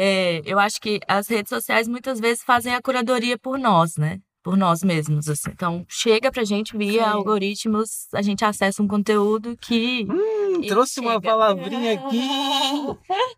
é, 0.02 0.42
eu 0.46 0.58
acho 0.58 0.80
que 0.80 1.02
as 1.06 1.28
redes 1.28 1.50
sociais 1.50 1.86
muitas 1.86 2.22
vezes 2.22 2.42
fazem 2.42 2.74
a 2.74 2.82
curadoria 2.82 3.38
por 3.38 3.60
nós, 3.60 3.98
né? 3.98 4.20
Por 4.42 4.56
nós 4.56 4.82
mesmos, 4.82 5.28
assim. 5.28 5.50
Então, 5.52 5.86
chega 5.90 6.32
pra 6.32 6.46
gente 6.46 6.78
via 6.78 7.04
Sim. 7.04 7.10
algoritmos, 7.10 8.08
a 8.14 8.22
gente 8.22 8.46
acessa 8.46 8.82
um 8.82 8.88
conteúdo 8.88 9.58
que. 9.58 10.08
Hum, 10.10 10.62
trouxe 10.62 10.96
chega. 10.96 11.08
uma 11.08 11.22
palavrinha 11.22 11.96
aqui. 11.96 12.22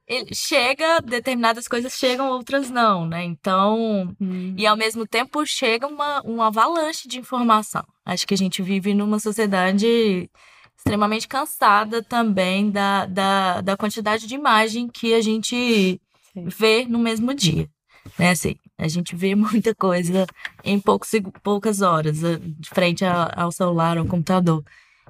Ele 0.06 0.36
chega, 0.36 1.02
determinadas 1.02 1.68
coisas 1.68 1.94
chegam, 1.94 2.30
outras 2.30 2.70
não, 2.70 3.08
né? 3.08 3.24
Então. 3.24 4.16
Hum. 4.22 4.54
E 4.56 4.68
ao 4.68 4.78
mesmo 4.78 5.08
tempo 5.08 5.44
chega 5.48 5.88
uma, 5.88 6.22
uma 6.22 6.48
avalanche 6.48 7.08
de 7.08 7.18
informação. 7.18 7.84
Acho 8.06 8.28
que 8.28 8.36
a 8.36 8.38
gente 8.38 8.62
vive 8.62 8.94
numa 8.94 9.18
sociedade 9.18 10.30
extremamente 10.78 11.28
cansada 11.28 12.04
também 12.04 12.70
da, 12.70 13.08
da, 13.08 13.62
da 13.62 13.76
quantidade 13.76 14.28
de 14.28 14.36
imagem 14.36 14.88
que 14.88 15.16
a 15.16 15.22
gente 15.22 16.00
ver 16.36 16.88
no 16.88 17.00
mesmo 17.00 17.34
dia. 17.34 17.70
Né, 18.18 18.32
assim, 18.32 18.56
a 18.78 18.88
gente 18.88 19.16
vê 19.16 19.36
muita 19.36 19.76
coisa 19.76 20.26
em 20.64 20.80
poucos, 20.80 21.12
poucas 21.44 21.82
horas, 21.82 22.24
eh, 22.24 22.38
de 22.42 22.70
frente 22.70 23.04
ao 23.06 23.52
celular, 23.52 23.98
ao 23.98 24.06
computador. 24.06 24.64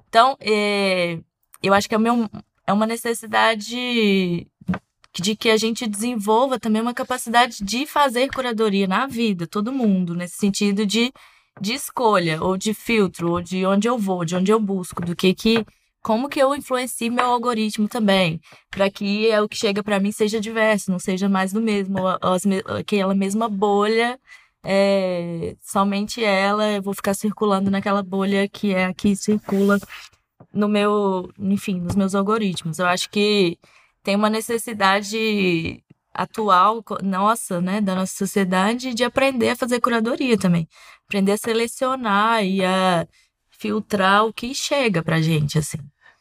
Então, 0.10 0.38
é, 0.42 1.20
eu 1.64 1.74
acho 1.74 1.88
que 1.88 1.96
é, 1.96 1.98
meu, 1.98 2.30
é 2.68 2.74
uma 2.74 2.86
necessidade 2.86 4.46
de 5.14 5.36
que 5.36 5.50
a 5.50 5.58
gente 5.58 5.88
desenvolva 5.88 6.60
também 6.60 6.82
uma 6.82 6.94
capacidade 6.94 7.64
de 7.64 7.86
fazer 7.86 8.30
curadoria 8.30 8.88
na 8.88 9.08
vida, 9.08 9.46
todo 9.46 9.72
mundo, 9.72 10.16
nesse 10.16 10.38
sentido 10.38 10.86
de, 10.86 11.12
de 11.60 11.74
escolha, 11.74 12.42
ou 12.42 12.58
de 12.58 12.74
filtro, 12.74 13.32
ou 13.32 13.42
de 13.42 13.66
onde 13.66 13.88
eu 13.88 13.98
vou, 13.98 14.24
de 14.24 14.36
onde 14.36 14.52
eu 14.52 14.60
busco, 14.60 15.02
do 15.04 15.16
que 15.16 15.34
que 15.34 15.66
como 16.02 16.30
que 16.30 16.40
eu 16.40 16.56
influencio 16.56 17.12
meu 17.12 17.26
algoritmo 17.26 17.88
também, 17.88 18.42
para 18.70 18.90
que 18.90 19.30
é 19.30 19.42
o 19.42 19.48
que 19.48 19.58
chega 19.58 19.84
para 19.84 20.00
mim 20.00 20.12
seja 20.12 20.40
diverso, 20.40 20.92
não 20.92 21.00
seja 21.00 21.30
mais 21.30 21.54
do 21.54 21.62
mesmo, 21.62 22.00
as, 22.22 22.44
aquela 22.78 23.14
mesma 23.14 23.48
bolha, 23.48 24.20
é, 24.64 25.56
somente 25.62 26.24
ela, 26.24 26.72
eu 26.72 26.82
vou 26.82 26.94
ficar 26.94 27.14
circulando 27.14 27.72
naquela 27.72 28.04
bolha 28.04 28.48
que 28.48 28.74
é 28.74 28.86
a 28.86 28.94
que 28.94 29.16
circula 29.16 29.80
no 30.54 30.68
meu, 30.68 31.32
enfim, 31.40 31.80
nos 31.80 31.96
meus 31.96 32.16
algoritmos. 32.16 32.80
Eu 32.80 32.86
acho 32.88 33.10
que 33.10 33.58
tem 34.04 34.16
uma 34.16 34.30
necessidade 34.30 35.84
atual, 36.14 36.84
nossa, 37.04 37.62
né, 37.62 37.82
da 37.82 37.96
nossa 37.96 38.16
sociedade, 38.16 38.94
de 38.94 39.04
aprender 39.04 39.50
a 39.50 39.56
fazer 39.56 39.80
curadoria 39.80 40.38
também, 40.38 40.68
aprender 41.08 41.34
a 41.34 41.38
selecionar 41.38 42.44
e 42.44 42.64
a 42.66 43.08
filtrar 43.62 44.26
o 44.26 44.34
que 44.34 44.56
chega 44.56 45.04
pra 45.04 45.22
gente, 45.22 45.60
assim. 45.60 45.78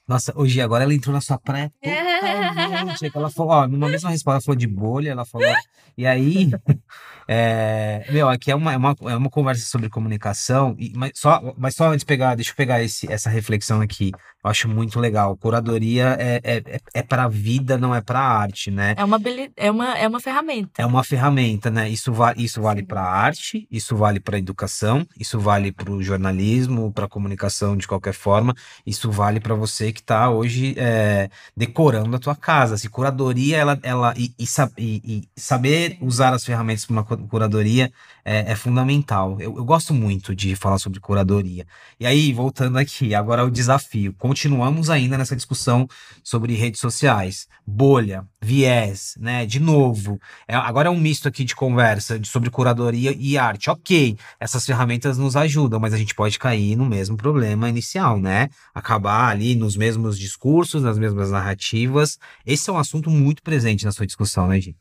Nossa, 0.06 0.32
hoje 0.36 0.60
agora 0.60 0.84
ela 0.84 0.92
entrou 0.92 1.14
na 1.14 1.20
sua 1.20 1.38
praia 1.38 1.72
totalmente. 1.80 3.10
ela 3.14 3.30
falou, 3.30 3.52
ó, 3.52 3.66
numa 3.66 3.88
mesma 3.88 4.10
resposta, 4.10 4.36
ela 4.36 4.40
falou 4.42 4.58
de 4.58 4.66
bolha, 4.66 5.10
ela 5.10 5.24
falou. 5.24 5.54
E 5.96 6.04
aí, 6.06 6.50
é, 7.26 8.04
meu, 8.10 8.28
aqui 8.28 8.50
é 8.50 8.54
uma, 8.54 8.74
é, 8.74 8.76
uma, 8.76 8.94
é 9.02 9.16
uma 9.16 9.30
conversa 9.30 9.64
sobre 9.64 9.88
comunicação, 9.88 10.76
e, 10.78 10.92
mas, 10.94 11.12
só, 11.14 11.54
mas 11.56 11.74
só 11.76 11.86
antes 11.86 12.00
de 12.00 12.06
pegar, 12.06 12.34
deixa 12.34 12.50
eu 12.50 12.56
pegar 12.56 12.82
esse, 12.82 13.10
essa 13.10 13.30
reflexão 13.30 13.80
aqui. 13.80 14.10
Eu 14.42 14.50
acho 14.50 14.68
muito 14.68 14.98
legal. 14.98 15.36
Curadoria 15.36 16.16
é, 16.18 16.40
é, 16.42 16.80
é, 16.94 17.02
para 17.02 17.24
a 17.24 17.28
vida, 17.28 17.76
não 17.76 17.94
é 17.94 18.00
para 18.00 18.20
a 18.20 18.38
arte, 18.38 18.70
né? 18.70 18.94
É 18.96 19.04
uma, 19.04 19.20
é, 19.54 19.70
uma, 19.70 19.98
é 19.98 20.08
uma 20.08 20.18
ferramenta. 20.18 20.70
É 20.78 20.86
uma 20.86 21.04
ferramenta, 21.04 21.70
né? 21.70 21.90
Isso, 21.90 22.10
va 22.10 22.32
isso 22.36 22.62
vale 22.62 22.82
para 22.82 23.02
a 23.02 23.10
arte, 23.10 23.68
isso 23.70 23.94
vale 23.94 24.18
para 24.18 24.36
a 24.36 24.38
educação, 24.38 25.06
isso 25.18 25.38
vale 25.38 25.70
para 25.70 25.90
o 25.90 26.02
jornalismo, 26.02 26.90
para 26.90 27.04
a 27.04 27.08
comunicação 27.08 27.76
de 27.76 27.86
qualquer 27.86 28.14
forma, 28.14 28.54
isso 28.86 29.10
vale 29.10 29.40
para 29.40 29.54
você 29.54 29.92
que 29.92 30.00
está 30.00 30.30
hoje 30.30 30.74
é, 30.78 31.28
decorando 31.54 32.16
a 32.16 32.18
tua 32.18 32.34
casa. 32.34 32.78
Se 32.78 32.88
curadoria, 32.88 33.58
ela, 33.58 33.78
ela 33.82 34.14
e, 34.16 34.32
e, 34.38 34.46
e, 34.78 35.02
e 35.04 35.40
saber 35.40 35.98
usar 36.00 36.32
as 36.32 36.44
ferramentas 36.44 36.86
para 36.86 36.92
uma 36.94 37.04
curadoria 37.04 37.92
é, 38.24 38.52
é 38.52 38.56
fundamental. 38.56 39.36
Eu, 39.38 39.56
eu 39.56 39.64
gosto 39.64 39.92
muito 39.92 40.34
de 40.34 40.56
falar 40.56 40.78
sobre 40.78 40.98
curadoria. 40.98 41.66
E 41.98 42.06
aí, 42.06 42.32
voltando 42.32 42.78
aqui, 42.78 43.14
agora 43.14 43.44
o 43.44 43.50
desafio 43.50 44.14
continuamos 44.30 44.88
ainda 44.90 45.18
nessa 45.18 45.34
discussão 45.34 45.88
sobre 46.22 46.54
redes 46.54 46.80
sociais, 46.80 47.48
bolha, 47.66 48.24
viés, 48.40 49.14
né? 49.18 49.44
De 49.44 49.58
novo, 49.58 50.20
é, 50.46 50.54
agora 50.54 50.86
é 50.86 50.90
um 50.90 51.00
misto 51.00 51.26
aqui 51.26 51.42
de 51.42 51.56
conversa 51.56 52.16
de, 52.16 52.28
sobre 52.28 52.48
curadoria 52.48 53.12
e 53.18 53.36
arte. 53.36 53.68
Ok, 53.68 54.16
essas 54.38 54.64
ferramentas 54.64 55.18
nos 55.18 55.34
ajudam, 55.34 55.80
mas 55.80 55.92
a 55.92 55.96
gente 55.96 56.14
pode 56.14 56.38
cair 56.38 56.76
no 56.76 56.86
mesmo 56.86 57.16
problema 57.16 57.68
inicial, 57.68 58.20
né? 58.20 58.48
Acabar 58.72 59.30
ali 59.30 59.56
nos 59.56 59.76
mesmos 59.76 60.16
discursos, 60.16 60.80
nas 60.80 60.96
mesmas 60.96 61.32
narrativas. 61.32 62.16
Esse 62.46 62.70
é 62.70 62.72
um 62.72 62.78
assunto 62.78 63.10
muito 63.10 63.42
presente 63.42 63.84
na 63.84 63.90
sua 63.90 64.06
discussão, 64.06 64.46
né, 64.46 64.60
Gi? 64.60 64.76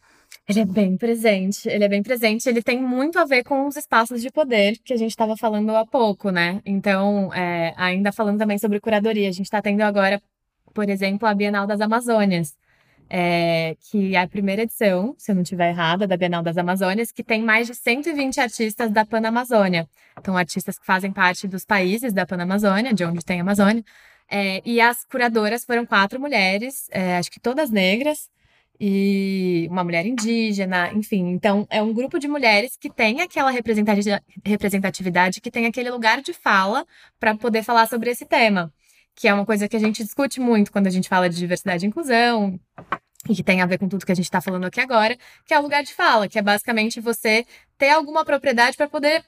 Ele 0.50 0.62
é 0.62 0.66
bem 0.66 0.98
presente, 0.98 1.70
ele 1.70 1.84
é 1.84 1.88
bem 1.88 2.02
presente, 2.02 2.50
ele 2.50 2.64
tem 2.64 2.82
muito 2.82 3.20
a 3.20 3.26
ver 3.26 3.44
com 3.44 3.68
os 3.68 3.78
espaços 3.78 4.20
de 4.20 4.32
poder 4.32 4.80
que 4.84 4.92
a 4.92 4.98
gente 4.98 5.12
estava 5.12 5.38
falando 5.38 5.76
há 5.76 5.86
pouco, 5.86 6.32
né? 6.32 6.60
Então, 6.66 7.32
é, 7.36 7.72
ainda 7.78 8.12
falando 8.12 8.40
também 8.40 8.58
sobre 8.58 8.80
curadoria, 8.80 9.30
a 9.30 9.32
gente 9.32 9.46
está 9.46 9.62
tendo 9.62 9.82
agora, 9.82 10.20
por 10.74 10.90
exemplo, 10.90 11.28
a 11.28 11.36
Bienal 11.36 11.68
das 11.68 11.80
Amazônias, 11.80 12.58
é, 13.08 13.76
que 13.92 14.16
é 14.16 14.22
a 14.22 14.28
primeira 14.28 14.64
edição, 14.64 15.14
se 15.20 15.30
eu 15.30 15.36
não 15.36 15.44
estiver 15.44 15.70
errada, 15.70 16.08
da 16.08 16.18
Bienal 16.18 16.42
das 16.42 16.58
Amazônias, 16.58 17.12
que 17.12 17.24
tem 17.24 17.44
mais 17.44 17.68
de 17.68 17.76
120 17.76 18.42
artistas 18.42 18.90
da 18.90 19.06
Panamazônia. 19.06 19.88
Então, 20.18 20.36
artistas 20.36 20.80
que 20.80 20.86
fazem 20.86 21.12
parte 21.12 21.48
dos 21.48 21.64
países 21.64 22.12
da 22.12 22.26
Panamazônia, 22.26 22.92
de 22.92 23.06
onde 23.06 23.24
tem 23.24 23.40
a 23.40 23.44
Amazônia. 23.44 23.84
É, 24.28 24.64
e 24.66 24.82
as 24.82 25.06
curadoras 25.06 25.64
foram 25.64 25.86
quatro 25.86 26.20
mulheres, 26.20 26.88
é, 26.90 27.18
acho 27.18 27.30
que 27.30 27.40
todas 27.40 27.70
negras, 27.70 28.30
e 28.80 29.68
uma 29.70 29.84
mulher 29.84 30.06
indígena, 30.06 30.92
enfim. 30.94 31.28
Então, 31.32 31.68
é 31.70 31.82
um 31.82 31.94
grupo 31.94 32.18
de 32.18 32.28
mulheres 32.28 32.78
que 32.78 32.90
tem 32.90 33.22
aquela 33.22 33.52
representatividade, 33.52 35.42
que 35.42 35.52
tem 35.52 35.66
aquele 35.66 35.92
lugar 35.92 36.22
de 36.22 36.34
fala 36.34 36.86
para 37.20 37.36
poder 37.36 37.62
falar 37.64 37.88
sobre 37.88 38.10
esse 38.10 38.26
tema, 38.26 38.74
que 39.14 39.28
é 39.28 39.34
uma 39.34 39.46
coisa 39.46 39.68
que 39.68 39.76
a 39.76 39.80
gente 39.80 40.04
discute 40.04 40.40
muito 40.40 40.72
quando 40.72 40.88
a 40.88 40.92
gente 40.92 41.10
fala 41.10 41.30
de 41.30 41.36
diversidade 41.36 41.86
e 41.86 41.90
inclusão. 41.90 42.60
E 43.30 43.36
que 43.36 43.44
tem 43.44 43.62
a 43.62 43.66
ver 43.66 43.78
com 43.78 43.90
tudo 43.90 44.06
que 44.06 44.12
a 44.14 44.16
gente 44.16 44.26
está 44.26 44.40
falando 44.40 44.64
aqui 44.64 44.80
agora, 44.80 45.18
que 45.46 45.54
é 45.54 45.60
o 45.60 45.62
lugar 45.62 45.84
de 45.84 45.94
fala, 45.94 46.30
que 46.30 46.40
é 46.40 46.42
basicamente 46.42 47.02
você 47.02 47.46
ter 47.78 47.90
alguma 47.90 48.24
propriedade 48.24 48.78
para 48.78 48.88
poder 48.88 49.26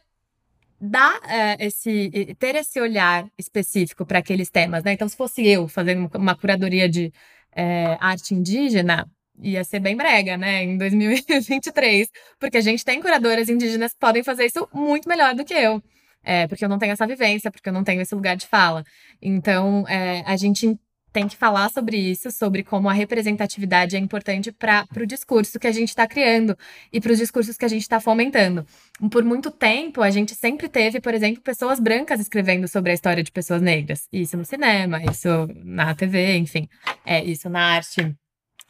dar 0.79 1.19
é, 1.29 1.65
esse 1.65 2.09
ter 2.39 2.55
esse 2.55 2.79
olhar 2.79 3.29
específico 3.37 4.05
para 4.05 4.19
aqueles 4.19 4.49
temas, 4.49 4.83
né? 4.83 4.93
Então, 4.93 5.09
se 5.09 5.15
fosse 5.15 5.45
eu 5.45 5.67
fazendo 5.67 6.09
uma 6.15 6.35
curadoria 6.35 6.87
de 6.87 7.11
é, 7.53 7.97
arte 7.99 8.33
indígena, 8.33 9.07
ia 9.39 9.63
ser 9.63 9.79
bem 9.79 9.95
brega, 9.95 10.37
né, 10.37 10.63
em 10.63 10.77
2023, 10.77 12.09
porque 12.39 12.57
a 12.57 12.61
gente 12.61 12.85
tem 12.85 13.01
curadoras 13.01 13.49
indígenas 13.49 13.93
que 13.93 13.99
podem 13.99 14.23
fazer 14.23 14.45
isso 14.45 14.67
muito 14.73 15.07
melhor 15.07 15.33
do 15.35 15.45
que 15.45 15.53
eu. 15.53 15.81
É, 16.23 16.47
porque 16.47 16.63
eu 16.63 16.69
não 16.69 16.77
tenho 16.77 16.93
essa 16.93 17.07
vivência, 17.07 17.51
porque 17.51 17.69
eu 17.69 17.73
não 17.73 17.83
tenho 17.83 18.01
esse 18.01 18.13
lugar 18.13 18.35
de 18.35 18.47
fala. 18.47 18.83
Então, 19.21 19.85
é, 19.87 20.23
a 20.25 20.35
gente 20.35 20.77
tem 21.11 21.27
que 21.27 21.35
falar 21.35 21.69
sobre 21.69 21.97
isso, 21.97 22.31
sobre 22.31 22.63
como 22.63 22.89
a 22.89 22.93
representatividade 22.93 23.95
é 23.95 23.99
importante 23.99 24.51
para 24.51 24.87
o 24.97 25.05
discurso 25.05 25.59
que 25.59 25.67
a 25.67 25.71
gente 25.71 25.89
está 25.89 26.07
criando 26.07 26.57
e 26.91 27.01
para 27.01 27.11
os 27.11 27.17
discursos 27.17 27.57
que 27.57 27.65
a 27.65 27.67
gente 27.67 27.81
está 27.81 27.99
fomentando. 27.99 28.65
Por 29.11 29.23
muito 29.23 29.51
tempo, 29.51 30.01
a 30.01 30.09
gente 30.09 30.33
sempre 30.35 30.69
teve, 30.69 31.01
por 31.01 31.13
exemplo, 31.13 31.41
pessoas 31.41 31.79
brancas 31.79 32.19
escrevendo 32.19 32.67
sobre 32.67 32.91
a 32.91 32.93
história 32.93 33.23
de 33.23 33.31
pessoas 33.31 33.61
negras. 33.61 34.07
Isso 34.11 34.37
no 34.37 34.45
cinema, 34.45 35.03
isso 35.03 35.27
na 35.63 35.93
TV, 35.93 36.37
enfim, 36.37 36.67
é, 37.05 37.23
isso 37.23 37.49
na 37.49 37.75
arte 37.75 38.15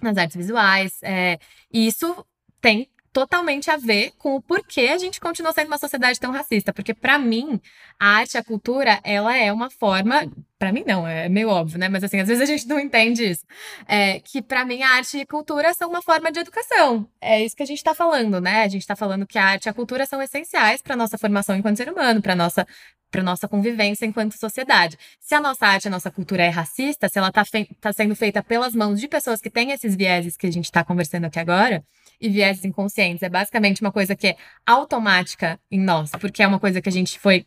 nas 0.04 0.18
artes 0.18 0.36
visuais. 0.36 1.02
É, 1.04 1.40
e 1.72 1.88
isso 1.88 2.26
tem 2.60 2.90
totalmente 3.14 3.70
a 3.70 3.78
ver 3.78 4.12
com 4.18 4.36
o 4.36 4.42
porquê 4.42 4.90
a 4.94 4.98
gente 4.98 5.20
continua 5.20 5.52
sendo 5.52 5.68
uma 5.68 5.78
sociedade 5.78 6.20
tão 6.20 6.32
racista. 6.32 6.74
Porque, 6.74 6.94
para 6.94 7.20
mim, 7.20 7.60
a 8.00 8.08
arte, 8.18 8.38
a 8.38 8.44
cultura, 8.44 9.00
ela 9.04 9.36
é 9.38 9.52
uma 9.52 9.70
forma. 9.70 10.32
para 10.58 10.72
mim, 10.72 10.84
não, 10.86 11.08
é 11.08 11.28
meio 11.28 11.50
óbvio, 11.50 11.78
né? 11.80 11.90
Mas, 11.90 12.04
assim, 12.04 12.20
às 12.20 12.28
vezes 12.28 12.42
a 12.42 12.46
gente 12.46 12.68
não 12.68 12.80
entende 12.80 13.30
isso. 13.30 13.46
É, 13.88 14.20
que, 14.20 14.42
para 14.42 14.64
mim, 14.66 14.82
a 14.82 14.92
arte 14.92 15.18
e 15.20 15.26
cultura 15.26 15.74
são 15.74 15.90
uma 15.90 16.02
forma 16.02 16.32
de 16.32 16.40
educação. 16.40 17.08
É 17.20 17.44
isso 17.44 17.56
que 17.56 17.64
a 17.64 17.66
gente 17.66 17.84
tá 17.84 17.94
falando, 17.94 18.40
né? 18.40 18.64
A 18.64 18.68
gente 18.68 18.86
tá 18.88 18.96
falando 18.96 19.28
que 19.28 19.38
a 19.38 19.46
arte 19.46 19.66
e 19.66 19.70
a 19.70 19.74
cultura 19.74 20.06
são 20.06 20.22
essenciais 20.22 20.82
para 20.82 20.96
nossa 20.96 21.18
formação 21.18 21.56
enquanto 21.56 21.78
ser 21.78 21.92
humano, 21.92 22.22
para 22.22 22.36
nossa 22.36 22.66
para 23.12 23.22
nossa 23.22 23.48
convivência 23.48 24.06
enquanto 24.06 24.40
sociedade. 24.40 24.98
Se 25.20 25.36
a 25.36 25.42
nossa 25.42 25.68
arte, 25.68 25.88
a 25.90 25.92
nossa 25.92 26.10
cultura 26.10 26.44
é 26.44 26.50
racista, 26.50 27.10
se 27.10 27.20
ela 27.20 27.28
está 27.28 27.44
tá 27.82 27.92
sendo 27.92 28.16
feita 28.16 28.42
pelas 28.42 28.74
mãos 28.74 29.02
de 29.02 29.08
pessoas 29.10 29.42
que 29.42 29.50
têm 29.50 29.72
esses 29.72 29.96
vieses 29.96 30.38
que 30.38 30.48
a 30.48 30.52
gente 30.52 30.66
está 30.66 30.82
conversando 30.84 31.26
aqui 31.26 31.38
agora, 31.38 31.84
e 32.22 32.30
vieses 32.30 32.64
inconscientes. 32.64 33.24
É 33.24 33.30
basicamente 33.30 33.82
uma 33.82 33.92
coisa 33.92 34.16
que 34.16 34.28
é 34.28 34.36
automática 34.66 35.60
em 35.70 35.80
nós, 35.80 36.12
porque 36.12 36.44
é 36.44 36.48
uma 36.48 36.60
coisa 36.60 36.82
que 36.82 36.88
a 36.88 36.92
gente 36.92 37.20
foi 37.20 37.46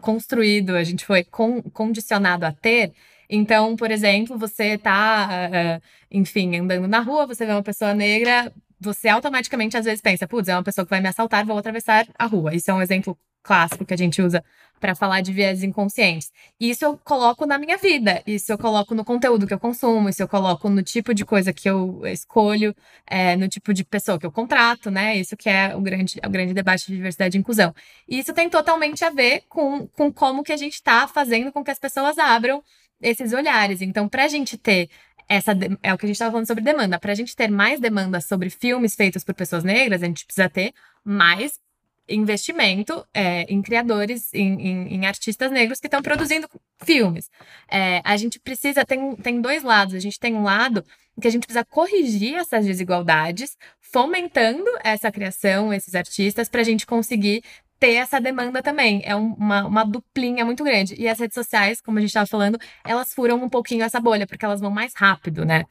construído, 0.00 0.76
a 0.76 0.84
gente 0.84 1.04
foi 1.04 1.24
con 1.24 1.62
condicionado 1.72 2.46
a 2.46 2.52
ter. 2.52 2.92
Então, 3.28 3.76
por 3.76 3.90
exemplo, 3.90 4.38
você 4.38 4.78
tá, 4.78 5.28
uh, 5.28 5.82
enfim, 6.10 6.56
andando 6.56 6.86
na 6.88 7.00
rua, 7.00 7.26
você 7.26 7.44
vê 7.44 7.52
uma 7.52 7.62
pessoa 7.62 7.92
negra, 7.92 8.52
você 8.80 9.08
automaticamente 9.08 9.76
às 9.76 9.84
vezes 9.84 10.00
pensa, 10.00 10.26
putz, 10.26 10.48
é 10.48 10.54
uma 10.54 10.62
pessoa 10.62 10.84
que 10.84 10.90
vai 10.90 11.00
me 11.00 11.08
assaltar, 11.08 11.44
vou 11.44 11.58
atravessar 11.58 12.06
a 12.18 12.26
rua. 12.26 12.54
Isso 12.54 12.70
é 12.70 12.74
um 12.74 12.82
exemplo 12.82 13.18
clássico 13.42 13.84
que 13.84 13.94
a 13.94 13.96
gente 13.96 14.20
usa 14.20 14.44
para 14.78 14.94
falar 14.94 15.20
de 15.22 15.32
viés 15.32 15.62
inconscientes. 15.62 16.30
Isso 16.60 16.84
eu 16.84 16.98
coloco 16.98 17.46
na 17.46 17.58
minha 17.58 17.76
vida, 17.76 18.22
isso 18.26 18.52
eu 18.52 18.58
coloco 18.58 18.94
no 18.94 19.04
conteúdo 19.04 19.46
que 19.46 19.54
eu 19.54 19.58
consumo, 19.58 20.08
isso 20.08 20.22
eu 20.22 20.28
coloco 20.28 20.68
no 20.68 20.82
tipo 20.82 21.14
de 21.14 21.24
coisa 21.24 21.52
que 21.52 21.68
eu 21.68 22.06
escolho, 22.06 22.74
é, 23.06 23.36
no 23.36 23.48
tipo 23.48 23.72
de 23.72 23.84
pessoa 23.84 24.18
que 24.18 24.26
eu 24.26 24.30
contrato, 24.32 24.90
né? 24.90 25.16
Isso 25.16 25.36
que 25.36 25.48
é 25.48 25.74
o 25.74 25.80
grande, 25.80 26.20
o 26.24 26.30
grande 26.30 26.54
debate 26.54 26.86
de 26.86 26.96
diversidade 26.96 27.36
e 27.36 27.40
inclusão. 27.40 27.74
E 28.06 28.18
isso 28.18 28.32
tem 28.32 28.48
totalmente 28.48 29.04
a 29.04 29.10
ver 29.10 29.42
com, 29.48 29.86
com 29.88 30.12
como 30.12 30.44
que 30.44 30.52
a 30.52 30.56
gente 30.56 30.74
está 30.74 31.08
fazendo 31.08 31.50
com 31.50 31.64
que 31.64 31.70
as 31.70 31.78
pessoas 31.78 32.18
abram 32.18 32.62
esses 33.00 33.32
olhares. 33.32 33.80
Então, 33.80 34.08
para 34.08 34.24
a 34.24 34.28
gente 34.28 34.56
ter 34.56 34.88
essa 35.28 35.52
é 35.82 35.92
o 35.92 35.98
que 35.98 36.06
a 36.06 36.08
gente 36.08 36.16
estava 36.16 36.30
falando 36.30 36.46
sobre 36.46 36.64
demanda. 36.64 36.98
Para 36.98 37.12
a 37.12 37.14
gente 37.14 37.36
ter 37.36 37.50
mais 37.50 37.78
demanda 37.78 38.20
sobre 38.20 38.48
filmes 38.48 38.94
feitos 38.94 39.22
por 39.22 39.34
pessoas 39.34 39.62
negras, 39.62 40.02
a 40.02 40.06
gente 40.06 40.24
precisa 40.24 40.48
ter 40.48 40.72
mais 41.04 41.60
investimento 42.08 43.06
é, 43.12 43.42
em 43.42 43.60
criadores, 43.60 44.32
em, 44.32 44.54
em, 44.54 44.94
em, 44.94 45.06
artistas 45.06 45.50
negros 45.52 45.78
que 45.78 45.86
estão 45.86 46.00
produzindo 46.00 46.48
filmes. 46.82 47.30
É, 47.70 48.00
a 48.02 48.16
gente 48.16 48.40
precisa, 48.40 48.84
tem, 48.84 49.14
tem 49.16 49.40
dois 49.40 49.62
lados. 49.62 49.94
A 49.94 49.98
gente 49.98 50.18
tem 50.18 50.34
um 50.34 50.42
lado 50.42 50.82
que 51.20 51.28
a 51.28 51.30
gente 51.30 51.44
precisa 51.44 51.64
corrigir 51.64 52.36
essas 52.36 52.64
desigualdades, 52.64 53.56
fomentando 53.80 54.70
essa 54.82 55.10
criação, 55.10 55.74
esses 55.74 55.94
artistas, 55.94 56.48
para 56.48 56.60
a 56.60 56.64
gente 56.64 56.86
conseguir 56.86 57.42
ter 57.78 57.94
essa 57.94 58.20
demanda 58.20 58.62
também. 58.62 59.02
É 59.04 59.14
uma, 59.14 59.66
uma 59.66 59.84
duplinha 59.84 60.44
muito 60.44 60.64
grande. 60.64 60.94
E 60.98 61.08
as 61.08 61.18
redes 61.18 61.34
sociais, 61.34 61.80
como 61.80 61.98
a 61.98 62.00
gente 62.00 62.10
estava 62.10 62.26
falando, 62.26 62.58
elas 62.84 63.12
furam 63.12 63.42
um 63.42 63.48
pouquinho 63.48 63.84
essa 63.84 64.00
bolha, 64.00 64.26
porque 64.26 64.44
elas 64.44 64.60
vão 64.60 64.70
mais 64.70 64.92
rápido, 64.96 65.44
né? 65.44 65.64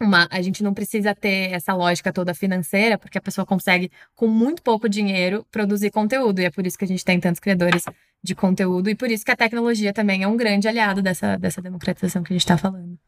uma, 0.00 0.26
a 0.30 0.40
gente 0.40 0.62
não 0.62 0.72
precisa 0.72 1.14
ter 1.14 1.52
essa 1.52 1.74
lógica 1.74 2.12
toda 2.12 2.32
financeira, 2.32 2.96
porque 2.96 3.18
a 3.18 3.20
pessoa 3.20 3.44
consegue, 3.44 3.92
com 4.16 4.26
muito 4.26 4.62
pouco 4.62 4.88
dinheiro, 4.88 5.46
produzir 5.50 5.90
conteúdo. 5.90 6.40
E 6.40 6.46
é 6.46 6.50
por 6.50 6.66
isso 6.66 6.78
que 6.78 6.84
a 6.84 6.88
gente 6.88 7.04
tem 7.04 7.20
tantos 7.20 7.38
criadores 7.38 7.84
de 8.22 8.34
conteúdo 8.34 8.88
e 8.88 8.94
por 8.94 9.10
isso 9.10 9.24
que 9.24 9.30
a 9.30 9.36
tecnologia 9.36 9.92
também 9.92 10.22
é 10.22 10.28
um 10.28 10.36
grande 10.36 10.66
aliado 10.66 11.02
dessa, 11.02 11.36
dessa 11.36 11.60
democratização 11.60 12.22
que 12.22 12.32
a 12.32 12.34
gente 12.34 12.42
está 12.42 12.56
falando. 12.56 12.98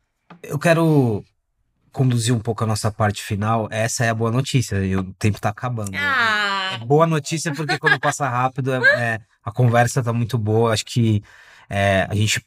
Eu 0.42 0.58
quero 0.58 1.24
conduzir 1.90 2.34
um 2.34 2.40
pouco 2.40 2.62
a 2.62 2.66
nossa 2.66 2.90
parte 2.90 3.22
final. 3.22 3.68
Essa 3.70 4.04
é 4.04 4.10
a 4.10 4.14
boa 4.14 4.30
notícia, 4.30 4.84
e 4.84 4.94
o 4.94 5.12
tempo 5.14 5.38
está 5.38 5.48
acabando. 5.48 5.92
Ah. 5.94 6.41
Boa 6.86 7.06
notícia 7.06 7.54
porque 7.54 7.78
quando 7.78 7.98
passa 8.00 8.28
rápido, 8.28 8.72
é, 8.74 8.78
é, 8.78 9.20
a 9.42 9.50
conversa 9.52 10.00
está 10.00 10.12
muito 10.12 10.38
boa. 10.38 10.72
Acho 10.72 10.84
que 10.84 11.22
é, 11.68 12.06
a 12.08 12.14
gente 12.14 12.44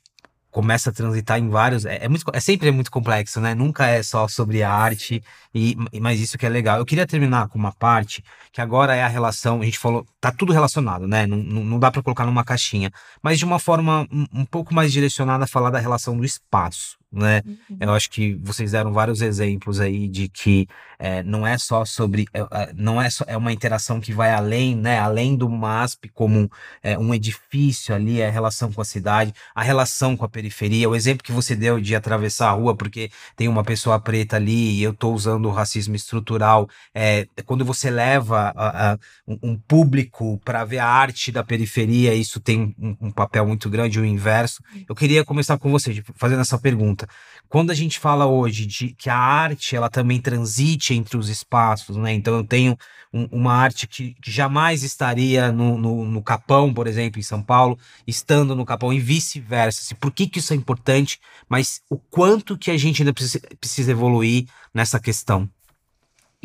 começa 0.52 0.90
a 0.90 0.94
transitar 0.94 1.38
em 1.38 1.50
vários. 1.50 1.86
É, 1.86 2.06
é, 2.06 2.08
muito, 2.08 2.24
é 2.32 2.40
sempre 2.40 2.72
muito 2.72 2.90
complexo, 2.90 3.42
né? 3.42 3.54
Nunca 3.54 3.88
é 3.88 4.02
só 4.02 4.28
sobre 4.28 4.64
a 4.64 4.72
arte, 4.72 5.22
e, 5.56 5.78
mas 6.02 6.20
isso 6.20 6.38
que 6.38 6.46
é 6.46 6.50
legal. 6.50 6.78
Eu 6.78 6.86
queria 6.86 7.08
terminar 7.08 7.48
com 7.48 7.58
uma 7.58 7.72
parte 7.72 8.22
que 8.52 8.60
agora 8.60 8.94
é 8.94 9.02
a 9.02 9.08
relação. 9.08 9.62
A 9.62 9.66
gente 9.66 9.80
falou, 9.80 10.06
tá 10.20 10.30
tudo 10.30 10.52
relacionado, 10.52 11.08
né? 11.08 11.26
Não, 11.26 11.38
não, 11.38 11.80
dá 11.80 11.90
para 11.90 12.04
colocar 12.04 12.26
numa 12.26 12.44
caixinha, 12.44 12.92
mas 13.24 13.40
de 13.40 13.46
uma 13.46 13.58
forma 13.58 14.06
um, 14.12 14.26
um 14.42 14.46
pouco 14.46 14.74
mais 14.74 14.92
direcionada 14.92 15.46
a 15.46 15.48
falar 15.48 15.70
da 15.70 15.80
relação 15.80 16.18
do 16.18 16.26
espaço 16.26 16.98
né? 17.16 17.42
Uhum. 17.46 17.78
Eu 17.80 17.94
acho 17.94 18.10
que 18.10 18.36
vocês 18.44 18.74
deram 18.74 18.92
vários 18.92 19.22
exemplos 19.22 19.80
aí 19.80 20.08
de 20.08 20.28
que 20.28 20.68
é, 21.00 21.24
não 21.24 21.48
é 21.48 21.58
só 21.58 21.86
sobre, 21.86 22.26
é, 22.34 22.42
é, 22.42 22.74
não 22.76 23.02
é 23.02 23.10
só, 23.10 23.24
é 23.26 23.38
uma 23.38 23.54
interação 23.54 24.02
que 24.02 24.12
vai 24.14 24.34
além, 24.34 24.76
né? 24.76 25.00
Além 25.00 25.36
do 25.36 25.50
MASP 25.50 26.10
como 26.10 26.52
é, 26.84 26.98
um 26.98 27.14
edifício 27.14 27.96
ali, 27.96 28.20
é 28.20 28.28
a 28.28 28.32
relação 28.32 28.72
com 28.72 28.82
a 28.82 28.86
cidade, 28.86 29.34
a 29.54 29.64
relação 29.64 30.18
com 30.18 30.26
a 30.26 30.30
periferia. 30.30 30.90
O 30.90 30.96
exemplo 30.96 31.24
que 31.24 31.32
você 31.32 31.56
deu 31.56 31.80
de 31.80 31.96
atravessar 31.96 32.50
a 32.50 32.52
rua 32.52 32.76
porque 32.76 33.10
tem 33.36 33.48
uma 33.48 33.64
pessoa 33.64 34.00
preta 34.00 34.36
ali 34.36 34.80
e 34.80 34.84
eu 34.84 34.92
estou 34.92 35.14
usando 35.14 35.45
o 35.48 35.52
racismo 35.52 35.96
estrutural. 35.96 36.70
É, 36.94 37.28
quando 37.46 37.66
você 37.66 37.90
leva 37.90 38.54
a, 38.56 38.94
a, 38.94 38.98
um 39.28 39.58
público 39.58 40.40
para 40.46 40.64
ver 40.64 40.80
a 40.80 40.88
arte 40.88 41.32
da 41.32 41.44
periferia, 41.44 42.14
isso 42.14 42.40
tem 42.40 42.76
um, 42.80 42.96
um 43.02 43.12
papel 43.12 43.46
muito 43.46 43.70
grande, 43.70 44.00
o 44.00 44.06
inverso. 44.06 44.62
Eu 44.88 44.96
queria 44.96 45.26
começar 45.26 45.58
com 45.58 45.72
você, 45.72 46.04
fazendo 46.16 46.42
essa 46.42 46.58
pergunta 46.58 46.76
pergunta. 46.76 47.08
Quando 47.48 47.72
a 47.72 47.74
gente 47.74 48.00
fala 48.00 48.26
hoje 48.26 48.66
de 48.66 48.90
que 48.90 49.10
a 49.10 49.18
arte 49.18 49.76
ela 49.76 49.90
também 49.90 50.20
transite 50.20 50.94
entre 50.94 51.18
os 51.18 51.30
espaços, 51.30 51.96
né? 51.96 52.14
Então 52.14 52.36
eu 52.36 52.44
tenho 52.44 52.78
um, 53.14 53.28
uma 53.32 53.54
arte 53.54 53.88
que, 53.88 54.14
que 54.22 54.32
jamais 54.32 54.84
estaria 54.84 55.52
no, 55.52 55.78
no, 55.78 56.06
no, 56.06 56.22
Capão, 56.22 56.74
por 56.74 56.86
exemplo, 56.88 57.20
em 57.20 57.24
São 57.24 57.42
Paulo, 57.42 57.78
estando 58.06 58.56
no 58.56 58.66
Capão 58.66 58.92
e 58.92 59.00
vice-versa. 59.00 59.80
Assim, 59.82 59.96
por 59.96 60.12
que, 60.12 60.28
que 60.28 60.40
isso 60.40 60.54
é 60.54 60.56
importante? 60.56 61.20
Mas 61.48 61.82
o 61.90 61.98
quanto 61.98 62.58
que 62.58 62.72
a 62.72 62.78
gente 62.78 63.02
ainda 63.02 63.14
precisa, 63.14 63.40
precisa 63.60 63.92
evoluir 63.92 64.48
nessa 64.74 65.00
questão? 65.00 65.35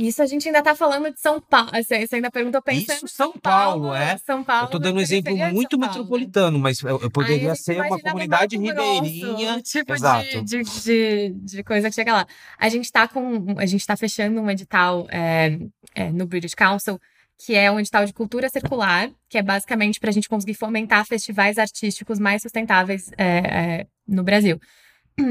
Isso 0.00 0.22
a 0.22 0.26
gente 0.26 0.48
ainda 0.48 0.62
tá 0.62 0.74
falando 0.74 1.12
de 1.12 1.20
São 1.20 1.38
Paulo. 1.38 1.70
Você 1.72 2.08
ainda 2.10 2.30
perguntou 2.30 2.62
pensando 2.62 3.04
Isso, 3.04 3.08
São 3.08 3.32
Paulo, 3.32 3.82
Paulo, 3.82 3.94
é. 3.94 4.16
São 4.16 4.42
Paulo. 4.42 4.68
Eu 4.68 4.70
tô 4.70 4.78
dando 4.78 4.96
um 4.96 5.00
exemplo 5.00 5.36
muito 5.52 5.78
metropolitano, 5.78 6.58
mas 6.58 6.80
eu, 6.80 6.98
eu 7.02 7.10
poderia 7.10 7.54
ser 7.54 7.82
uma 7.82 8.00
comunidade 8.00 8.56
ribeirinha. 8.56 9.52
Grosso, 9.52 9.62
tipo 9.62 9.92
Exato. 9.92 10.42
De, 10.42 10.62
de, 10.62 10.64
de, 10.64 11.34
de, 11.34 11.62
coisa 11.62 11.90
que 11.90 11.94
chega 11.94 12.14
lá. 12.14 12.26
A 12.58 12.68
gente 12.70 12.90
tá 12.90 13.06
com. 13.06 13.54
A 13.58 13.66
gente 13.66 13.86
tá 13.86 13.94
fechando 13.94 14.40
um 14.40 14.50
edital 14.50 15.06
é, 15.10 15.58
é, 15.94 16.10
no 16.10 16.26
British 16.26 16.54
Council, 16.54 16.98
que 17.36 17.54
é 17.54 17.70
um 17.70 17.78
edital 17.78 18.06
de 18.06 18.14
cultura 18.14 18.48
circular, 18.48 19.10
que 19.28 19.36
é 19.36 19.42
basicamente 19.42 20.00
para 20.00 20.08
a 20.08 20.12
gente 20.14 20.30
conseguir 20.30 20.54
fomentar 20.54 21.04
festivais 21.04 21.58
artísticos 21.58 22.18
mais 22.18 22.40
sustentáveis 22.40 23.10
é, 23.18 23.26
é 23.26 23.86
no 24.08 24.24
Brasil. 24.24 24.58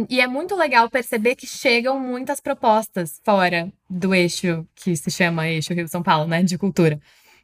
E 0.09 0.21
é 0.21 0.27
muito 0.27 0.55
legal 0.55 0.89
perceber 0.89 1.35
que 1.35 1.47
chegam 1.47 1.99
muitas 1.99 2.39
propostas 2.39 3.19
fora 3.23 3.71
do 3.89 4.13
eixo 4.13 4.65
que 4.75 4.95
se 4.95 5.09
chama 5.09 5.47
eixo 5.47 5.73
Rio-São 5.73 6.03
Paulo, 6.03 6.27
né? 6.27 6.43
De 6.43 6.57
cultura. 6.57 6.99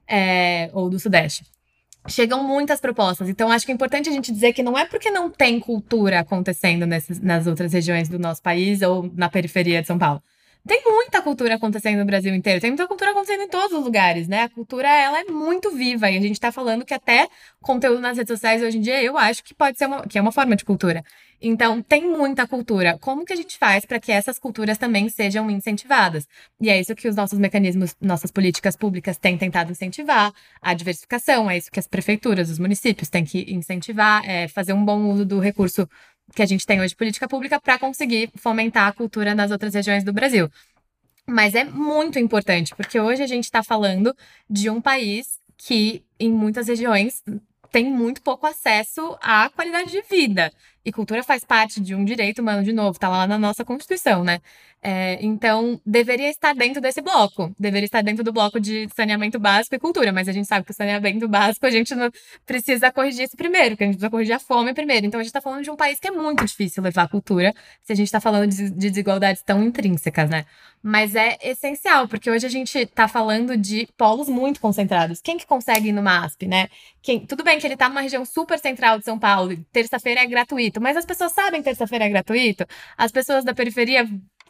É, 0.08 0.70
ou 0.74 0.90
do 0.90 1.00
Sudeste. 1.00 1.44
Chegam 2.08 2.44
muitas 2.44 2.80
propostas. 2.80 3.28
Então, 3.28 3.52
acho 3.52 3.66
que 3.66 3.72
é 3.72 3.76
importante 3.76 4.10
a 4.10 4.12
gente 4.12 4.32
dizer 4.32 4.54
que 4.54 4.62
não 4.62 4.78
é 4.78 4.86
porque 4.86 5.10
não 5.10 5.30
tem 5.30 5.60
cultura 5.60 6.20
acontecendo 6.20 6.86
nesses, 6.86 7.20
nas 7.20 7.48
outras 7.48 7.74
regiões 7.74 8.08
do 8.08 8.20
nosso 8.20 8.44
país 8.44 8.84
ou 8.84 9.12
na 9.16 9.28
periferia 9.28 9.82
de 9.82 9.88
São 9.88 9.98
Paulo. 9.98 10.22
Tem 10.68 10.84
muita 10.84 11.22
cultura 11.22 11.56
acontecendo 11.56 12.00
no 12.00 12.06
Brasil 12.06 12.34
inteiro, 12.34 12.60
tem 12.60 12.72
muita 12.72 12.88
cultura 12.88 13.12
acontecendo 13.12 13.44
em 13.44 13.48
todos 13.48 13.78
os 13.78 13.84
lugares, 13.84 14.28
né? 14.28 14.44
A 14.44 14.50
cultura, 14.50 14.88
ela 14.88 15.20
é 15.20 15.24
muito 15.26 15.70
viva 15.70 16.10
e 16.10 16.18
a 16.18 16.22
gente 16.22 16.40
tá 16.40 16.52
falando 16.52 16.84
que 16.84 16.94
até 16.94 17.28
conteúdo 17.62 18.02
nas 18.02 18.18
redes 18.18 18.32
sociais 18.34 18.64
hoje 18.64 18.80
em 18.80 18.82
dia, 18.82 19.02
eu 19.04 19.16
acho 19.16 19.44
que 19.44 19.54
pode 19.54 19.78
ser 19.78 19.86
uma, 19.86 20.08
que 20.08 20.18
é 20.18 20.22
uma 20.22 20.32
forma 20.32 20.56
de 20.56 20.66
cultura. 20.66 21.04
Então, 21.42 21.82
tem 21.82 22.10
muita 22.10 22.48
cultura. 22.48 22.98
Como 23.00 23.26
que 23.26 23.34
a 23.34 23.36
gente 23.36 23.58
faz 23.58 23.86
para 23.86 24.00
que 24.00 24.12
essas 24.12 24.40
culturas 24.40 24.78
também 24.78 25.10
sejam 25.10 25.50
incentivadas? 25.50 26.28
E 26.60 26.70
é 26.70 26.80
isso 26.80 26.96
que 26.96 27.08
os 27.08 27.16
nossos 27.16 27.38
mecanismos, 27.38 27.96
nossas 28.02 28.32
políticas 28.32 28.76
públicas 28.76 29.18
têm 29.18 29.38
tentado 29.38 29.72
incentivar, 29.72 30.34
a 30.62 30.74
diversificação, 30.74 31.50
é 31.50 31.58
isso 31.58 31.72
que 31.72 31.80
as 31.80 31.88
prefeituras, 31.88 32.50
os 32.50 32.60
municípios 32.60 33.10
têm 33.10 33.26
que 33.26 33.54
incentivar, 33.54 34.28
é 34.28 34.48
fazer 34.48 34.74
um 34.74 34.84
bom 34.84 35.12
uso 35.12 35.26
do 35.26 35.40
recurso 35.40 35.88
que 36.34 36.42
a 36.42 36.46
gente 36.46 36.66
tem 36.66 36.80
hoje 36.80 36.90
de 36.90 36.96
política 36.96 37.28
pública 37.28 37.60
para 37.60 37.78
conseguir 37.78 38.32
fomentar 38.36 38.88
a 38.88 38.94
cultura 38.94 39.36
nas 39.36 39.52
outras 39.52 39.74
regiões 39.74 40.04
do 40.04 40.14
Brasil. 40.14 40.50
Mas 41.28 41.56
é 41.56 41.64
muito 41.64 42.20
importante, 42.20 42.74
porque 42.76 43.00
hoje 43.00 43.24
a 43.24 43.28
gente 43.28 43.46
está 43.46 43.64
falando 43.64 44.16
de 44.50 44.70
um 44.70 44.80
país 44.80 45.40
que, 45.58 46.04
em 46.20 46.32
muitas 46.32 46.68
regiões, 46.68 47.24
tem 47.72 47.86
muito 47.86 48.22
pouco 48.22 48.46
acesso 48.46 49.18
à 49.22 49.50
qualidade 49.50 49.92
de 49.92 50.02
vida. 50.04 50.52
E 50.86 50.92
cultura 50.92 51.24
faz 51.24 51.44
parte 51.44 51.82
de 51.82 51.96
um 51.96 52.06
direito 52.06 52.44
humano, 52.44 52.64
de 52.64 52.72
novo, 52.72 53.00
tá 53.00 53.10
lá 53.10 53.26
na 53.26 53.40
nossa 53.40 53.66
Constituição, 53.66 54.24
né? 54.24 54.40
É, 54.88 55.18
então, 55.20 55.82
deveria 55.84 56.30
estar 56.30 56.54
dentro 56.54 56.80
desse 56.80 57.02
bloco. 57.02 57.52
Deveria 57.58 57.86
estar 57.86 58.04
dentro 58.04 58.24
do 58.24 58.32
bloco 58.32 58.60
de 58.60 58.88
saneamento 58.96 59.40
básico 59.40 59.74
e 59.74 59.80
cultura. 59.80 60.14
Mas 60.14 60.28
a 60.28 60.32
gente 60.32 60.48
sabe 60.48 60.64
que 60.64 60.70
o 60.70 60.76
saneamento 60.76 61.28
básico 61.28 61.66
a 61.66 61.72
gente 61.72 61.92
precisa 62.46 62.92
corrigir 62.92 63.26
isso 63.26 63.36
primeiro, 63.36 63.76
que 63.76 63.84
a 63.84 63.88
gente 63.88 63.96
precisa 63.96 64.12
corrigir 64.12 64.36
a 64.36 64.40
fome 64.40 64.76
primeiro. 64.76 65.08
Então, 65.08 65.20
a 65.20 65.24
gente 65.24 65.30
está 65.30 65.42
falando 65.42 65.64
de 65.64 65.72
um 65.72 65.76
país 65.76 66.00
que 66.00 66.08
é 66.08 66.12
muito 66.12 66.46
difícil 66.46 66.84
levar 66.84 67.04
a 67.04 67.08
cultura 67.08 67.52
se 67.82 67.94
a 67.94 67.96
gente 67.96 68.06
está 68.06 68.22
falando 68.22 68.48
de, 68.52 68.70
de 68.70 68.90
desigualdades 68.92 69.42
tão 69.42 69.64
intrínsecas, 69.64 70.30
né? 70.30 70.46
Mas 70.84 71.16
é 71.16 71.40
essencial, 71.42 72.08
porque 72.08 72.30
hoje 72.30 72.46
a 72.46 72.50
gente 72.50 72.78
está 72.78 73.08
falando 73.08 73.58
de 73.58 73.88
polos 73.98 74.30
muito 74.30 74.62
concentrados. 74.62 75.20
Quem 75.20 75.36
que 75.36 75.48
consegue 75.48 75.90
ir 75.90 75.92
no 75.92 76.04
MASP, 76.04 76.46
né? 76.46 76.68
Quem, 77.02 77.26
tudo 77.26 77.44
bem 77.44 77.60
que 77.60 77.66
ele 77.66 77.74
está 77.74 77.90
numa 77.90 78.02
região 78.02 78.24
super 78.24 78.60
central 78.60 79.00
de 79.00 79.06
São 79.06 79.18
Paulo, 79.18 79.58
terça-feira 79.72 80.22
é 80.22 80.28
gratuito, 80.28 80.75
mas 80.82 80.98
as 80.98 81.06
pessoas 81.06 81.32
sabem 81.32 81.62
que 81.62 81.66
terça-feira 81.66 82.06
é 82.06 82.10
gratuito. 82.10 82.66
As 82.98 83.12
pessoas 83.12 83.44
da 83.44 83.54
periferia 83.54 84.08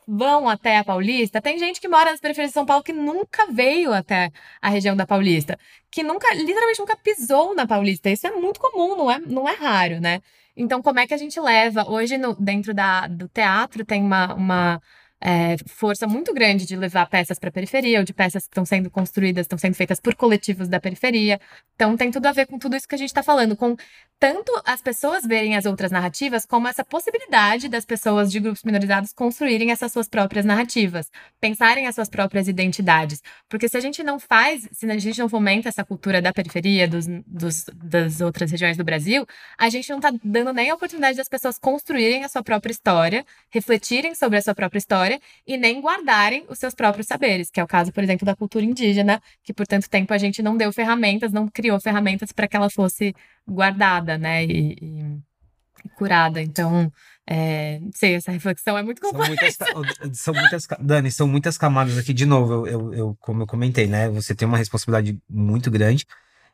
vão 0.07 0.47
até 0.47 0.77
a 0.77 0.83
Paulista. 0.83 1.41
Tem 1.41 1.57
gente 1.57 1.81
que 1.81 1.87
mora 1.87 2.11
nas 2.11 2.19
periferias 2.19 2.51
de 2.51 2.53
São 2.53 2.65
Paulo 2.65 2.83
que 2.83 2.93
nunca 2.93 3.47
veio 3.51 3.93
até 3.93 4.31
a 4.61 4.69
região 4.69 4.95
da 4.95 5.05
Paulista, 5.05 5.57
que 5.89 6.03
nunca, 6.03 6.33
literalmente 6.33 6.79
nunca 6.79 6.95
pisou 6.95 7.55
na 7.55 7.65
Paulista. 7.65 8.09
Isso 8.09 8.27
é 8.27 8.31
muito 8.31 8.59
comum, 8.59 8.95
não 8.95 9.11
é, 9.11 9.19
não 9.19 9.49
é 9.49 9.53
raro, 9.53 9.99
né? 9.99 10.21
Então, 10.55 10.81
como 10.81 10.99
é 10.99 11.07
que 11.07 11.13
a 11.13 11.17
gente 11.17 11.39
leva? 11.39 11.89
Hoje, 11.89 12.17
no, 12.17 12.33
dentro 12.35 12.73
da, 12.73 13.07
do 13.07 13.27
teatro, 13.27 13.83
tem 13.83 14.01
uma, 14.01 14.33
uma 14.35 14.81
é, 15.19 15.57
força 15.67 16.07
muito 16.07 16.33
grande 16.33 16.65
de 16.65 16.75
levar 16.75 17.07
peças 17.09 17.37
para 17.37 17.49
a 17.49 17.51
periferia, 17.51 17.99
ou 17.99 18.05
de 18.05 18.13
peças 18.13 18.43
que 18.43 18.51
estão 18.51 18.65
sendo 18.65 18.89
construídas, 18.89 19.45
estão 19.45 19.57
sendo 19.57 19.73
feitas 19.73 19.99
por 19.99 20.15
coletivos 20.15 20.69
da 20.69 20.79
periferia. 20.79 21.39
Então, 21.75 21.97
tem 21.97 22.09
tudo 22.09 22.27
a 22.27 22.31
ver 22.31 22.47
com 22.47 22.57
tudo 22.57 22.75
isso 22.75 22.87
que 22.87 22.95
a 22.95 22.97
gente 22.97 23.09
está 23.09 23.23
falando, 23.23 23.55
com 23.55 23.75
tanto 24.19 24.51
as 24.65 24.81
pessoas 24.81 25.23
verem 25.25 25.55
as 25.55 25.65
outras 25.65 25.91
narrativas, 25.91 26.45
como 26.45 26.67
essa 26.67 26.83
possibilidade 26.83 27.67
das 27.67 27.85
pessoas 27.85 28.31
de 28.31 28.39
grupos 28.39 28.63
minorizados 28.63 29.11
construírem 29.11 29.71
essas 29.71 29.91
suas 29.91 30.07
próprias 30.07 30.45
narrativas, 30.45 31.11
pensarem 31.39 31.85
as 31.87 31.95
suas 31.95 32.09
próprias 32.09 32.47
identidades. 32.47 33.21
Porque 33.49 33.67
se 33.67 33.77
a 33.77 33.79
gente 33.79 34.03
não 34.03 34.19
faz, 34.19 34.67
se 34.71 34.89
a 34.89 34.97
gente 34.97 35.19
não 35.19 35.27
fomenta 35.27 35.69
essa 35.69 35.83
cultura 35.83 36.21
da 36.21 36.31
periferia, 36.31 36.87
dos, 36.87 37.05
dos 37.27 37.65
das 37.73 38.21
outras 38.21 38.51
regiões 38.51 38.77
do 38.77 38.83
Brasil, 38.83 39.25
a 39.57 39.69
gente 39.69 39.89
não 39.89 39.97
está 39.97 40.11
dando 40.23 40.53
nem 40.53 40.69
a 40.69 40.75
oportunidade 40.75 41.17
das 41.17 41.27
pessoas 41.27 41.59
construírem 41.59 42.23
a 42.23 42.29
sua 42.29 42.43
própria 42.43 42.71
história, 42.71 43.25
refletirem 43.49 44.15
sobre 44.15 44.37
a 44.37 44.41
sua 44.41 44.55
própria 44.55 44.79
história 44.79 45.19
e 45.45 45.57
nem 45.57 45.81
guardarem 45.81 46.45
os 46.47 46.57
seus 46.57 46.73
próprios 46.73 47.07
saberes, 47.07 47.51
que 47.51 47.59
é 47.59 47.63
o 47.63 47.67
caso, 47.67 47.91
por 47.91 48.03
exemplo, 48.03 48.25
da 48.25 48.35
cultura 48.35 48.63
indígena, 48.63 49.21
que 49.43 49.53
por 49.53 49.67
tanto 49.67 49.89
tempo 49.89 50.13
a 50.13 50.17
gente 50.17 50.41
não 50.41 50.55
deu 50.55 50.71
ferramentas, 50.71 51.31
não 51.31 51.47
criou 51.47 51.79
ferramentas 51.79 52.31
para 52.31 52.47
que 52.47 52.55
ela 52.55 52.69
fosse 52.69 53.13
guardada, 53.47 54.17
né? 54.17 54.43
E, 54.45 54.75
e 54.81 55.89
curada. 55.95 56.41
Então, 56.41 56.91
é, 57.27 57.79
sei, 57.93 58.15
essa 58.15 58.31
reflexão 58.31 58.77
é 58.77 58.83
muito 58.83 59.01
complexa. 59.01 59.65
São 59.65 59.81
muitas, 59.81 60.19
são 60.19 60.33
muitas, 60.33 60.67
Dani, 60.79 61.11
são 61.11 61.27
muitas 61.27 61.57
camadas 61.57 61.97
aqui. 61.97 62.13
De 62.13 62.25
novo, 62.25 62.53
eu, 62.53 62.67
eu, 62.67 62.93
eu, 62.93 63.17
como 63.19 63.43
eu 63.43 63.47
comentei, 63.47 63.87
né? 63.87 64.09
Você 64.09 64.35
tem 64.35 64.47
uma 64.47 64.57
responsabilidade 64.57 65.17
muito 65.29 65.69
grande. 65.71 66.05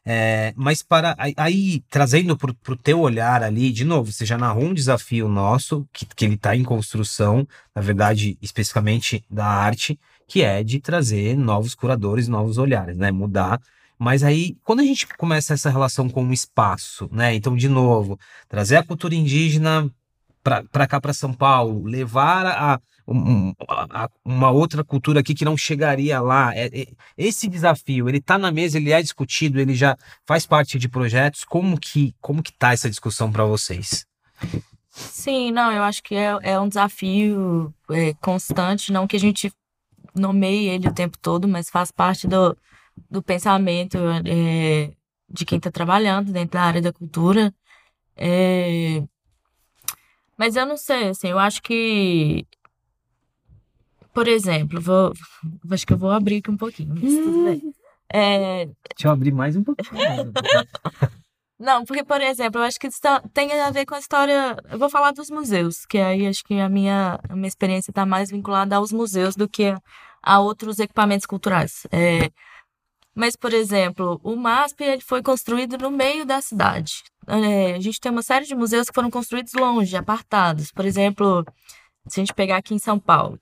É, 0.03 0.51
mas 0.55 0.81
para 0.81 1.13
aí, 1.17 1.33
aí 1.37 1.83
trazendo 1.87 2.35
para 2.35 2.51
o 2.51 2.75
teu 2.75 2.99
olhar 3.01 3.43
ali, 3.43 3.71
de 3.71 3.85
novo, 3.85 4.11
você 4.11 4.25
já 4.25 4.35
narrou 4.35 4.63
um 4.63 4.73
desafio 4.73 5.27
nosso, 5.27 5.87
que, 5.93 6.07
que 6.07 6.25
ele 6.25 6.33
está 6.33 6.55
em 6.55 6.63
construção, 6.63 7.47
na 7.75 7.83
verdade, 7.83 8.35
especificamente 8.41 9.23
da 9.29 9.45
arte, 9.45 9.99
que 10.27 10.41
é 10.41 10.63
de 10.63 10.79
trazer 10.79 11.37
novos 11.37 11.75
curadores, 11.75 12.27
novos 12.27 12.57
olhares, 12.57 12.97
né? 12.97 13.11
Mudar 13.11 13.59
mas 14.03 14.23
aí, 14.23 14.57
quando 14.63 14.79
a 14.79 14.83
gente 14.83 15.05
começa 15.15 15.53
essa 15.53 15.69
relação 15.69 16.09
com 16.09 16.25
o 16.25 16.33
espaço, 16.33 17.07
né? 17.11 17.35
Então, 17.35 17.55
de 17.55 17.69
novo, 17.69 18.19
trazer 18.49 18.77
a 18.77 18.83
cultura 18.83 19.13
indígena 19.13 19.87
para 20.41 20.87
cá, 20.87 20.99
para 20.99 21.13
São 21.13 21.31
Paulo, 21.31 21.83
levar 21.85 22.47
a, 22.47 22.79
a, 23.07 24.09
uma 24.25 24.49
outra 24.49 24.83
cultura 24.83 25.19
aqui 25.19 25.35
que 25.35 25.45
não 25.45 25.55
chegaria 25.55 26.19
lá. 26.19 26.51
É, 26.55 26.65
é, 26.81 26.87
esse 27.15 27.47
desafio, 27.47 28.09
ele 28.09 28.17
está 28.17 28.39
na 28.39 28.51
mesa, 28.51 28.79
ele 28.79 28.91
é 28.91 28.99
discutido, 29.03 29.59
ele 29.59 29.75
já 29.75 29.95
faz 30.25 30.47
parte 30.47 30.79
de 30.79 30.89
projetos. 30.89 31.43
Como 31.43 31.79
que 31.79 32.15
como 32.19 32.41
que 32.41 32.53
tá 32.53 32.73
essa 32.73 32.89
discussão 32.89 33.31
para 33.31 33.45
vocês? 33.45 34.07
Sim, 34.89 35.51
não, 35.51 35.71
eu 35.71 35.83
acho 35.83 36.01
que 36.01 36.15
é, 36.15 36.39
é 36.41 36.59
um 36.59 36.67
desafio 36.67 37.71
é, 37.91 38.15
constante, 38.15 38.91
não 38.91 39.05
que 39.05 39.17
a 39.17 39.19
gente 39.19 39.53
nomeie 40.15 40.69
ele 40.69 40.87
o 40.87 40.93
tempo 40.93 41.19
todo, 41.19 41.47
mas 41.47 41.69
faz 41.69 41.91
parte 41.91 42.27
do, 42.27 42.57
do 43.09 43.21
pensamento 43.21 43.97
é, 44.25 44.91
de 45.29 45.45
quem 45.45 45.57
está 45.57 45.71
trabalhando 45.71 46.31
dentro 46.31 46.51
da 46.51 46.63
área 46.63 46.81
da 46.81 46.93
cultura. 46.93 47.53
É, 48.15 49.03
mas 50.41 50.55
eu 50.55 50.65
não 50.65 50.75
sei, 50.75 51.09
assim, 51.09 51.27
eu 51.27 51.37
acho 51.37 51.61
que. 51.61 52.47
Por 54.11 54.27
exemplo, 54.27 54.81
vou, 54.81 55.13
acho 55.69 55.85
que 55.85 55.93
eu 55.93 55.97
vou 55.99 56.09
abrir 56.09 56.37
aqui 56.37 56.49
um 56.49 56.57
pouquinho, 56.57 56.95
mas 56.95 57.13
tudo 57.13 57.43
bem. 57.45 57.73
É... 58.13 58.65
Deixa 58.65 59.07
eu 59.07 59.11
abrir 59.11 59.31
mais 59.31 59.55
um 59.55 59.63
pouquinho. 59.63 59.93
Não, 61.57 61.85
porque, 61.85 62.03
por 62.03 62.19
exemplo, 62.19 62.59
eu 62.59 62.65
acho 62.65 62.77
que 62.77 62.87
isso 62.87 62.99
tá, 62.99 63.23
tem 63.33 63.53
a 63.53 63.71
ver 63.71 63.85
com 63.85 63.95
a 63.95 63.99
história. 63.99 64.57
Eu 64.69 64.77
vou 64.77 64.89
falar 64.89 65.11
dos 65.11 65.29
museus, 65.29 65.85
que 65.85 65.97
aí 65.97 66.27
acho 66.27 66.43
que 66.43 66.55
a 66.59 66.67
minha, 66.67 67.21
a 67.29 67.35
minha 67.35 67.47
experiência 67.47 67.89
está 67.91 68.05
mais 68.05 68.29
vinculada 68.29 68.75
aos 68.75 68.91
museus 68.91 69.33
do 69.33 69.47
que 69.47 69.73
a 70.21 70.39
outros 70.41 70.79
equipamentos 70.79 71.25
culturais. 71.25 71.87
É, 71.89 72.29
mas, 73.13 73.35
por 73.35 73.53
exemplo, 73.53 74.19
o 74.23 74.35
MASP 74.35 74.83
ele 74.83 75.01
foi 75.01 75.21
construído 75.21 75.77
no 75.77 75.91
meio 75.91 76.25
da 76.25 76.41
cidade. 76.41 77.03
É, 77.27 77.73
a 77.75 77.79
gente 77.79 77.99
tem 77.99 78.11
uma 78.11 78.21
série 78.21 78.45
de 78.45 78.55
museus 78.55 78.87
que 78.87 78.95
foram 78.95 79.11
construídos 79.11 79.53
longe, 79.53 79.95
apartados. 79.97 80.71
Por 80.71 80.85
exemplo, 80.85 81.45
se 82.07 82.19
a 82.19 82.23
gente 82.23 82.33
pegar 82.33 82.57
aqui 82.57 82.73
em 82.73 82.79
São 82.79 82.97
Paulo, 82.97 83.39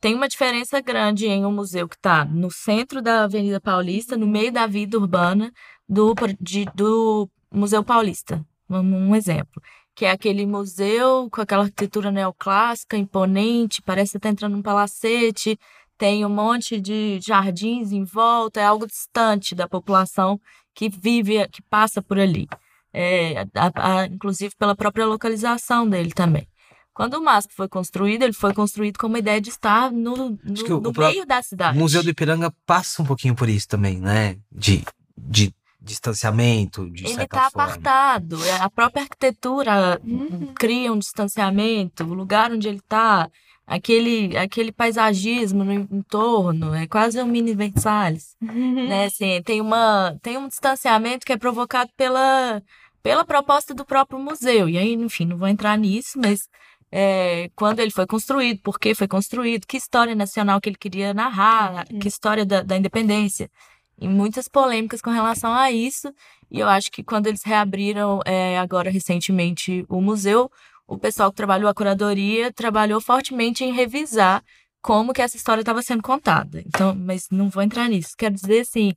tem 0.00 0.14
uma 0.14 0.28
diferença 0.28 0.80
grande 0.80 1.26
em 1.28 1.46
um 1.46 1.52
museu 1.52 1.88
que 1.88 1.94
está 1.94 2.24
no 2.24 2.50
centro 2.50 3.00
da 3.00 3.24
Avenida 3.24 3.60
Paulista, 3.60 4.16
no 4.16 4.26
meio 4.26 4.50
da 4.50 4.66
vida 4.66 4.98
urbana 4.98 5.52
do, 5.88 6.14
de, 6.40 6.64
do 6.74 7.30
Museu 7.52 7.84
Paulista. 7.84 8.44
Um 8.68 9.14
exemplo. 9.14 9.62
Que 9.94 10.06
é 10.06 10.10
aquele 10.10 10.46
museu 10.46 11.28
com 11.30 11.40
aquela 11.40 11.64
arquitetura 11.64 12.10
neoclássica, 12.10 12.96
imponente, 12.96 13.82
parece 13.82 14.16
estar 14.16 14.28
tá 14.28 14.32
entrando 14.32 14.56
num 14.56 14.62
palacete 14.62 15.56
tem 15.98 16.24
um 16.24 16.28
monte 16.28 16.80
de 16.80 17.20
jardins 17.20 17.92
em 17.92 18.04
volta, 18.04 18.60
é 18.60 18.64
algo 18.64 18.86
distante 18.86 19.54
da 19.54 19.68
população 19.68 20.40
que 20.74 20.88
vive, 20.88 21.46
que 21.48 21.62
passa 21.62 22.02
por 22.02 22.18
ali. 22.18 22.48
É, 22.92 23.46
a, 23.54 24.00
a, 24.00 24.06
inclusive 24.06 24.54
pela 24.58 24.74
própria 24.74 25.06
localização 25.06 25.88
dele 25.88 26.12
também. 26.12 26.46
Quando 26.92 27.14
o 27.14 27.24
MASP 27.24 27.54
foi 27.54 27.68
construído, 27.68 28.22
ele 28.22 28.34
foi 28.34 28.52
construído 28.52 28.98
com 28.98 29.06
uma 29.06 29.18
ideia 29.18 29.40
de 29.40 29.48
estar 29.48 29.90
no, 29.90 30.38
no, 30.44 30.80
no 30.80 30.92
meio 30.92 31.24
da 31.24 31.42
cidade. 31.42 31.76
O 31.76 31.80
Museu 31.80 32.02
do 32.02 32.10
Ipiranga 32.10 32.52
passa 32.66 33.00
um 33.00 33.06
pouquinho 33.06 33.34
por 33.34 33.48
isso 33.48 33.66
também, 33.66 33.98
né? 33.98 34.36
De, 34.50 34.84
de 35.16 35.54
distanciamento, 35.80 36.88
de 36.90 37.06
Ele 37.06 37.22
está 37.22 37.46
apartado. 37.46 38.44
É, 38.44 38.56
a 38.56 38.68
própria 38.68 39.02
arquitetura 39.04 39.98
uhum. 40.04 40.52
cria 40.54 40.92
um 40.92 40.98
distanciamento. 40.98 42.04
O 42.04 42.14
lugar 42.14 42.52
onde 42.52 42.68
ele 42.68 42.78
está 42.78 43.28
aquele, 43.72 44.36
aquele 44.36 44.70
paisagismo 44.70 45.64
no 45.64 45.72
entorno, 45.72 46.74
é 46.74 46.86
quase 46.86 47.20
um 47.22 47.26
mini 47.26 47.54
Versalhes, 47.54 48.36
né? 48.40 49.06
Assim, 49.06 49.42
tem, 49.42 49.62
uma, 49.62 50.14
tem 50.20 50.36
um 50.36 50.46
distanciamento 50.46 51.24
que 51.24 51.32
é 51.32 51.38
provocado 51.38 51.90
pela, 51.96 52.62
pela 53.02 53.24
proposta 53.24 53.74
do 53.74 53.84
próprio 53.84 54.18
museu. 54.18 54.68
E 54.68 54.76
aí, 54.76 54.92
enfim, 54.92 55.24
não 55.24 55.38
vou 55.38 55.48
entrar 55.48 55.78
nisso, 55.78 56.18
mas 56.18 56.48
é, 56.90 57.50
quando 57.56 57.80
ele 57.80 57.90
foi 57.90 58.06
construído, 58.06 58.60
por 58.60 58.78
que 58.78 58.94
foi 58.94 59.08
construído, 59.08 59.66
que 59.66 59.78
história 59.78 60.14
nacional 60.14 60.60
que 60.60 60.68
ele 60.68 60.76
queria 60.76 61.14
narrar, 61.14 61.86
que 61.86 62.08
história 62.08 62.44
da, 62.44 62.62
da 62.62 62.76
independência. 62.76 63.50
E 63.98 64.06
muitas 64.06 64.48
polêmicas 64.48 65.00
com 65.00 65.10
relação 65.10 65.54
a 65.54 65.70
isso. 65.70 66.12
E 66.50 66.60
eu 66.60 66.68
acho 66.68 66.90
que 66.90 67.02
quando 67.02 67.26
eles 67.26 67.42
reabriram 67.42 68.20
é, 68.26 68.58
agora 68.58 68.90
recentemente 68.90 69.86
o 69.88 70.00
museu, 70.02 70.50
o 70.92 70.98
pessoal 70.98 71.30
que 71.30 71.36
trabalhou 71.36 71.70
a 71.70 71.74
curadoria 71.74 72.52
trabalhou 72.52 73.00
fortemente 73.00 73.64
em 73.64 73.72
revisar 73.72 74.44
como 74.82 75.12
que 75.12 75.22
essa 75.22 75.36
história 75.36 75.62
estava 75.62 75.80
sendo 75.80 76.02
contada. 76.02 76.62
Então, 76.66 76.94
mas 76.94 77.28
não 77.30 77.48
vou 77.48 77.62
entrar 77.62 77.88
nisso. 77.88 78.14
Quero 78.16 78.34
dizer 78.34 78.60
assim, 78.60 78.92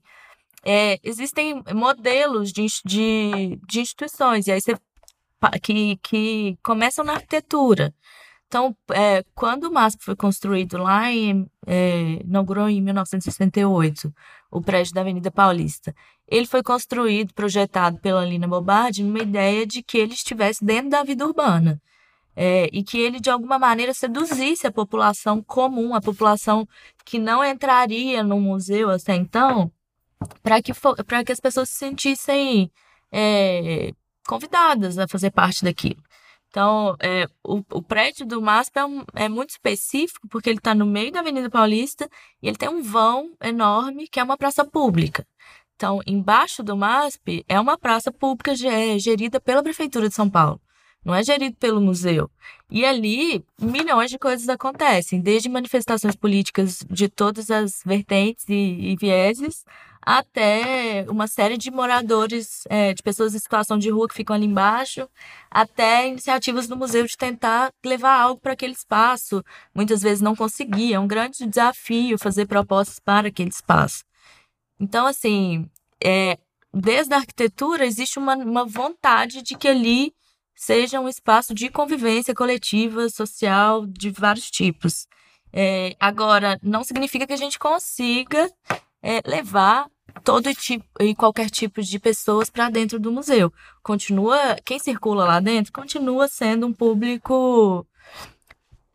é, 0.63 0.99
existem 1.03 1.63
modelos 1.73 2.51
de, 2.51 2.65
de, 2.83 3.59
de, 3.65 3.79
instituições, 3.79 4.47
e 4.47 4.51
aí 4.51 4.59
você, 4.59 4.75
que, 5.61 5.97
que 5.97 6.57
começam 6.63 7.05
na 7.05 7.13
arquitetura. 7.13 7.93
Então, 8.47 8.75
é, 8.91 9.23
quando 9.33 9.65
o 9.65 9.71
MASP 9.71 10.03
foi 10.03 10.15
construído 10.15 10.77
lá, 10.77 11.11
em, 11.11 11.47
é, 11.65 12.21
inaugurou 12.23 12.69
em 12.69 12.81
1968 12.81 14.13
o 14.51 14.61
prédio 14.61 14.93
da 14.93 15.01
Avenida 15.01 15.31
Paulista, 15.31 15.93
ele 16.27 16.45
foi 16.45 16.63
construído, 16.63 17.33
projetado 17.33 17.99
pela 17.99 18.25
Lina 18.25 18.47
Bobardi, 18.47 19.03
numa 19.03 19.19
ideia 19.19 19.65
de 19.65 19.83
que 19.83 19.97
ele 19.97 20.13
estivesse 20.13 20.63
dentro 20.63 20.89
da 20.89 21.03
vida 21.03 21.25
urbana. 21.25 21.81
É, 22.37 22.69
e 22.73 22.83
que 22.83 22.99
ele, 22.99 23.19
de 23.19 23.29
alguma 23.29 23.57
maneira, 23.57 23.93
seduzisse 23.93 24.67
a 24.67 24.71
população 24.71 25.41
comum, 25.41 25.95
a 25.95 26.01
população 26.01 26.67
que 27.05 27.17
não 27.17 27.43
entraria 27.45 28.23
no 28.23 28.41
museu 28.41 28.89
até 28.89 29.15
então, 29.15 29.71
para 30.43 30.61
que, 30.61 30.73
que 31.25 31.31
as 31.31 31.39
pessoas 31.39 31.69
se 31.69 31.75
sentissem 31.75 32.69
é, 33.09 33.93
convidadas 34.27 34.97
a 34.97 35.07
fazer 35.07 35.31
parte 35.31 35.63
daquilo. 35.63 36.03
Então, 36.55 36.95
é, 37.01 37.27
o, 37.43 37.61
o 37.73 37.81
prédio 37.81 38.25
do 38.25 38.41
MASP 38.41 38.79
é, 38.79 38.85
um, 38.85 39.03
é 39.13 39.27
muito 39.27 39.49
específico 39.49 40.25
porque 40.29 40.49
ele 40.49 40.57
está 40.57 40.73
no 40.73 40.85
meio 40.85 41.11
da 41.11 41.19
Avenida 41.19 41.49
Paulista 41.49 42.09
e 42.41 42.47
ele 42.47 42.55
tem 42.55 42.69
um 42.69 42.81
vão 42.81 43.33
enorme 43.43 44.07
que 44.07 44.21
é 44.21 44.23
uma 44.23 44.37
praça 44.37 44.63
pública. 44.63 45.27
Então, 45.75 45.99
embaixo 46.07 46.63
do 46.63 46.77
MASP 46.77 47.43
é 47.49 47.59
uma 47.59 47.77
praça 47.77 48.09
pública 48.09 48.55
gerida 48.55 49.37
pela 49.41 49.61
Prefeitura 49.61 50.07
de 50.07 50.15
São 50.15 50.29
Paulo. 50.29 50.61
Não 51.03 51.13
é 51.13 51.21
gerido 51.21 51.57
pelo 51.57 51.81
museu. 51.81 52.31
E 52.71 52.85
ali, 52.85 53.43
milhões 53.59 54.09
de 54.09 54.17
coisas 54.17 54.47
acontecem, 54.47 55.19
desde 55.19 55.49
manifestações 55.49 56.15
políticas 56.15 56.79
de 56.89 57.09
todas 57.09 57.51
as 57.51 57.81
vertentes 57.85 58.45
e, 58.47 58.53
e 58.53 58.95
vieses, 58.95 59.65
até 60.05 61.05
uma 61.09 61.27
série 61.27 61.57
de 61.57 61.71
moradores, 61.71 62.63
é, 62.69 62.93
de 62.93 63.01
pessoas 63.01 63.33
em 63.33 63.39
situação 63.39 63.77
de 63.79 63.89
rua 63.89 64.07
que 64.07 64.13
ficam 64.13 64.35
ali 64.35 64.45
embaixo, 64.45 65.09
até 65.49 66.07
iniciativas 66.07 66.67
do 66.67 66.77
museu 66.77 67.05
de 67.07 67.17
tentar 67.17 67.73
levar 67.83 68.13
algo 68.19 68.39
para 68.39 68.53
aquele 68.53 68.73
espaço. 68.73 69.43
Muitas 69.73 70.03
vezes 70.03 70.21
não 70.21 70.35
conseguia, 70.35 70.97
é 70.97 70.99
um 70.99 71.07
grande 71.07 71.45
desafio 71.47 72.19
fazer 72.19 72.45
propostas 72.45 72.99
para 72.99 73.29
aquele 73.29 73.49
espaço. 73.49 74.03
Então, 74.79 75.07
assim, 75.07 75.67
é, 76.03 76.37
desde 76.71 77.13
a 77.13 77.17
arquitetura 77.17 77.85
existe 77.85 78.19
uma, 78.19 78.35
uma 78.35 78.65
vontade 78.65 79.41
de 79.41 79.57
que 79.57 79.67
ali 79.67 80.13
seja 80.55 80.99
um 80.99 81.09
espaço 81.09 81.53
de 81.53 81.69
convivência 81.69 82.35
coletiva, 82.35 83.09
social, 83.09 83.85
de 83.87 84.11
vários 84.11 84.51
tipos. 84.51 85.07
É, 85.51 85.95
agora, 85.99 86.59
não 86.61 86.83
significa 86.83 87.25
que 87.25 87.33
a 87.33 87.37
gente 87.37 87.57
consiga 87.57 88.51
é, 89.01 89.21
levar 89.25 89.87
todo 90.23 90.53
tipo 90.53 90.85
e 90.99 91.13
qualquer 91.13 91.49
tipo 91.49 91.81
de 91.81 91.99
pessoas 91.99 92.49
para 92.49 92.69
dentro 92.69 92.99
do 92.99 93.11
museu. 93.11 93.51
Continua, 93.83 94.55
quem 94.63 94.79
circula 94.79 95.25
lá 95.25 95.39
dentro 95.39 95.71
continua 95.71 96.27
sendo 96.27 96.67
um 96.67 96.73
público 96.73 97.85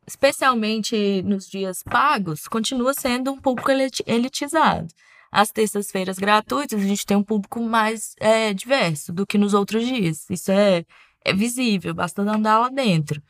especialmente 0.07 1.23
nos 1.23 1.49
dias 1.49 1.85
pagos, 1.85 2.49
continua 2.49 2.93
sendo 2.93 3.31
um 3.31 3.41
público 3.41 3.71
elitizado. 4.07 4.89
As 5.31 5.51
terças-feiras 5.51 6.19
gratuitas, 6.19 6.81
a 6.81 6.85
gente 6.85 7.07
tem 7.07 7.17
um 7.17 7.23
público 7.23 7.61
mais 7.61 8.17
é, 8.19 8.53
diverso 8.53 9.13
do 9.13 9.25
que 9.25 9.39
nos 9.39 9.55
outros 9.55 9.87
dias. 9.87 10.29
Isso 10.29 10.51
é, 10.51 10.85
é 11.25 11.33
visível, 11.33 11.95
basta 11.95 12.23
andar 12.23 12.59
lá 12.59 12.69
dentro. 12.69 13.23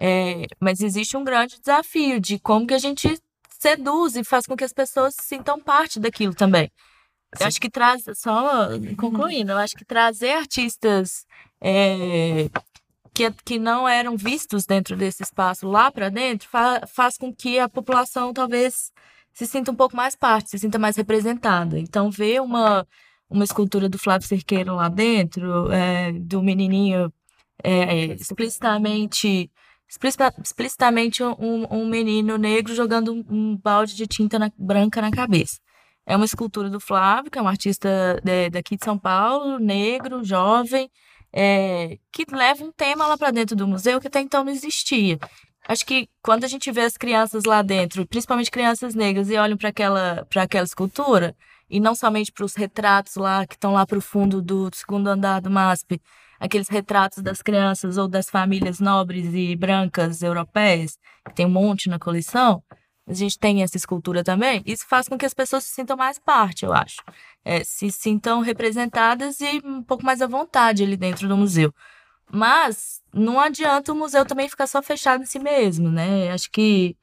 É, 0.00 0.46
mas 0.60 0.80
existe 0.80 1.16
um 1.16 1.24
grande 1.24 1.58
desafio 1.58 2.20
de 2.20 2.38
como 2.38 2.66
que 2.66 2.74
a 2.74 2.78
gente 2.78 3.20
seduz 3.58 4.14
e 4.14 4.22
faz 4.22 4.46
com 4.46 4.56
que 4.56 4.62
as 4.62 4.72
pessoas 4.72 5.16
sintam 5.18 5.58
parte 5.60 5.98
daquilo 5.98 6.32
também. 6.34 6.70
Eu 7.38 7.46
acho 7.46 7.60
que 7.60 7.68
traz, 7.70 8.04
só 8.14 8.68
concluindo, 8.96 9.52
eu 9.52 9.58
acho 9.58 9.74
que 9.74 9.84
trazer 9.84 10.32
artistas 10.32 11.26
é, 11.60 12.48
que, 13.12 13.30
que 13.44 13.58
não 13.58 13.88
eram 13.88 14.16
vistos 14.16 14.64
dentro 14.64 14.96
desse 14.96 15.22
espaço 15.22 15.68
lá 15.68 15.90
para 15.90 16.08
dentro 16.08 16.48
fa, 16.48 16.86
faz 16.86 17.18
com 17.18 17.34
que 17.34 17.58
a 17.58 17.68
população 17.68 18.32
talvez 18.32 18.92
se 19.32 19.46
sinta 19.46 19.70
um 19.70 19.74
pouco 19.74 19.94
mais 19.94 20.16
parte, 20.16 20.50
se 20.50 20.58
sinta 20.58 20.78
mais 20.78 20.96
representada. 20.96 21.78
Então, 21.78 22.10
ver 22.10 22.40
uma, 22.40 22.86
uma 23.28 23.44
escultura 23.44 23.88
do 23.88 23.98
Flávio 23.98 24.26
Cerqueiro 24.26 24.74
lá 24.74 24.88
dentro, 24.88 25.70
é, 25.70 26.12
do 26.12 26.42
menininho 26.42 27.12
é, 27.62 28.06
explicitamente 28.14 29.50
explicitamente 29.88 31.24
um, 31.24 31.66
um 31.70 31.86
menino 31.88 32.36
negro 32.36 32.74
jogando 32.74 33.24
um, 33.28 33.56
balde 33.56 33.96
de 33.96 34.06
tinta 34.06 34.38
na, 34.38 34.52
branca 34.58 35.00
na 35.00 35.10
cabeça. 35.10 35.58
É 36.08 36.16
uma 36.16 36.24
escultura 36.24 36.70
do 36.70 36.80
Flávio, 36.80 37.30
que 37.30 37.38
é 37.38 37.42
um 37.42 37.46
artista 37.46 38.18
de, 38.24 38.48
daqui 38.48 38.78
de 38.78 38.84
São 38.84 38.98
Paulo, 38.98 39.58
negro, 39.58 40.24
jovem, 40.24 40.90
é, 41.30 41.98
que 42.10 42.24
leva 42.32 42.64
um 42.64 42.72
tema 42.72 43.06
lá 43.06 43.18
para 43.18 43.30
dentro 43.30 43.54
do 43.54 43.68
museu 43.68 44.00
que 44.00 44.06
até 44.06 44.18
então 44.18 44.42
não 44.42 44.50
existia. 44.50 45.18
Acho 45.68 45.84
que 45.84 46.08
quando 46.22 46.44
a 46.44 46.48
gente 46.48 46.72
vê 46.72 46.80
as 46.80 46.96
crianças 46.96 47.44
lá 47.44 47.60
dentro, 47.60 48.06
principalmente 48.06 48.50
crianças 48.50 48.94
negras, 48.94 49.28
e 49.28 49.36
olham 49.36 49.58
para 49.58 49.68
aquela, 49.68 50.26
aquela 50.34 50.64
escultura, 50.64 51.36
e 51.68 51.78
não 51.78 51.94
somente 51.94 52.32
para 52.32 52.46
os 52.46 52.54
retratos 52.54 53.16
lá 53.16 53.46
que 53.46 53.54
estão 53.54 53.74
lá 53.74 53.84
para 53.86 53.98
o 53.98 54.00
fundo 54.00 54.40
do 54.40 54.70
segundo 54.72 55.08
andar 55.08 55.42
do 55.42 55.50
MASP, 55.50 56.00
aqueles 56.40 56.70
retratos 56.70 57.22
das 57.22 57.42
crianças 57.42 57.98
ou 57.98 58.08
das 58.08 58.30
famílias 58.30 58.80
nobres 58.80 59.34
e 59.34 59.54
brancas 59.54 60.22
europeias, 60.22 60.96
que 61.28 61.34
tem 61.34 61.44
um 61.44 61.50
monte 61.50 61.90
na 61.90 61.98
coleção, 61.98 62.62
a 63.08 63.14
gente 63.14 63.38
tem 63.38 63.62
essa 63.62 63.76
escultura 63.76 64.22
também, 64.22 64.62
isso 64.66 64.86
faz 64.86 65.08
com 65.08 65.16
que 65.16 65.24
as 65.24 65.34
pessoas 65.34 65.64
se 65.64 65.74
sintam 65.74 65.96
mais 65.96 66.18
parte, 66.18 66.64
eu 66.64 66.72
acho. 66.72 66.98
É, 67.44 67.64
se 67.64 67.90
sintam 67.90 68.40
representadas 68.40 69.40
e 69.40 69.60
um 69.64 69.82
pouco 69.82 70.04
mais 70.04 70.20
à 70.20 70.26
vontade 70.26 70.82
ali 70.82 70.96
dentro 70.96 71.26
do 71.26 71.36
museu. 71.36 71.72
Mas 72.30 73.02
não 73.12 73.40
adianta 73.40 73.92
o 73.92 73.96
museu 73.96 74.26
também 74.26 74.48
ficar 74.48 74.66
só 74.66 74.82
fechado 74.82 75.22
em 75.22 75.26
si 75.26 75.38
mesmo, 75.38 75.90
né? 75.90 76.30
Acho 76.30 76.50
que 76.50 76.96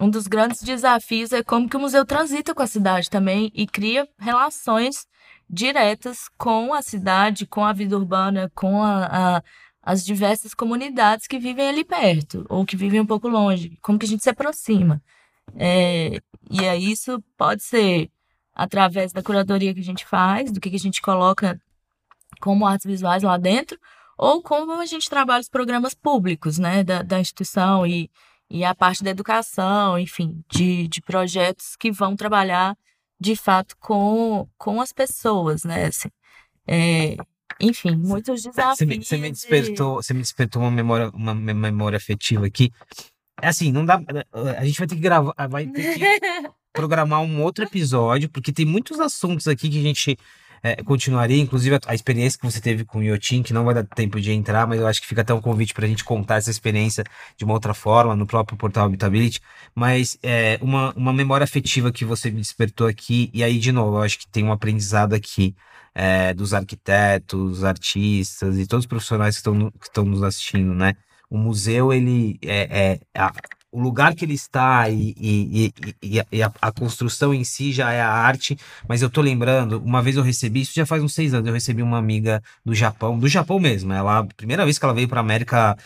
um 0.00 0.10
dos 0.10 0.26
grandes 0.26 0.60
desafios 0.62 1.32
é 1.32 1.42
como 1.42 1.68
que 1.68 1.76
o 1.76 1.80
museu 1.80 2.04
transita 2.04 2.54
com 2.54 2.62
a 2.62 2.66
cidade 2.66 3.08
também 3.08 3.50
e 3.54 3.66
cria 3.66 4.06
relações 4.18 5.06
diretas 5.48 6.28
com 6.36 6.74
a 6.74 6.82
cidade, 6.82 7.46
com 7.46 7.64
a 7.64 7.72
vida 7.72 7.96
urbana, 7.96 8.50
com 8.54 8.82
a, 8.82 9.36
a 9.38 9.42
as 9.82 10.04
diversas 10.04 10.52
comunidades 10.52 11.26
que 11.26 11.38
vivem 11.38 11.66
ali 11.66 11.82
perto 11.82 12.44
ou 12.50 12.66
que 12.66 12.76
vivem 12.76 13.00
um 13.00 13.06
pouco 13.06 13.26
longe. 13.26 13.78
Como 13.80 13.98
que 13.98 14.04
a 14.04 14.08
gente 14.08 14.22
se 14.22 14.28
aproxima? 14.28 15.02
É, 15.56 16.20
e 16.50 16.66
aí 16.66 16.90
isso 16.90 17.22
pode 17.36 17.62
ser 17.62 18.10
através 18.54 19.12
da 19.12 19.22
curadoria 19.22 19.72
que 19.72 19.80
a 19.80 19.84
gente 19.84 20.04
faz, 20.04 20.50
do 20.50 20.60
que, 20.60 20.70
que 20.70 20.76
a 20.76 20.80
gente 20.80 21.00
coloca 21.00 21.60
como 22.40 22.66
artes 22.66 22.86
visuais 22.86 23.22
lá 23.22 23.36
dentro, 23.36 23.78
ou 24.16 24.42
como 24.42 24.72
a 24.72 24.86
gente 24.86 25.08
trabalha 25.08 25.40
os 25.40 25.48
programas 25.48 25.94
públicos, 25.94 26.58
né, 26.58 26.82
da, 26.82 27.02
da 27.02 27.20
instituição 27.20 27.86
e, 27.86 28.10
e 28.50 28.64
a 28.64 28.74
parte 28.74 29.04
da 29.04 29.10
educação, 29.10 29.98
enfim, 29.98 30.42
de, 30.50 30.88
de 30.88 31.00
projetos 31.00 31.76
que 31.76 31.92
vão 31.92 32.16
trabalhar 32.16 32.76
de 33.20 33.36
fato 33.36 33.76
com, 33.78 34.48
com 34.58 34.80
as 34.80 34.92
pessoas, 34.92 35.62
né, 35.62 35.86
assim. 35.86 36.08
É, 36.66 37.16
enfim, 37.60 37.96
muitos 37.96 38.42
desafios. 38.42 38.78
Você 38.78 38.86
me, 38.86 39.04
você 39.04 39.16
me 39.16 39.30
despertou, 39.30 39.94
você 39.96 40.12
me 40.12 40.20
despertou 40.20 40.62
uma 40.62 40.70
memória, 40.70 41.10
uma 41.10 41.34
memória 41.34 41.96
afetiva 41.96 42.46
aqui 42.46 42.72
é 43.40 43.48
assim, 43.48 43.72
não 43.72 43.84
dá. 43.84 44.00
A 44.58 44.64
gente 44.64 44.78
vai 44.78 44.86
ter 44.86 44.94
que 44.94 45.00
gravar, 45.00 45.34
vai 45.48 45.66
ter 45.66 45.98
que 45.98 46.00
programar 46.72 47.20
um 47.22 47.42
outro 47.42 47.64
episódio, 47.64 48.28
porque 48.28 48.52
tem 48.52 48.64
muitos 48.64 49.00
assuntos 49.00 49.48
aqui 49.48 49.68
que 49.68 49.78
a 49.78 49.82
gente 49.82 50.18
é, 50.62 50.82
continuaria, 50.82 51.40
inclusive 51.40 51.76
a, 51.76 51.80
a, 51.86 51.94
experiência 51.94 52.38
que 52.38 52.44
você 52.44 52.60
teve 52.60 52.84
com 52.84 52.98
o 52.98 53.02
Yotin, 53.02 53.42
que 53.42 53.52
não 53.52 53.64
vai 53.64 53.74
dar 53.74 53.84
tempo 53.84 54.20
de 54.20 54.32
entrar, 54.32 54.66
mas 54.66 54.80
eu 54.80 54.86
acho 54.86 55.00
que 55.00 55.06
fica 55.06 55.22
até 55.22 55.32
um 55.32 55.40
convite 55.40 55.74
para 55.74 55.86
a 55.86 55.88
gente 55.88 56.04
contar 56.04 56.36
essa 56.36 56.50
experiência 56.50 57.04
de 57.36 57.44
uma 57.44 57.54
outra 57.54 57.74
forma, 57.74 58.14
no 58.16 58.26
próprio 58.26 58.56
portal 58.56 58.86
Habitability. 58.86 59.40
Mas 59.74 60.18
é, 60.22 60.58
uma, 60.60 60.92
uma 60.94 61.12
memória 61.12 61.44
afetiva 61.44 61.92
que 61.92 62.04
você 62.04 62.30
me 62.30 62.40
despertou 62.40 62.86
aqui, 62.86 63.30
e 63.32 63.42
aí, 63.42 63.58
de 63.58 63.72
novo, 63.72 63.98
eu 63.98 64.02
acho 64.02 64.18
que 64.18 64.28
tem 64.28 64.44
um 64.44 64.52
aprendizado 64.52 65.14
aqui. 65.14 65.54
É, 65.94 66.32
dos 66.32 66.54
arquitetos, 66.54 67.64
artistas 67.64 68.56
e 68.56 68.66
todos 68.68 68.84
os 68.84 68.86
profissionais 68.86 69.34
que 69.34 69.40
estão, 69.40 69.70
que 69.72 69.86
estão 69.86 70.04
nos 70.04 70.22
assistindo, 70.22 70.72
né? 70.72 70.94
O 71.30 71.38
museu, 71.38 71.92
ele 71.92 72.38
é, 72.42 73.00
é 73.14 73.20
a, 73.20 73.32
o 73.70 73.80
lugar 73.80 74.14
que 74.14 74.24
ele 74.24 74.34
está 74.34 74.88
e, 74.88 75.14
e, 75.18 75.72
e, 76.02 76.22
e 76.32 76.42
a, 76.42 76.52
a, 76.60 76.72
construção 76.72 77.34
em 77.34 77.44
si 77.44 77.70
já 77.72 77.92
é 77.92 78.00
a 78.00 78.10
arte, 78.10 78.58
mas 78.88 79.02
eu 79.02 79.10
tô 79.10 79.20
lembrando, 79.20 79.78
uma 79.78 80.02
vez 80.02 80.16
eu 80.16 80.22
recebi, 80.22 80.62
isso 80.62 80.72
já 80.74 80.86
faz 80.86 81.02
uns 81.02 81.14
seis 81.14 81.34
anos, 81.34 81.46
eu 81.46 81.54
recebi 81.54 81.82
uma 81.82 81.98
amiga 81.98 82.42
do 82.64 82.74
Japão, 82.74 83.18
do 83.18 83.28
Japão 83.28 83.58
mesmo, 83.58 83.92
ela, 83.92 84.24
primeira 84.36 84.64
vez 84.64 84.78
que 84.78 84.84
ela 84.84 84.94
veio 84.94 85.08
para 85.08 85.20
América 85.20 85.76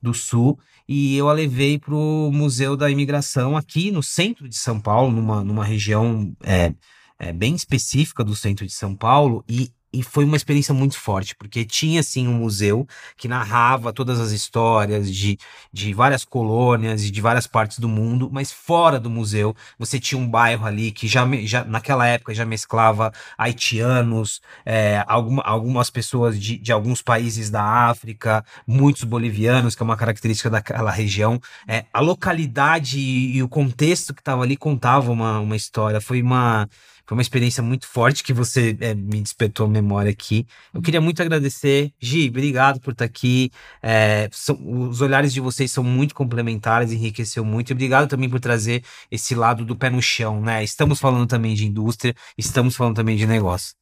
do 0.00 0.14
Sul, 0.14 0.58
e 0.88 1.16
eu 1.16 1.28
a 1.28 1.32
levei 1.32 1.78
para 1.78 1.94
o 1.94 2.30
Museu 2.32 2.76
da 2.76 2.90
Imigração 2.90 3.56
aqui 3.56 3.90
no 3.90 4.02
centro 4.02 4.48
de 4.48 4.56
São 4.56 4.80
Paulo, 4.80 5.12
numa, 5.12 5.42
numa 5.42 5.64
região 5.64 6.32
é, 6.42 6.72
é, 7.18 7.32
bem 7.32 7.54
específica 7.54 8.22
do 8.22 8.36
centro 8.36 8.66
de 8.66 8.72
São 8.72 8.94
Paulo, 8.94 9.44
e 9.48 9.70
e 9.92 10.02
foi 10.02 10.24
uma 10.24 10.36
experiência 10.36 10.72
muito 10.72 10.98
forte, 10.98 11.34
porque 11.34 11.64
tinha 11.64 12.00
assim 12.00 12.26
um 12.26 12.34
museu 12.34 12.86
que 13.16 13.28
narrava 13.28 13.92
todas 13.92 14.18
as 14.20 14.30
histórias 14.30 15.12
de, 15.12 15.38
de 15.72 15.92
várias 15.92 16.24
colônias 16.24 17.04
e 17.04 17.10
de 17.10 17.20
várias 17.20 17.46
partes 17.46 17.78
do 17.78 17.88
mundo, 17.88 18.30
mas 18.32 18.50
fora 18.50 18.98
do 18.98 19.10
museu 19.10 19.54
você 19.78 20.00
tinha 20.00 20.20
um 20.20 20.28
bairro 20.28 20.64
ali 20.64 20.92
que 20.92 21.06
já, 21.06 21.28
já 21.44 21.64
naquela 21.64 22.06
época 22.06 22.34
já 22.34 22.46
mesclava 22.46 23.12
haitianos, 23.36 24.40
é, 24.64 25.04
alguma, 25.06 25.42
algumas 25.42 25.90
pessoas 25.90 26.40
de, 26.40 26.56
de 26.56 26.72
alguns 26.72 27.02
países 27.02 27.50
da 27.50 27.62
África, 27.62 28.44
muitos 28.66 29.04
bolivianos, 29.04 29.74
que 29.74 29.82
é 29.82 29.84
uma 29.84 29.96
característica 29.96 30.48
daquela 30.48 30.90
região. 30.90 31.40
É, 31.68 31.84
a 31.92 32.00
localidade 32.00 32.98
e, 32.98 33.36
e 33.36 33.42
o 33.42 33.48
contexto 33.48 34.14
que 34.14 34.20
estava 34.20 34.42
ali 34.42 34.56
contava 34.56 35.10
uma, 35.10 35.40
uma 35.40 35.56
história. 35.56 36.00
Foi 36.00 36.22
uma 36.22 36.68
foi 37.12 37.16
uma 37.16 37.22
experiência 37.22 37.62
muito 37.62 37.86
forte 37.86 38.22
que 38.22 38.32
você 38.32 38.74
é, 38.80 38.94
me 38.94 39.20
despertou 39.20 39.66
a 39.66 39.68
memória 39.68 40.10
aqui. 40.10 40.46
Eu 40.72 40.80
queria 40.80 41.00
muito 41.00 41.20
agradecer. 41.20 41.92
Gi, 42.00 42.28
obrigado 42.30 42.80
por 42.80 42.92
estar 42.92 43.04
aqui. 43.04 43.50
É, 43.82 44.30
são, 44.32 44.58
os 44.88 45.02
olhares 45.02 45.30
de 45.30 45.38
vocês 45.38 45.70
são 45.70 45.84
muito 45.84 46.14
complementares, 46.14 46.90
enriqueceu 46.90 47.44
muito. 47.44 47.70
E 47.70 47.74
obrigado 47.74 48.08
também 48.08 48.30
por 48.30 48.40
trazer 48.40 48.82
esse 49.10 49.34
lado 49.34 49.62
do 49.62 49.76
pé 49.76 49.90
no 49.90 50.00
chão, 50.00 50.40
né? 50.40 50.64
Estamos 50.64 50.98
falando 50.98 51.26
também 51.26 51.54
de 51.54 51.66
indústria, 51.66 52.14
estamos 52.38 52.74
falando 52.74 52.96
também 52.96 53.14
de 53.14 53.26
negócio. 53.26 53.74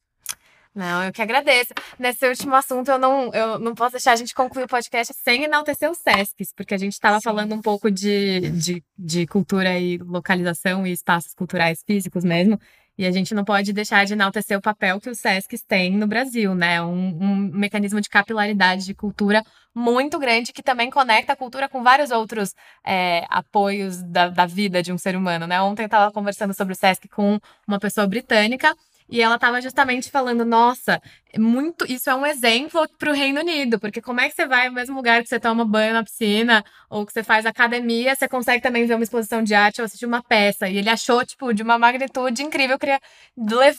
Não, 0.73 1.03
eu 1.03 1.11
que 1.11 1.21
agradeço. 1.21 1.73
Nesse 1.99 2.25
último 2.25 2.55
assunto, 2.55 2.89
eu 2.89 2.97
não, 2.97 3.33
eu 3.33 3.59
não 3.59 3.75
posso 3.75 3.91
deixar 3.91 4.13
a 4.13 4.15
gente 4.15 4.33
concluir 4.33 4.63
o 4.63 4.67
podcast 4.67 5.13
sem 5.21 5.43
enaltecer 5.43 5.89
os 5.91 5.97
SESCs, 5.97 6.53
porque 6.55 6.73
a 6.73 6.77
gente 6.77 6.93
estava 6.93 7.19
falando 7.19 7.53
um 7.53 7.61
pouco 7.61 7.91
de, 7.91 8.39
de, 8.51 8.83
de 8.97 9.27
cultura 9.27 9.77
e 9.77 9.97
localização 9.97 10.87
e 10.87 10.91
espaços 10.93 11.33
culturais 11.33 11.83
físicos 11.85 12.23
mesmo. 12.23 12.57
E 12.97 13.05
a 13.05 13.11
gente 13.11 13.33
não 13.33 13.43
pode 13.43 13.73
deixar 13.73 14.05
de 14.05 14.13
enaltecer 14.13 14.57
o 14.57 14.61
papel 14.61 14.99
que 14.99 15.09
os 15.09 15.19
SESCs 15.19 15.63
têm 15.63 15.97
no 15.97 16.07
Brasil, 16.07 16.53
né? 16.53 16.81
Um, 16.81 17.17
um, 17.21 17.35
mecanismo 17.53 18.01
de 18.01 18.09
capilaridade 18.09 18.85
de 18.85 18.93
cultura 18.93 19.43
muito 19.73 20.19
grande 20.19 20.51
que 20.51 20.61
também 20.61 20.89
conecta 20.89 21.33
a 21.33 21.35
cultura 21.35 21.69
com 21.69 21.81
vários 21.81 22.11
outros 22.11 22.53
é, 22.85 23.25
apoios 23.29 24.03
da, 24.03 24.27
da 24.29 24.45
vida 24.45 24.83
de 24.83 24.91
um 24.91 24.97
ser 24.97 25.15
humano, 25.15 25.47
né? 25.47 25.61
Ontem 25.61 25.83
eu 25.83 25.87
estava 25.87 26.11
conversando 26.11 26.53
sobre 26.53 26.73
o 26.73 26.75
SESC 26.75 27.07
com 27.07 27.39
uma 27.67 27.79
pessoa 27.79 28.05
britânica 28.05 28.75
e 29.11 29.21
ela 29.21 29.35
estava 29.35 29.61
justamente 29.61 30.09
falando: 30.09 30.45
nossa, 30.45 31.01
muito 31.37 31.85
isso 31.91 32.09
é 32.09 32.15
um 32.15 32.25
exemplo 32.25 32.87
para 32.97 33.11
o 33.11 33.13
Reino 33.13 33.41
Unido, 33.41 33.77
porque 33.79 34.01
como 34.01 34.21
é 34.21 34.29
que 34.29 34.35
você 34.35 34.47
vai 34.47 34.67
ao 34.67 34.73
mesmo 34.73 34.95
lugar 34.95 35.21
que 35.21 35.27
você 35.27 35.39
toma 35.39 35.65
banho 35.65 35.93
na 35.93 36.03
piscina 36.03 36.63
ou 36.89 37.05
que 37.05 37.11
você 37.11 37.21
faz 37.21 37.45
academia, 37.45 38.15
você 38.15 38.27
consegue 38.27 38.63
também 38.63 38.85
ver 38.85 38.95
uma 38.95 39.03
exposição 39.03 39.43
de 39.43 39.53
arte 39.53 39.81
ou 39.81 39.85
assistir 39.85 40.05
uma 40.05 40.23
peça. 40.23 40.69
E 40.69 40.77
ele 40.77 40.89
achou, 40.89 41.25
tipo, 41.25 41.53
de 41.53 41.61
uma 41.61 41.77
magnitude 41.77 42.41
incrível 42.41 42.79
que, 42.79 42.87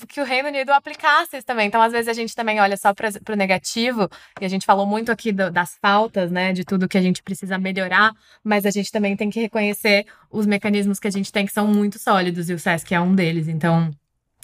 que 0.09 0.21
o 0.21 0.25
Reino 0.25 0.49
Unido 0.49 0.71
aplicasse 0.71 1.37
isso 1.39 1.47
também. 1.47 1.67
Então, 1.67 1.81
às 1.81 1.93
vezes, 1.93 2.09
a 2.09 2.13
gente 2.13 2.35
também 2.35 2.61
olha 2.61 2.77
só 2.77 2.93
para 2.95 3.11
o 3.31 3.37
negativo, 3.37 4.09
e 4.41 4.45
a 4.45 4.49
gente 4.49 4.67
falou 4.67 4.87
muito 4.87 5.11
aqui 5.11 5.33
do, 5.33 5.51
das 5.51 5.77
faltas, 5.81 6.31
né, 6.31 6.53
de 6.53 6.65
tudo 6.65 6.89
que 6.89 6.99
a 6.99 7.03
gente 7.03 7.23
precisa 7.23 7.59
melhorar, 7.59 8.13
mas 8.45 8.67
a 8.67 8.71
gente 8.71 8.91
também 8.91 9.17
tem 9.17 9.31
que 9.31 9.41
reconhecer 9.41 10.07
os 10.31 10.47
mecanismos 10.47 10.99
que 10.99 11.09
a 11.09 11.11
gente 11.11 11.33
tem 11.33 11.47
que 11.47 11.53
são 11.53 11.67
muito 11.67 11.99
sólidos, 11.99 12.51
e 12.51 12.55
o 12.55 12.59
SESC 12.59 12.95
é 12.95 13.01
um 13.01 13.15
deles. 13.15 13.49
Então. 13.49 13.91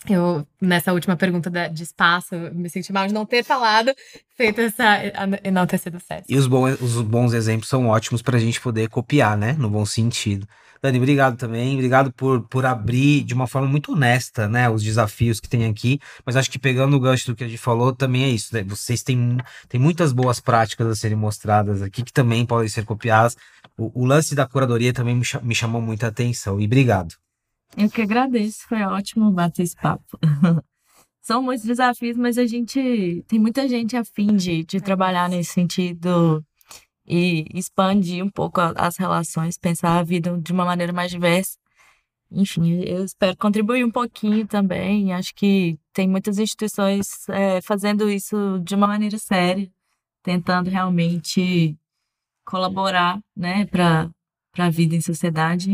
Eu, 0.07 0.46
nessa 0.61 0.92
última 0.92 1.16
pergunta 1.16 1.51
de 1.68 1.82
espaço, 1.82 2.34
me 2.53 2.70
senti 2.70 2.92
mal 2.92 3.07
de 3.07 3.12
não 3.12 3.26
ter 3.26 3.42
falado, 3.42 3.92
feito 4.36 4.61
essa 4.61 4.84
enaltecida 5.42 5.99
SESC. 5.99 6.24
E 6.28 6.36
os 6.36 6.46
bons, 6.46 6.80
os 6.80 7.01
bons 7.03 7.32
exemplos 7.32 7.68
são 7.68 7.88
ótimos 7.88 8.22
para 8.22 8.36
a 8.36 8.40
gente 8.40 8.61
poder 8.61 8.88
copiar, 8.88 9.36
né? 9.36 9.55
No 9.59 9.68
bom 9.68 9.84
sentido. 9.84 10.46
Dani, 10.80 10.99
obrigado 10.99 11.36
também. 11.36 11.74
Obrigado 11.74 12.12
por, 12.12 12.42
por 12.42 12.64
abrir 12.64 13.24
de 13.24 13.34
uma 13.34 13.46
forma 13.46 13.66
muito 13.66 13.92
honesta, 13.92 14.49
né? 14.49 14.70
Os 14.70 14.82
desafios 14.82 15.40
que 15.40 15.49
tem 15.49 15.66
aqui. 15.66 15.99
Mas 16.24 16.36
acho 16.36 16.51
que 16.51 16.59
pegando 16.59 16.96
o 16.96 17.01
gancho 17.01 17.26
do 17.26 17.34
que 17.34 17.42
a 17.42 17.49
gente 17.49 17.59
falou, 17.59 17.92
também 17.92 18.24
é 18.24 18.28
isso. 18.28 18.55
Né? 18.55 18.62
Vocês 18.62 19.03
têm, 19.03 19.38
têm 19.68 19.80
muitas 19.80 20.12
boas 20.12 20.38
práticas 20.38 20.86
a 20.86 20.94
serem 20.94 21.16
mostradas 21.16 21.82
aqui 21.82 22.03
que 22.03 22.12
também 22.12 22.46
podem 22.46 22.68
ser 22.68 22.84
copiadas. 22.84 23.36
O, 23.76 24.03
o 24.03 24.07
lance 24.07 24.34
da 24.34 24.46
curadoria 24.46 24.92
também 24.92 25.16
me, 25.16 25.24
me 25.42 25.55
chamou 25.55 25.82
muita 25.82 26.07
atenção. 26.07 26.61
E 26.61 26.66
obrigado. 26.66 27.14
Eu 27.76 27.90
que 27.90 28.02
agradeço, 28.02 28.66
foi 28.68 28.82
ótimo 28.82 29.30
bater 29.30 29.62
esse 29.62 29.76
papo. 29.76 30.18
São 31.20 31.42
muitos 31.42 31.66
desafios, 31.66 32.16
mas 32.16 32.38
a 32.38 32.46
gente 32.46 33.22
tem 33.28 33.38
muita 33.38 33.68
gente 33.68 33.96
afim 33.96 34.34
de, 34.34 34.64
de 34.64 34.80
trabalhar 34.80 35.28
nesse 35.28 35.52
sentido 35.52 36.44
e 37.06 37.44
expandir 37.54 38.24
um 38.24 38.30
pouco 38.30 38.60
as 38.60 38.96
relações, 38.96 39.58
pensar 39.58 39.98
a 39.98 40.02
vida 40.02 40.38
de 40.38 40.52
uma 40.52 40.64
maneira 40.64 40.92
mais 40.92 41.10
diversa. 41.10 41.58
Enfim, 42.30 42.82
eu 42.82 43.04
espero 43.04 43.36
contribuir 43.36 43.84
um 43.84 43.90
pouquinho 43.90 44.46
também. 44.46 45.12
Acho 45.12 45.34
que 45.34 45.78
tem 45.92 46.06
muitas 46.08 46.38
instituições 46.38 47.28
é, 47.28 47.60
fazendo 47.62 48.10
isso 48.10 48.58
de 48.60 48.74
uma 48.74 48.86
maneira 48.86 49.18
séria, 49.18 49.70
tentando 50.22 50.68
realmente 50.68 51.78
colaborar, 52.44 53.20
né, 53.36 53.66
para 53.66 54.10
a 54.66 54.70
vida 54.70 54.94
em 54.94 55.00
sociedade. 55.00 55.70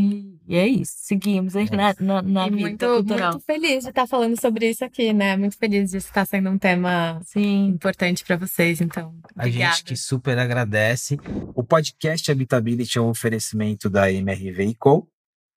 E 0.47 0.55
é 0.55 0.67
isso. 0.67 0.93
Seguimos 0.97 1.55
é 1.55 1.65
na, 1.65 1.95
na, 1.99 2.21
na 2.21 2.43
vida 2.45 2.59
muito, 2.59 2.85
cultural. 2.85 3.31
Muito 3.31 3.45
feliz 3.45 3.83
de 3.83 3.89
estar 3.89 4.07
falando 4.07 4.39
sobre 4.39 4.69
isso 4.69 4.85
aqui, 4.85 5.11
né? 5.11 5.35
Muito 5.35 5.57
feliz 5.57 5.91
de 5.91 5.97
estar 5.97 6.25
sendo 6.25 6.49
um 6.49 6.57
tema 6.57 7.19
Sim. 7.25 7.67
importante 7.67 8.23
para 8.23 8.37
vocês, 8.37 8.81
então. 8.81 9.15
Obrigada. 9.35 9.71
A 9.71 9.75
gente 9.75 9.83
que 9.85 9.95
super 9.95 10.37
agradece. 10.37 11.17
O 11.55 11.63
podcast 11.63 12.31
Habitability 12.31 12.97
é 12.97 13.01
um 13.01 13.09
oferecimento 13.09 13.89
da 13.89 14.11
MRV 14.11 14.75
Co, 14.75 15.07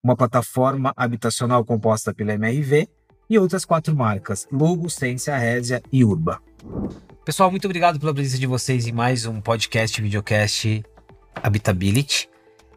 uma 0.02 0.16
plataforma 0.16 0.92
habitacional 0.96 1.64
composta 1.64 2.14
pela 2.14 2.32
MRV 2.32 2.88
e 3.28 3.38
outras 3.38 3.64
quatro 3.64 3.94
marcas: 3.94 4.46
Lugo, 4.50 4.88
Ciência, 4.88 5.36
Résia 5.36 5.82
e 5.92 6.04
Urba. 6.04 6.40
Pessoal, 7.24 7.50
muito 7.50 7.66
obrigado 7.66 8.00
pela 8.00 8.14
presença 8.14 8.38
de 8.38 8.46
vocês 8.46 8.86
em 8.86 8.92
mais 8.92 9.26
um 9.26 9.38
podcast, 9.40 10.00
videocast 10.00 10.82
Habitability. 11.42 12.28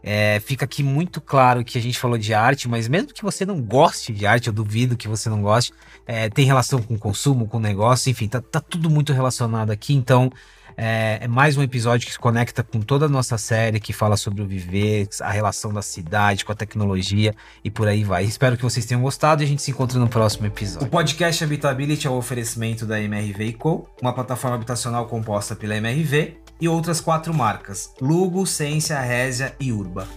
É, 0.03 0.39
fica 0.39 0.65
aqui 0.65 0.83
muito 0.83 1.21
claro 1.21 1.63
que 1.63 1.77
a 1.77 1.81
gente 1.81 1.99
falou 1.99 2.17
de 2.17 2.33
arte, 2.33 2.67
mas 2.67 2.87
mesmo 2.87 3.13
que 3.13 3.23
você 3.23 3.45
não 3.45 3.61
goste 3.61 4.11
de 4.11 4.25
arte, 4.25 4.47
eu 4.47 4.53
duvido 4.53 4.97
que 4.97 5.07
você 5.07 5.29
não 5.29 5.41
goste, 5.41 5.73
é, 6.07 6.29
tem 6.29 6.45
relação 6.45 6.81
com 6.81 6.97
consumo, 6.97 7.47
com 7.47 7.59
negócio, 7.59 8.09
enfim, 8.09 8.27
tá, 8.27 8.41
tá 8.41 8.59
tudo 8.59 8.89
muito 8.89 9.13
relacionado 9.13 9.71
aqui. 9.71 9.93
Então, 9.93 10.31
é, 10.77 11.19
é, 11.21 11.27
mais 11.27 11.57
um 11.57 11.61
episódio 11.61 12.07
que 12.07 12.13
se 12.13 12.19
conecta 12.19 12.63
com 12.63 12.79
toda 12.79 13.05
a 13.05 13.09
nossa 13.09 13.37
série 13.37 13.79
que 13.79 13.93
fala 13.93 14.17
sobre 14.17 14.41
o 14.41 14.47
viver, 14.47 15.07
a 15.21 15.29
relação 15.29 15.73
da 15.73 15.81
cidade 15.81 16.45
com 16.45 16.51
a 16.51 16.55
tecnologia 16.55 17.35
e 17.63 17.69
por 17.69 17.87
aí 17.87 18.03
vai. 18.03 18.23
Espero 18.23 18.57
que 18.57 18.63
vocês 18.63 18.85
tenham 18.85 19.01
gostado 19.01 19.43
e 19.43 19.45
a 19.45 19.47
gente 19.47 19.61
se 19.61 19.71
encontra 19.71 19.99
no 19.99 20.07
próximo 20.07 20.47
episódio. 20.47 20.87
O 20.87 20.89
podcast 20.89 21.43
Habitability 21.43 22.07
é 22.07 22.09
um 22.09 22.15
oferecimento 22.17 22.85
da 22.85 22.99
MRV 22.99 23.53
Co, 23.53 23.87
uma 24.01 24.13
plataforma 24.13 24.55
habitacional 24.55 25.05
composta 25.07 25.55
pela 25.55 25.75
MRV 25.75 26.37
e 26.61 26.69
outras 26.69 27.01
quatro 27.01 27.33
marcas: 27.33 27.91
Lugo, 27.99 28.45
Ciência, 28.45 28.99
Résia 29.01 29.55
e 29.59 29.73
Urba. 29.73 30.07